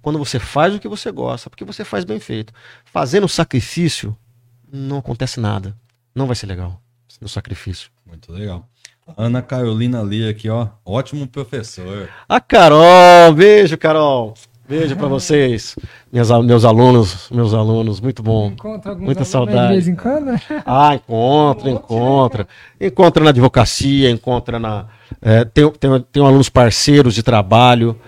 [0.00, 2.52] quando você faz o que você gosta, porque você faz bem feito.
[2.84, 4.16] Fazendo sacrifício,
[4.72, 5.76] não acontece nada.
[6.14, 6.80] Não vai ser legal
[7.20, 7.90] no sacrifício.
[8.06, 8.66] Muito legal.
[9.16, 10.68] Ana Carolina Lee aqui, ó.
[10.84, 12.08] Ótimo professor.
[12.28, 14.34] A Carol, beijo, Carol.
[14.68, 15.76] Beijo pra vocês,
[16.10, 18.46] minhas, meus alunos, meus alunos, muito bom.
[18.52, 19.66] Encontra alguns Muita saudade.
[19.68, 20.30] De vez em quando.
[20.64, 22.48] Ah, encontra, encontra.
[22.80, 24.86] Encontra na advocacia, encontra na.
[25.20, 27.98] É, tem, tem, tem alunos parceiros de trabalho,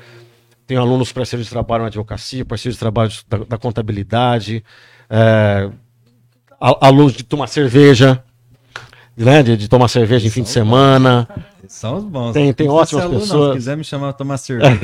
[0.66, 4.64] tem alunos parceiros de trabalho na advocacia, parceiros de trabalho da, da contabilidade,
[5.10, 5.70] é,
[6.58, 8.22] alunos de tomar cerveja,
[9.16, 11.28] né, de, de tomar cerveja em fim de semana.
[11.68, 12.32] São os bons.
[12.32, 13.48] Tem- tem ótimas aluno, pessoas.
[13.52, 14.78] Se quiser me chamar pra tomar cerveja,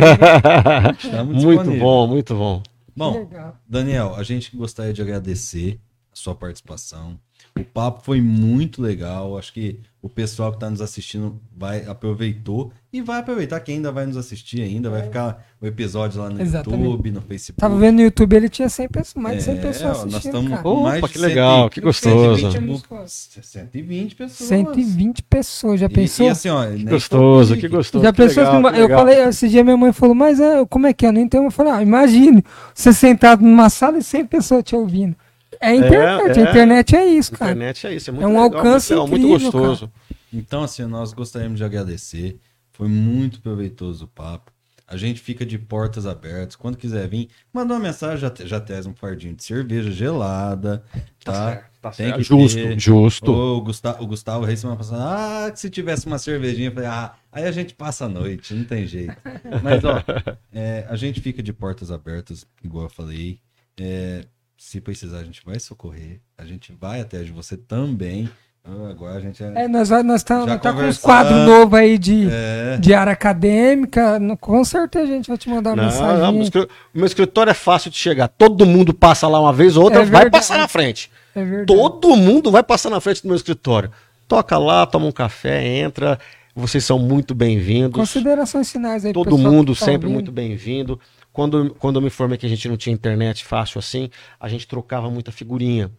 [1.25, 2.63] muito bom, muito bom.
[2.97, 3.29] Bom.
[3.69, 5.79] Daniel, a gente gostaria de agradecer
[6.13, 7.19] a sua participação.
[7.59, 9.37] O papo foi muito legal.
[9.39, 13.93] Acho que o pessoal que está nos assistindo vai aproveitou e vai aproveitar quem ainda
[13.93, 14.89] vai nos assistir ainda.
[14.89, 16.83] Vai ficar o episódio lá no Exatamente.
[16.85, 17.61] YouTube, no Facebook.
[17.61, 19.99] Tava vendo no YouTube, ele tinha 100 pessoas, mais de 100 É, pessoas ó, nós
[20.15, 20.63] assistindo, estamos cara.
[20.63, 22.41] com mais Opa, de que legal, 100, que gostoso.
[22.51, 24.49] 120, 120 pessoas.
[24.49, 26.27] 120 pessoas, já E- pensou?
[26.27, 28.03] E, assim, ó, nem Gostoso, foi que gostoso.
[28.05, 28.99] já que pensou legal, que que eu legal.
[29.01, 31.09] falei, esse dia minha mãe falou, mas ah, como é que é?
[31.09, 31.45] Eu não entendo.
[31.45, 32.43] Eu falei, ah, imagine,
[32.75, 35.15] você sentado numa sala e 100 pessoas te ouvindo.
[35.61, 36.47] É a internet, é.
[36.47, 37.51] a internet é isso, cara.
[37.53, 39.93] Internet é isso, é muito É um legal, alcance muito, legal, muito incrível, gostoso.
[40.33, 42.39] Então, assim, nós gostaríamos de agradecer.
[42.73, 44.51] Foi muito proveitoso o papo.
[44.87, 46.57] A gente fica de portas abertas.
[46.57, 50.83] Quando quiser vir, manda uma mensagem, já, te- já traz um fardinho de cerveja gelada,
[51.25, 51.63] tá?
[51.81, 52.17] Tá Tem certo.
[52.19, 52.79] que justo, ter.
[52.81, 53.31] justo.
[53.33, 55.03] O Gustavo, o Gustavo Reis semana passada,
[55.47, 58.53] ah, que se tivesse uma cervejinha, eu falei, ah, aí a gente passa a noite,
[58.53, 59.17] não tem jeito.
[59.63, 60.03] Mas, ó,
[60.53, 63.39] é, a gente fica de portas abertas, igual eu falei.
[63.79, 64.25] É,
[64.63, 66.21] se precisar, a gente vai socorrer.
[66.37, 68.29] A gente vai até de você também.
[68.63, 69.65] Ah, Agora a gente é.
[69.65, 72.77] É, nós nós estamos Já tá com uns quadros novos aí de, É.
[72.77, 74.19] de área acadêmica.
[74.19, 76.19] no- Com certeza a gente vai te mandar uma Não, mensagem.
[76.23, 78.29] não, meu escri- o meu escritório é fácil de chegar.
[78.29, 80.31] Todo mundo passa lá uma vez ou outra, É vai verdade.
[80.33, 81.11] passar na frente.
[81.35, 81.67] É verdade.
[81.67, 83.91] Todo mundo vai passar na frente do meu escritório.
[84.29, 86.19] Toca lá, toma um café, entra.
[86.55, 87.95] Vocês são muito bem-vindos.
[87.99, 90.13] Considerações finais aí Todo mundo tá sempre ouvindo.
[90.13, 91.01] muito bem-vindo.
[91.41, 94.69] Quando, quando eu me formei que a gente não tinha internet fácil assim, a gente
[94.69, 95.91] trocava muita figurinha.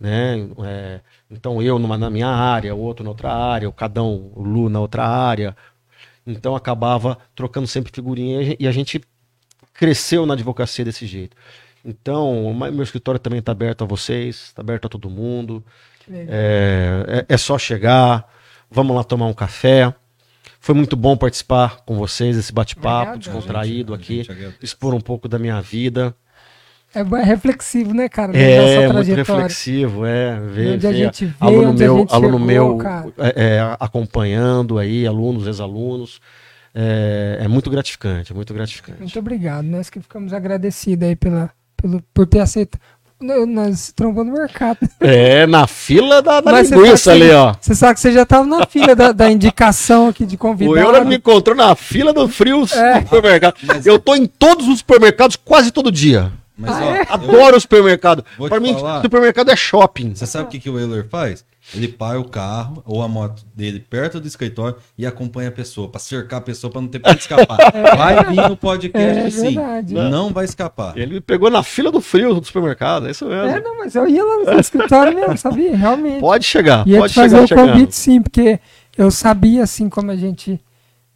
[0.00, 0.48] Né?
[0.64, 1.00] É,
[1.30, 4.70] então eu numa, na minha área, o outro na outra área, o Cadão, o Lu
[4.70, 5.54] na outra área.
[6.26, 9.02] Então acabava trocando sempre figurinha e a gen- a gente
[9.74, 11.36] cresceu na advocacia desse jeito.
[11.84, 15.62] Então, meu escritório também está aberto a vocês, está aberto a todo mundo.
[16.30, 18.26] É, é- é só chegar,
[18.70, 19.92] vamos lá tomar um café.
[20.60, 25.28] Foi muito bom participar com vocês, esse bate-papo descontraído A aqui, gente expor um pouco
[25.28, 26.14] da minha vida.
[26.94, 28.36] É, é reflexivo, né, cara?
[28.36, 30.40] É, muito reflexivo, é.
[30.40, 33.12] Ver, Onde a ver gente veio, aluno onde a meu, gente aluno chegou, meu cara.
[33.18, 36.20] é, é, acompanhando aí, alunos, ex-alunos.
[36.74, 39.00] É, é muito gratificante, é muito gratificante.
[39.00, 39.64] Muito obrigado.
[39.64, 42.78] Nós que ficamos agradecidos aí pela, pelo, por ter aceito.
[43.20, 44.78] Nós- Nós trombamos no mercado.
[45.00, 47.54] É, na fila da, da Mas você linguiça sabe que- ali, ó.
[47.60, 50.78] Você sabe que você já estava na fila da, da indicação aqui de O convidado.
[50.78, 53.00] Euler me encontrou na fila do frio É.
[53.02, 53.56] supermercado.
[53.84, 56.30] Eu tô em todos os supermercados quase todo dia.
[56.56, 57.00] Mas, Ah, ó, é?
[57.02, 58.24] eu- Adoro o supermercado.
[58.48, 59.02] Para mim, falar.
[59.02, 60.14] supermercado é shopping.
[60.14, 61.44] Você sabe o que, que o Euler faz?
[61.74, 65.88] Ele para o carro ou a moto dele perto do escritório e acompanha a pessoa,
[65.88, 67.58] pra cercar a pessoa pra não ter pra onde escapar.
[67.96, 69.54] Vai vir no podcast É sim.
[69.54, 69.94] verdade.
[69.94, 70.96] Não vai escapar.
[70.96, 73.50] Ele me pegou na fila do frio do supermercado, é isso mesmo.
[73.50, 75.76] É, não, mas eu ia lá no escritório mesmo, sabia?
[75.76, 76.20] Realmente.
[76.20, 77.72] Pode chegar, Ia pode te fazer chegar o chegando.
[77.72, 78.58] convite sim, porque
[78.96, 80.58] eu sabia, assim, como a gente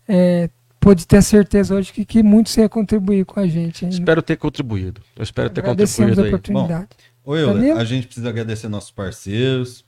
[0.06, 3.84] é, pôde ter certeza hoje que, que muito você ia contribuir com a gente.
[3.86, 3.94] ainda.
[3.96, 5.00] Espero ter contribuído.
[5.16, 6.28] Eu espero ter Agradecemos a contribuído aí.
[6.34, 6.88] oportunidade.
[7.24, 9.84] Ô, Euler, a gente precisa agradecer nossos parceiros.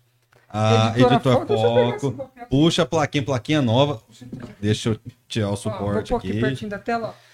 [0.56, 2.12] A Editora Editora Foco, eu esse Foco.
[2.12, 2.46] papel.
[2.48, 4.00] Puxa a plaquinha, plaquinha nova.
[4.60, 4.98] Deixa eu
[5.28, 6.40] tirar o Ó, vou suporte aqui aqui.
[6.40, 7.08] pertinho da tela.
[7.08, 7.24] ó.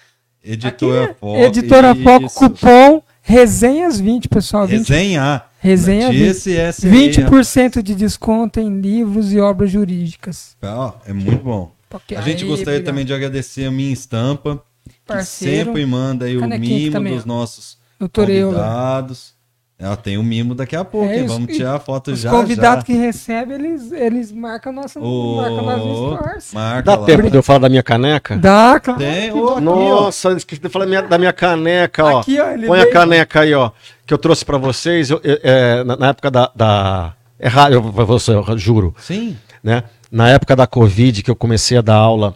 [0.43, 1.37] Editora Aqui, Foco.
[1.39, 2.35] Editora Foco, isso.
[2.39, 4.67] cupom Resenhas 20, pessoal.
[4.67, 5.43] 20, Resenha.
[5.59, 6.27] Resenha Mete 20.
[6.31, 10.57] esse S aí, 20% de desconto em livros e obras jurídicas.
[10.63, 11.71] Ó, é muito bom.
[11.91, 12.87] Porque A gente aí, gostaria obrigado.
[12.87, 15.67] também de agradecer a minha estampa, que Parceiro.
[15.67, 19.35] sempre manda aí o mimo dos nossos Doutor convidados.
[19.81, 21.25] Ela tem o mimo daqui a pouco, É, hein?
[21.25, 22.31] os- Vamos tirar a foto Os já.
[22.31, 22.87] convidados já.
[22.87, 26.53] que recebem, eles, eles marcam nossa, marcam nossas Ô, stories.
[26.53, 27.07] marca Dá lá.
[27.07, 28.37] tempo de eu falar da minha caneca?
[28.37, 29.01] Dá, claro.
[29.01, 32.21] Tem, ô, aqui, Nossa, esqueci de falar minha- da minha caneca, ó.
[32.21, 33.71] Aqui, ó, ele Põe a veio- caneca aí, ó,
[34.07, 35.09] que eu trouxe pra vocês.
[35.09, 36.51] eu- eu- é, na, na época da.
[36.55, 37.15] da...
[37.39, 38.95] É raro, você, eu juro.
[38.99, 39.35] Sim.
[39.65, 39.85] né?
[40.13, 42.35] Na época da Covid, que eu comecei a dar aula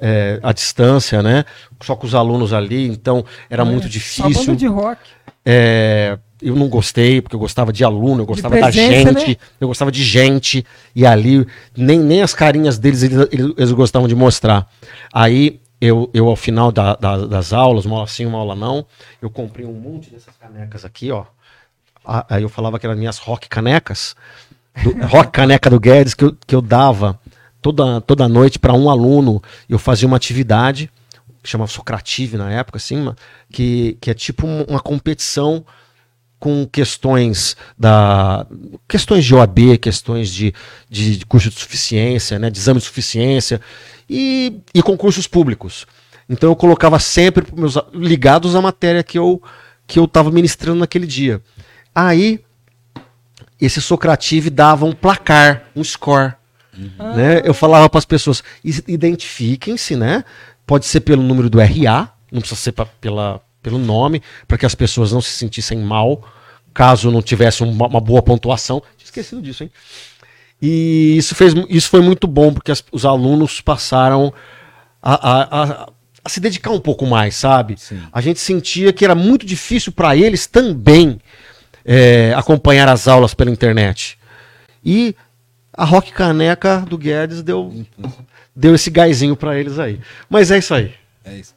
[0.00, 1.44] é, à distância, né?
[1.82, 4.32] Só com os alunos ali, então era muito Só difícil.
[4.46, 5.00] banda de rock.
[5.44, 9.36] É, eu não gostei, porque eu gostava de aluno, eu gostava da presença, gente, né?
[9.60, 10.64] eu gostava de gente,
[10.94, 11.46] e ali
[11.76, 14.68] nem, nem as carinhas deles eles, eles, gostavam de mostrar.
[15.12, 18.84] Aí eu, eu ao final da- da- das aulas, uma aula sim, uma aula não,
[19.20, 21.24] eu comprei um monte dessas canecas aqui, ó.
[22.28, 24.16] Aí eu falava que eram minhas rock canecas,
[24.82, 27.18] do, rock caneca do Guedes, que eu, que eu dava
[27.60, 30.90] toda, toda noite para um aluno, eu fazia uma atividade,
[31.42, 33.12] que chamava Socrative na época, assim,
[33.50, 35.64] que, que é tipo um- uma competição
[36.40, 38.46] com questões da
[38.88, 40.52] questões de OAB, questões de,
[40.88, 43.60] de, de curso de suficiência, né, de exame de suficiência
[44.08, 45.86] e, e concursos públicos.
[46.28, 49.40] Então eu colocava sempre meus ligados à matéria que eu
[49.86, 51.42] que eu estava ministrando naquele dia.
[51.94, 52.40] Aí
[53.60, 56.32] esse Socrative dava um placar, um score.
[57.14, 57.42] Né?
[57.44, 60.24] Eu falava para as pessoas, "Is- identifiquem-se, né?
[60.66, 64.66] Pode ser pelo número do RA, não precisa ser pra- pela, pelo nome, para que
[64.66, 66.22] as pessoas não se sentissem mal,
[66.72, 68.80] caso não tivesse uma, uma boa pontuação.
[68.96, 69.70] Tinha esquecido disso, hein?
[70.62, 74.32] E isso, fez, isso foi muito bom, porque as- os alunos passaram
[75.02, 75.88] a, a- a-
[76.22, 77.76] a se dedicar um pouco mais, sabe?
[77.78, 78.00] Sim.
[78.12, 81.18] A gente sentia que era muito difícil para eles também
[81.82, 84.18] é, acompanhar as aulas pela internet.
[84.84, 85.16] E
[85.72, 87.86] a Rock Caneca do Guedes deu,
[88.54, 89.98] deu esse gásinho para eles aí.
[90.28, 90.92] Mas é isso aí.
[91.24, 91.54] É isso.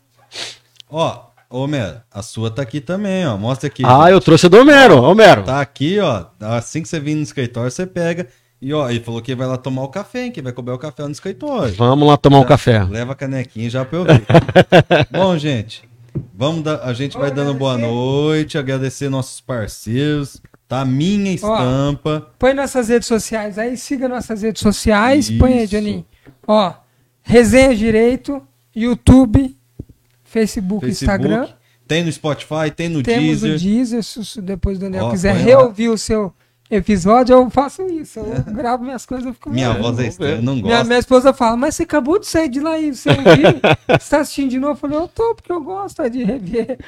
[0.90, 1.26] Ó,
[1.56, 3.38] Homero, a sua tá aqui também, ó.
[3.38, 3.84] Mostra aqui.
[3.86, 5.00] Ah, eu trouxe a do Homero.
[5.04, 5.44] Homero.
[5.44, 6.26] Tá aqui, ó.
[6.40, 8.28] Assim que você vir no escritório, você pega.
[8.60, 10.32] E ó, ele falou que vai lá tomar o café, hein?
[10.32, 11.76] Que vai cobrar o café no escritório.
[11.76, 12.84] Vamos lá tomar um café.
[12.84, 14.26] Leva a canequinha já pra eu ver.
[15.14, 15.88] Bom, gente,
[16.34, 20.84] vamos dar, a gente vai dando boa noite, agradecer nossos parceiros, tá?
[20.84, 22.32] Minha estampa.
[22.40, 25.30] Põe nossas redes sociais aí, siga nossas redes sociais.
[25.30, 25.76] Põe aí, Isso.
[25.76, 26.04] Johnny.
[26.48, 26.74] Ó,
[27.22, 28.42] Resenha Direito,
[28.76, 29.56] YouTube,
[30.34, 31.24] Facebook, Facebook.
[31.24, 31.48] Instagram.
[31.88, 33.56] Tem no Spotify, tem no Temos Deezer.
[33.56, 35.46] o Deezer, se depois o Daniel Ó, quiser põe lá.
[35.46, 36.34] reouvir o seu
[36.72, 38.20] episódio, eu faço isso.
[38.20, 39.82] Eu gravo minhas coisas, eu fico Minha vendo.
[39.84, 40.88] voz é estranha, não Minha, gosto.
[40.88, 43.60] minha esposa fala, mas você acabou de sair de lá e você ouviu?
[44.00, 44.74] você tá assistindo de novo?
[44.74, 46.80] Eu falei, eu tô, porque eu gosto é de rever.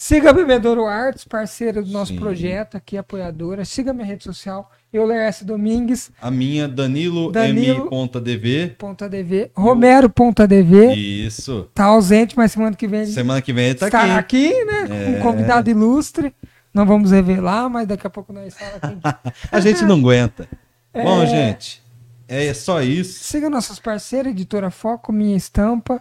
[0.00, 2.20] Siga a Bebedouro Artes, parceira do nosso Sim.
[2.20, 3.64] projeto, aqui apoiadora.
[3.64, 5.44] Siga minha rede social, Euler S.
[5.44, 7.88] Domingues, A minha, Danilo, Danilo.
[7.92, 8.76] M.DV.
[8.78, 10.94] ponto .dv, Romero.dv.
[10.94, 11.68] Isso.
[11.74, 14.46] Tá ausente, mas semana que vem Semana que vem ele tá estará aqui.
[14.52, 14.86] aqui, né?
[14.86, 15.08] Com É.
[15.08, 16.32] um convidado ilustre.
[16.72, 19.32] Não vamos revelar, mas daqui a pouco nós falamos aqui.
[19.50, 20.48] A gente não aguenta.
[20.94, 21.02] É.
[21.02, 21.82] Bom, gente,
[22.28, 23.24] é só isso.
[23.24, 26.00] Siga nossos parceiros, Editora Foco, Minha Estampa.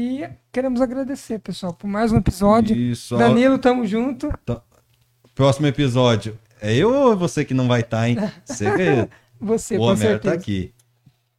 [0.00, 2.76] E queremos agradecer, pessoal, por mais um episódio.
[2.76, 3.16] Isso.
[3.16, 3.18] ó.
[3.18, 4.32] Danilo, tamo junto.
[5.34, 6.38] Próximo episódio.
[6.60, 8.16] É eu ou você que não vai estar, hein?
[8.44, 9.10] Segredo.
[9.40, 10.72] Você, o Homero tá aqui.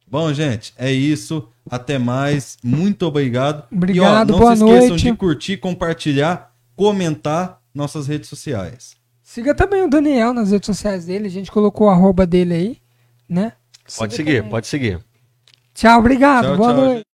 [0.06, 1.48] Bom, gente, é isso.
[1.70, 2.58] Até mais.
[2.62, 3.64] Muito obrigado.
[3.72, 5.04] Obrigado, e, ó, não boa se esqueçam noite.
[5.04, 8.94] de curtir, compartilhar, comentar nossas redes sociais.
[9.22, 11.28] Siga também o Daniel nas redes sociais dele.
[11.28, 12.78] A gente colocou o arroba dele aí,
[13.26, 13.54] né?
[13.96, 14.50] Pode Siga seguir, também.
[14.50, 15.00] pode seguir.
[15.72, 16.44] Tchau, obrigado.
[16.44, 16.96] Tchau, boa tchau, noite.
[16.98, 17.09] gente.